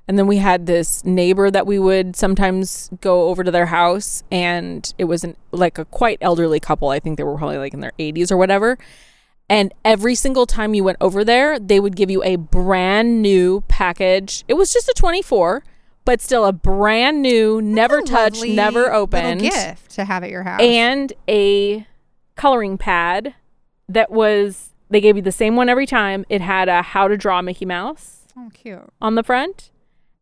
[0.07, 4.23] and then we had this neighbor that we would sometimes go over to their house
[4.31, 6.91] and it was an like a quite elderly couple.
[6.91, 8.79] I think they were probably like in their 80s or whatever.
[9.49, 13.63] And every single time you went over there, they would give you a brand new
[13.69, 14.45] package.
[14.49, 15.63] It was just a 24,
[16.05, 20.31] but still a brand new, never That's a touched, never opened gift to have at
[20.31, 20.61] your house.
[20.61, 21.87] and a
[22.37, 23.35] coloring pad
[23.89, 26.25] that was they gave you the same one every time.
[26.29, 28.83] It had a how to draw Mickey Mouse oh, cute.
[29.01, 29.71] on the front.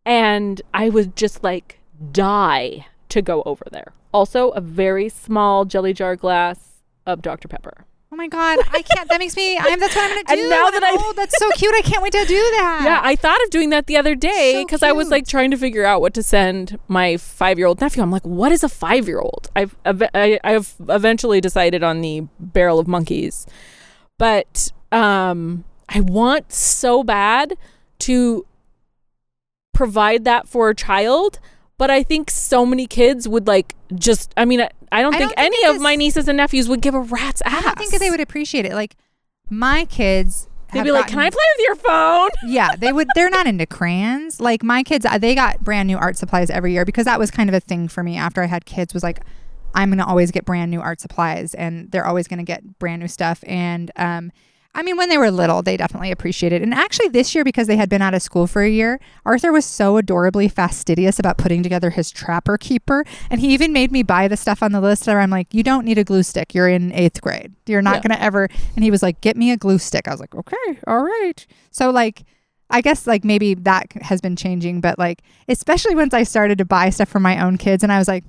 [0.04, 1.78] And I would just like
[2.12, 3.92] die to go over there.
[4.12, 7.48] Also, a very small jelly jar glass of Dr.
[7.48, 7.86] Pepper.
[8.12, 9.08] Oh my god, I can't.
[9.08, 9.56] That makes me.
[9.56, 9.80] I'm.
[9.80, 10.42] That's what I'm gonna do.
[10.42, 11.16] And now that I'm old.
[11.16, 11.74] that's so cute.
[11.74, 12.82] I can't wait to do that.
[12.84, 15.50] Yeah, I thought of doing that the other day So because I was like trying
[15.52, 18.02] to figure out what to send my five year old nephew.
[18.02, 19.50] I'm like, what is a five year old?
[19.56, 23.46] I've I, I've eventually decided on the barrel of monkeys,
[24.18, 27.56] but um, I want so bad
[28.00, 28.44] to
[29.82, 31.40] provide that for a child.
[31.76, 34.32] But I think so many kids would like just.
[34.36, 36.68] I mean, I, I don't I think don't think any of my nieces and nephews
[36.68, 37.64] would give a rat's ass.
[37.66, 38.74] I think they would appreciate it.
[38.74, 38.94] Like
[39.50, 40.48] my kids.
[40.72, 43.08] They'd be like, "Can I play with your phone?" yeah, they would.
[43.14, 44.40] They're not into crayons.
[44.40, 47.30] Like my kids, uh, they got brand new art supplies every year because that was
[47.30, 48.94] kind of a thing for me after I had kids.
[48.94, 49.20] Was like,
[49.74, 53.08] I'm gonna always get brand new art supplies, and they're always gonna get brand new
[53.08, 53.42] stuff.
[53.46, 54.32] And um,
[54.74, 56.62] I mean, when they were little, they definitely appreciated.
[56.62, 56.64] it.
[56.64, 59.52] And actually, this year because they had been out of school for a year, Arthur
[59.52, 64.02] was so adorably fastidious about putting together his trapper keeper, and he even made me
[64.02, 65.06] buy the stuff on the list.
[65.06, 66.54] Where I'm like, you don't need a glue stick.
[66.54, 67.52] You're in eighth grade.
[67.66, 68.08] You're not Yeah.
[68.08, 68.48] gonna ever.
[68.74, 70.08] And he was like, get me a glue stick.
[70.08, 71.46] I was like, okay, all right.
[71.70, 72.22] So like
[72.70, 76.64] I guess like maybe that has been changing, but like especially once I started to
[76.64, 78.24] buy stuff for my own kids, and I was like,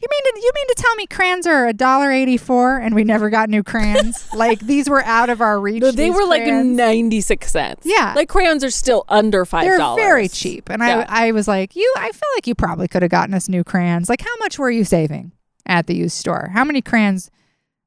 [0.00, 2.94] "You mean to you mean to tell me crayons are a dollar eighty four, and
[2.94, 4.26] we never got new crayons?
[4.34, 5.82] like these were out of our reach.
[5.82, 7.82] No, they were like 96 cents.
[7.84, 8.12] Yeah.
[8.16, 9.62] Like crayons are still under $5.
[9.62, 11.04] They're very cheap, and Yeah.
[11.08, 11.92] I I was like, you.
[11.96, 14.08] I feel like you probably could have gotten us new crayons.
[14.08, 15.32] Like, how much were you saving
[15.66, 16.50] at the used store?
[16.54, 17.30] How many crayons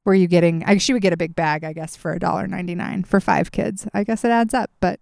[0.06, 0.64] were you getting?
[0.66, 3.20] I, she would get a big bag, I guess, for a dollar ninety nine for
[3.22, 3.88] five kids.
[3.94, 5.00] I guess it adds up, but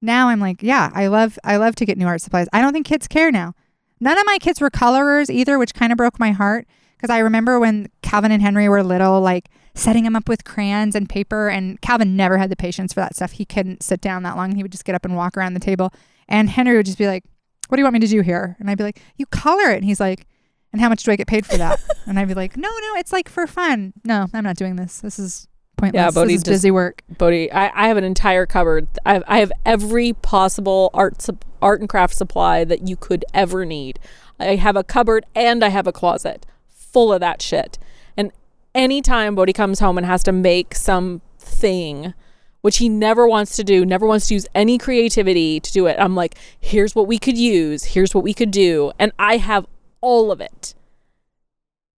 [0.00, 2.46] now I'm like, yeah, I love I love to get new art supplies.
[2.52, 3.54] I don't think kids care now.
[4.00, 6.66] None of my kids were colorers either, which kind of broke my heart
[6.96, 10.94] because I remember when Calvin and Henry were little, like setting them up with crayons
[10.94, 11.48] and paper.
[11.48, 13.32] And Calvin never had the patience for that stuff.
[13.32, 14.54] He couldn't sit down that long.
[14.54, 15.92] He would just get up and walk around the table.
[16.28, 17.24] And Henry would just be like,
[17.68, 18.56] What do you want me to do here?
[18.58, 19.76] And I'd be like, You color it.
[19.76, 20.26] And he's like,
[20.72, 21.80] And how much do I get paid for that?
[22.06, 23.92] and I'd be like, No, no, it's like for fun.
[24.04, 25.00] No, I'm not doing this.
[25.00, 26.00] This is pointless.
[26.00, 27.02] Yeah, Bodhi just- busy work.
[27.16, 28.88] Bodhi, I, I have an entire cupboard.
[29.06, 31.26] I have, I have every possible art
[31.62, 33.98] art and craft supply that you could ever need.
[34.38, 37.78] I have a cupboard and I have a closet full of that shit.
[38.16, 38.32] And
[38.74, 42.14] anytime Bodhi comes home and has to make something,
[42.60, 45.96] which he never wants to do, never wants to use any creativity to do it,
[45.98, 48.92] I'm like, here's what we could use, here's what we could do.
[48.98, 49.66] And I have
[50.00, 50.74] all of it.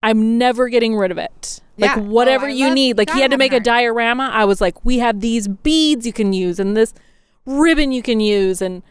[0.01, 1.59] I'm never getting rid of it.
[1.77, 2.01] Like Yeah.
[2.01, 2.97] whatever Oh, you need.
[2.97, 4.29] Like he had to make a diorama.
[4.33, 6.93] I was like, we have these beads you can use and this
[7.45, 8.83] ribbon you can use and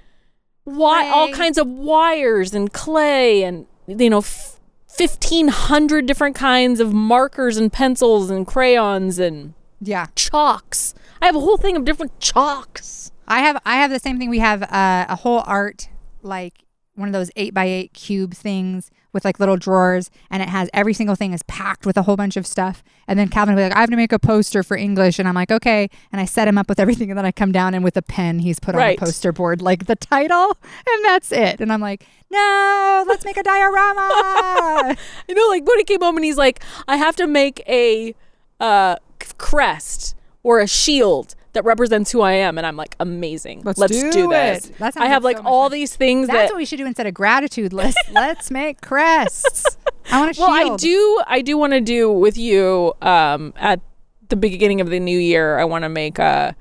[0.65, 4.59] why all kinds of wires and clay and you know f-
[4.99, 10.07] 1500 different kinds of markers and pencils and crayons and Yeah.
[10.15, 10.95] chalks.
[11.23, 13.11] I have a whole thing of different chalks.
[13.27, 14.29] I have I have the same thing.
[14.31, 15.89] We have uh, a whole art
[16.23, 16.65] like
[16.97, 20.69] one of those eight by eight cube things with like little drawers, and it has
[20.75, 22.83] every single thing is packed with a whole bunch of stuff.
[23.07, 25.27] And then Calvin will be like, "I have to make a poster for English," and
[25.27, 27.75] I'm like, "Okay." And I set him up with everything, and then I come down
[27.75, 28.99] and with a pen, he's put on Right.
[28.99, 31.61] the poster board like the title, and that's it.
[31.61, 34.97] And I'm like, "No, let's make a diorama."
[35.29, 38.15] You know, like Buddy came home and he's like, I have to make a
[38.61, 38.97] uh,
[39.37, 42.57] crest or a shield that represents who I am.
[42.57, 43.63] And I'm like, amazing.
[43.65, 44.71] Let's do, do this.
[44.81, 46.51] I have like so all these things that's that.
[46.51, 47.99] what we should do instead of gratitude list.
[48.13, 49.77] let's make crests.
[50.13, 50.73] I want a well, shield.
[50.73, 51.23] I do.
[51.27, 53.81] I do want to do with you um, at
[54.29, 55.59] the beginning of the new year.
[55.59, 56.55] I want to make a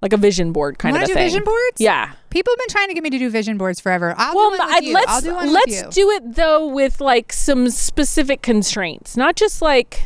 [0.00, 1.26] like a vision board kind Want of to a do thing.
[1.26, 1.78] vision boards?
[1.78, 2.12] Yeah.
[2.30, 4.14] People have been trying to get me to do vision boards forever.
[4.16, 4.94] I'll Well, do one with I- you.
[4.94, 6.02] let's I'll do one let's with you.
[6.04, 10.04] do it though with like some specific constraints, not just like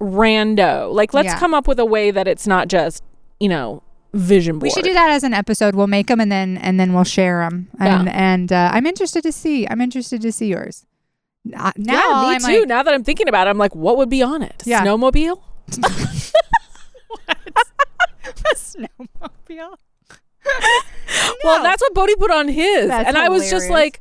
[0.00, 0.92] rando.
[0.92, 1.38] Like let's Yeah.
[1.40, 3.02] come up with a way that it's not just
[3.44, 3.82] you know
[4.14, 4.62] vision board.
[4.62, 5.74] we should do that as an episode.
[5.74, 7.68] We'll make them and then and then we'll share them.
[7.78, 9.68] And and uh, I'm interested to see.
[9.68, 10.86] I'm interested to see yours.
[11.54, 12.60] Uh, now yeah, me I'm too.
[12.60, 14.62] like, now that I'm thinking about it, I'm like, what would be on it?
[14.64, 14.82] Yeah.
[14.82, 15.42] Snowmobile.
[18.56, 19.76] snowmobile.
[21.42, 23.70] Well, that's what Bodhi put on his, That's and I was just hilarious.
[23.70, 24.00] like,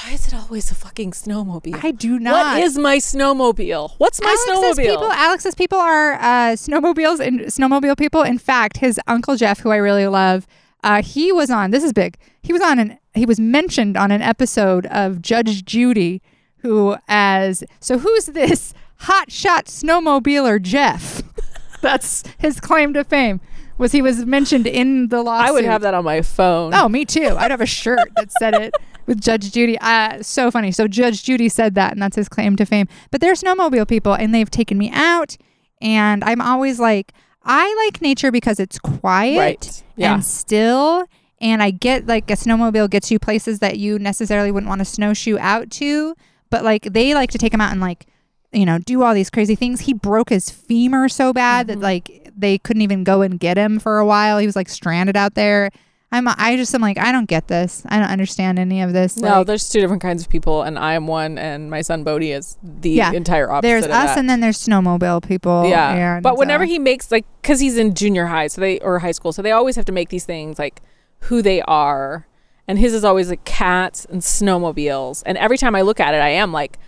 [0.00, 1.80] why is it always a fucking snowmobile?
[1.82, 2.56] I do not.
[2.56, 3.92] What is my snowmobile?
[3.98, 4.48] What's my Alex's
[4.78, 4.90] snowmobile?
[4.90, 8.22] people, Alex's people are uh, snowmobiles and snowmobile people.
[8.22, 10.46] In fact, his uncle Jeff, who I really love,
[10.82, 11.70] uh, he was on.
[11.70, 12.16] This is big.
[12.42, 12.98] He was on an.
[13.14, 16.20] He was mentioned on an episode of Judge Judy,
[16.58, 21.22] who as so who's this hotshot snowmobiler Jeff?
[21.80, 23.40] That's his claim to fame.
[23.76, 25.48] Was he was mentioned in the lawsuit?
[25.48, 26.72] I would have that on my phone.
[26.74, 27.34] Oh, me too.
[27.36, 28.74] I'd have a shirt that said it
[29.06, 29.78] with Judge Judy.
[29.80, 30.72] Uh, so funny.
[30.72, 32.88] So Judge Judy said that, and that's his claim to fame.
[33.10, 35.36] But they're snowmobile people, and they've taken me out,
[35.80, 37.12] and I'm always like,
[37.44, 39.84] I like nature because it's quiet Right.
[39.96, 40.14] Yeah.
[40.14, 41.06] and still.
[41.40, 44.84] And I get like a snowmobile gets you places that you necessarily wouldn't want to
[44.86, 46.14] snowshoe out to,
[46.48, 48.06] but like they like to take him out and like,
[48.52, 49.80] you know, do all these crazy things.
[49.80, 51.80] He broke his femur so bad Mm-hmm.
[51.80, 54.38] that like they couldn't even go and get him for a while.
[54.38, 55.70] He was like stranded out there.
[56.14, 57.82] I'm I just am like I don't get this.
[57.88, 59.16] I don't understand any of this.
[59.16, 62.04] No, Like, there's two different kinds of people, and I am one, and my son
[62.04, 63.12] Bodhi is the Yeah.
[63.12, 63.68] entire opposite.
[63.68, 64.18] there's us that.
[64.18, 65.66] and then there's snowmobile people.
[65.68, 66.20] yeah.
[66.20, 69.12] but whenever uh, he makes like, because he's in junior high, so they or high
[69.12, 70.80] school, so they always have to make these things like
[71.20, 72.26] who they are,
[72.68, 76.18] and his is always like cats and snowmobiles, and every time I look at it,
[76.18, 76.78] I am like,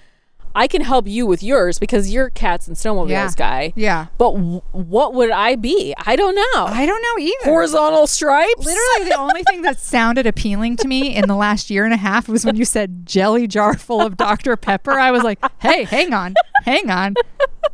[0.56, 3.30] I can help you with yours because you're cats and snowmobiles Yeah.
[3.36, 3.72] guy.
[3.76, 5.94] yeah, But w- what would I be?
[6.06, 6.64] I don't know.
[6.66, 7.50] I don't know either.
[7.50, 8.64] Horizontal stripes.
[8.64, 11.98] Literally, the only thing that sounded appealing to me in the last year and a
[11.98, 14.56] half was when you said jelly jar full of Dr.
[14.56, 14.92] Pepper.
[14.98, 16.34] I was like, hey, hang on,
[16.64, 17.14] hang on.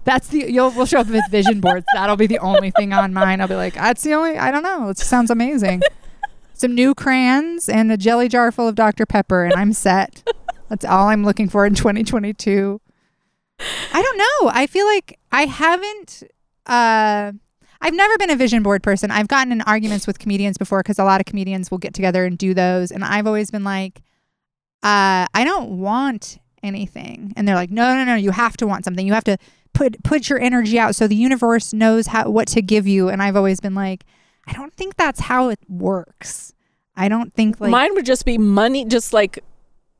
[0.04, 1.86] That's the you'll we'll show up with vision boards.
[1.94, 3.40] That'll be the only thing on mine.
[3.40, 4.36] I'll be like, that's the only.
[4.36, 4.88] I don't know.
[4.88, 5.82] It sounds amazing.
[6.54, 9.06] Some new crayons and a jelly jar full of Dr.
[9.06, 10.22] Pepper, and I'm set.
[10.72, 12.80] That's all I'm looking for in 2022.
[13.92, 14.50] I don't know.
[14.54, 16.22] I feel like I haven't.
[16.66, 17.32] Uh,
[17.82, 19.10] I've never been a vision board person.
[19.10, 22.24] I've gotten in arguments with comedians before because a lot of comedians will get together
[22.24, 24.00] and do those, and I've always been like,
[24.82, 28.86] uh, I don't want anything, and they're like, no, no, no, you have to want
[28.86, 29.06] something.
[29.06, 29.36] You have to
[29.74, 33.10] put put your energy out so the universe knows how what to give you.
[33.10, 34.04] And I've always been like,
[34.46, 36.54] I don't think that's how it works.
[36.96, 39.44] I don't think like Mine would just be money, just like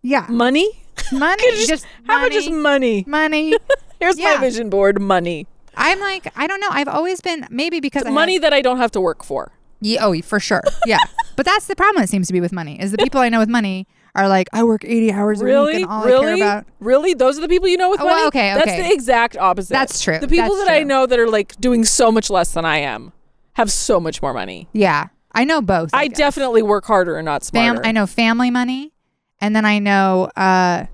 [0.03, 0.71] yeah, money.
[1.13, 3.05] money, Just- just How about money, just money?
[3.07, 3.55] money.
[4.01, 4.35] Here's Yeah.
[4.35, 5.47] my vision board, money.
[5.77, 6.69] I'm like, I don't know.
[6.71, 9.53] I've always been maybe because I have- money that I don't have to work for.
[9.81, 10.63] Yeah, oh, for sure.
[10.87, 10.99] Yeah.
[11.37, 12.81] but that's the problem it seems to be with money.
[12.81, 15.53] Is the people I know with money are like, I work 80 hours a week
[15.53, 15.77] Really?
[15.83, 16.25] and all I really?
[16.27, 17.15] care about Really?
[17.15, 18.27] Those are the people you know with Oh, well, money?
[18.29, 19.73] okay, That's the exact opposite.
[19.73, 20.19] That's true.
[20.19, 22.79] The people That's that I know that are like doing so much less than I
[22.79, 23.13] am
[23.55, 24.69] have so much more money.
[24.73, 25.07] Yeah.
[25.33, 25.91] I know both.
[25.95, 26.19] I, guess.
[26.19, 27.89] definitely work harder and not Fam- smarter.
[27.89, 28.92] I know family money
[29.43, 30.87] and then I know uh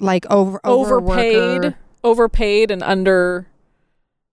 [0.00, 1.74] like over overpaid, overworker.
[2.02, 3.46] overpaid and under.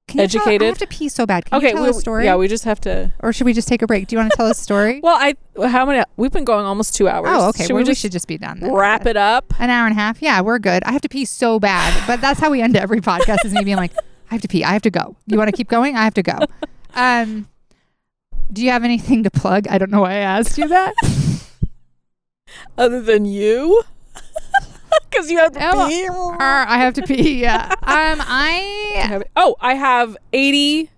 [0.07, 0.63] Can you tell- educated.
[0.63, 1.45] I have to pee so bad.
[1.45, 2.25] Can okay, you tell we, a story?
[2.25, 3.13] yeah, we just have to.
[3.19, 4.07] or should we just take a break?
[4.07, 4.99] Do you want to tell a story?
[5.11, 5.35] Well, I
[5.67, 6.03] how many?
[6.17, 7.29] We've been going almost two hours.
[7.31, 7.65] oh, okay.
[7.67, 8.59] Should we just should just be done.
[8.59, 8.73] then.
[8.73, 9.53] wrap it up?
[9.59, 10.21] An hour and a half.
[10.21, 10.83] Yeah, we're good.
[10.83, 13.45] I have to pee so bad, but that's how we end every podcast.
[13.45, 13.93] Is me being like,
[14.31, 14.63] I have to pee.
[14.65, 15.15] I have to go.
[15.27, 15.95] You want to keep going?
[15.95, 16.39] I have to go.
[16.95, 17.47] Um,
[18.51, 19.67] do you have anything to plug?
[19.69, 20.93] I don't know why I asked you that.
[22.77, 23.83] Other than you,
[25.09, 26.07] because you have to Oh, pee.
[26.07, 27.41] Uh, I have to pee.
[27.41, 27.73] Yeah.
[27.83, 30.89] Um, I have- oh, I have 80,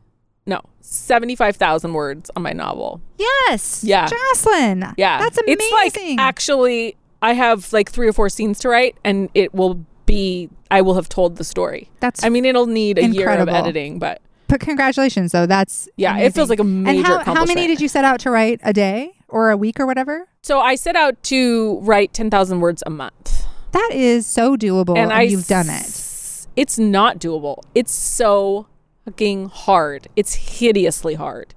[0.46, 3.02] no, 75,000 words on my novel.
[3.18, 3.84] yes.
[3.84, 4.08] Yeah.
[4.08, 4.94] Jocelyn.
[4.98, 5.20] Yeah.
[5.20, 5.58] That's amazing.
[5.72, 9.84] It's like actually, I have like three or four scenes to write, and it will
[10.06, 11.90] be, I will have told the story.
[12.00, 13.56] That's I mean, it'll need a year of Incredible.
[13.56, 15.46] editing, but but congratulations though.
[15.48, 18.20] That's yeah, it feels like a major And how, how many did you set out
[18.22, 20.28] to write a day or a week or whatever?
[20.42, 23.46] So I set out to write 10,000 words a month.
[23.72, 25.72] That is so doable, and, and you've done it.
[25.82, 27.64] s- It's not doable.
[27.74, 28.68] It's so
[29.06, 30.08] fucking hard.
[30.16, 31.56] It's hideously hard.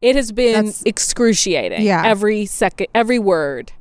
[0.00, 1.82] It has been That's- excruciating.
[1.82, 2.02] Yeah.
[2.04, 3.72] Every second, every word.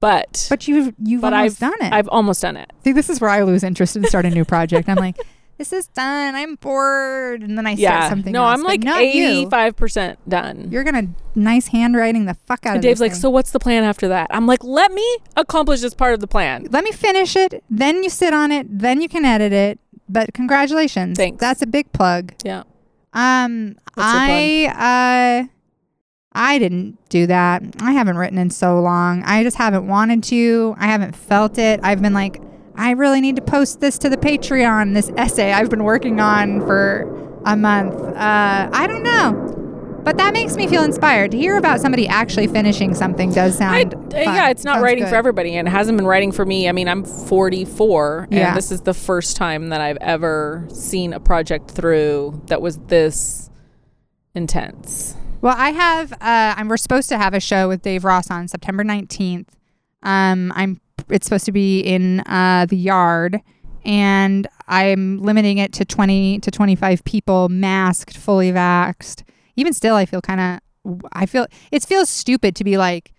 [0.00, 1.92] But But you've you've but almost I've done it.
[1.92, 2.72] I've almost done it.
[2.84, 4.88] See, this is where I lose interest and start a new project.
[4.88, 5.16] I'm like,
[5.58, 6.34] this is done.
[6.34, 8.08] I'm bored, and then I start Yeah.
[8.08, 8.32] something.
[8.32, 8.58] no, else.
[8.58, 9.28] I'm like not you.
[9.28, 10.68] 85 percent done.
[10.70, 13.20] You're gonna nice handwriting the fuck out and of Dave's like, thing.
[13.20, 14.28] so what's the plan after that?
[14.30, 16.66] I'm like, let me accomplish this part of the plan.
[16.70, 17.62] let me finish it.
[17.70, 18.66] Then you sit on it.
[18.68, 19.78] Then you can edit it.
[20.08, 21.16] But congratulations.
[21.16, 21.40] Thanks.
[21.40, 22.34] That's a big plug.
[22.44, 22.64] Yeah.
[23.14, 25.48] Um, What's I uh,
[26.34, 27.62] I didn't do that.
[27.80, 29.22] I haven't written in so long.
[29.24, 30.74] I just haven't wanted to.
[30.78, 31.78] I haven't felt it.
[31.82, 32.40] I've been like,
[32.74, 34.94] I really need to post this to the Patreon.
[34.94, 37.02] This essay I've been working on for
[37.44, 37.94] a month.
[37.94, 39.58] Uh, I don't know.
[40.04, 43.30] But that makes me feel inspired to hear about somebody actually finishing something.
[43.32, 44.10] Does sound uh, fun.
[44.10, 45.10] yeah, it's not Sounds writing good.
[45.10, 46.68] for everybody, and it hasn't been writing for me.
[46.68, 48.48] I mean, I'm 44, Yeah.
[48.48, 52.78] and this is the first time that I've ever seen a project through that was
[52.88, 53.48] this
[54.34, 55.14] intense.
[55.40, 56.12] Well, I have.
[56.14, 56.18] Uh,
[56.56, 59.48] I'm, we're supposed to have a show with Dave Ross on September 19th.
[60.02, 60.80] Um, I'm.
[61.12, 63.40] It's supposed to be in uh, the yard,
[63.84, 69.22] and I'm limiting it to 20 to 25 people, masked, fully vaxxed.
[69.56, 70.60] Even still, I feel kind of.
[71.12, 73.12] I feel it feels stupid to be like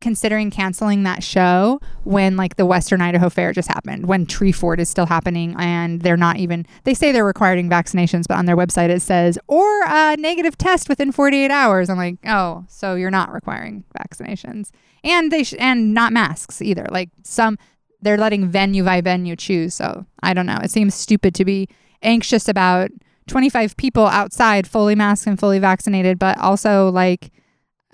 [0.00, 4.88] considering canceling that show when like the Western Idaho Fair just happened, when Treefort is
[4.88, 6.66] still happening, and they're not even.
[6.84, 10.88] They say they're requiring vaccinations, but on their website it says or a negative test
[10.88, 11.90] within 48 hours.
[11.90, 14.70] I'm like, oh, so you're not requiring vaccinations,
[15.02, 16.86] and they sh- and not masks either.
[16.90, 17.58] Like some,
[18.00, 19.74] they're letting venue by venue choose.
[19.74, 20.58] So I don't know.
[20.62, 21.68] It seems stupid to be
[22.02, 22.90] anxious about
[23.26, 27.30] 25 people outside, fully masked and fully vaccinated, but also like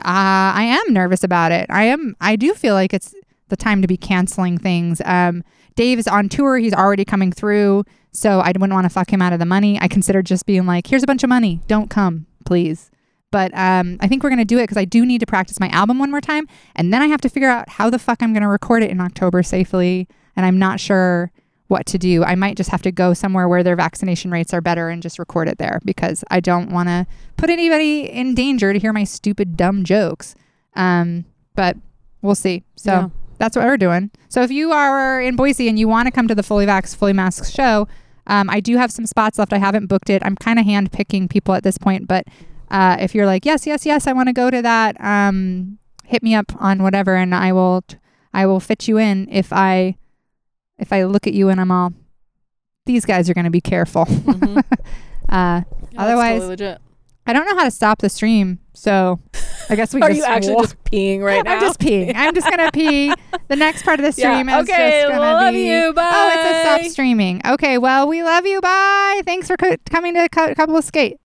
[0.01, 1.67] uh, I am nervous about it.
[1.71, 2.17] I am.
[2.21, 3.15] I do feel like it's
[3.49, 5.01] the time to be canceling things.
[5.05, 5.45] Um,
[5.77, 6.59] Dave is on tour.
[6.59, 9.79] He's already coming through, so I wouldn't want to fuck him out of the money.
[9.81, 11.61] I considered just being like, "Here's a bunch of money.
[11.69, 12.91] Don't come, please."
[13.31, 15.69] But um, I think we're gonna do it because I do need to practice my
[15.69, 18.33] album one more time, and then I have to figure out how the fuck I'm
[18.33, 20.09] gonna record it in October safely.
[20.37, 21.31] And I'm not sure
[21.69, 22.23] what to do.
[22.25, 25.19] I might just have to go somewhere where their vaccination rates are better and just
[25.19, 29.05] record it there because I don't want to put anybody in danger to hear my
[29.05, 30.35] stupid dumb jokes.
[30.77, 31.25] Um,
[31.55, 31.77] but
[32.23, 32.65] we'll see.
[32.77, 33.09] So Yeah.
[33.39, 34.11] that's what we're doing.
[34.29, 36.95] So if you are in Boise and you want to come to the Fully Vax,
[36.95, 37.89] Fully Masked show,
[38.27, 39.53] um, I do have some spots left.
[39.53, 40.23] I haven't booked it.
[40.25, 42.27] I'm kind of hand picking people at this point, but
[42.71, 46.23] uh, if you're like, yes, yes, yes, I want to go to that, um, hit
[46.23, 47.97] me up on whatever, and I will, t-
[48.33, 49.97] I will fit you in if I,
[50.85, 51.93] if I look at you and I'm all,
[52.87, 54.05] these guys are going to be careful.
[54.05, 54.59] Mhm.
[55.29, 55.63] uh, Yeah,
[55.97, 56.79] Otherwise- totally legit.
[57.27, 59.19] I don't know how to stop the stream, so
[59.71, 61.53] I guess we Are just you actually wa- just peeing right now?
[61.55, 62.13] I'm just peeing.
[62.15, 63.15] I'm just gonna pee.
[63.49, 65.67] The next part of the Yeah, stream is okay, just gonna love be.
[65.67, 67.41] you, Oh, it's a stop streaming.
[67.47, 68.61] Okay, well, we love you.
[68.61, 69.23] Bye.
[69.25, 71.17] Thanks for co- coming to a couple of skate.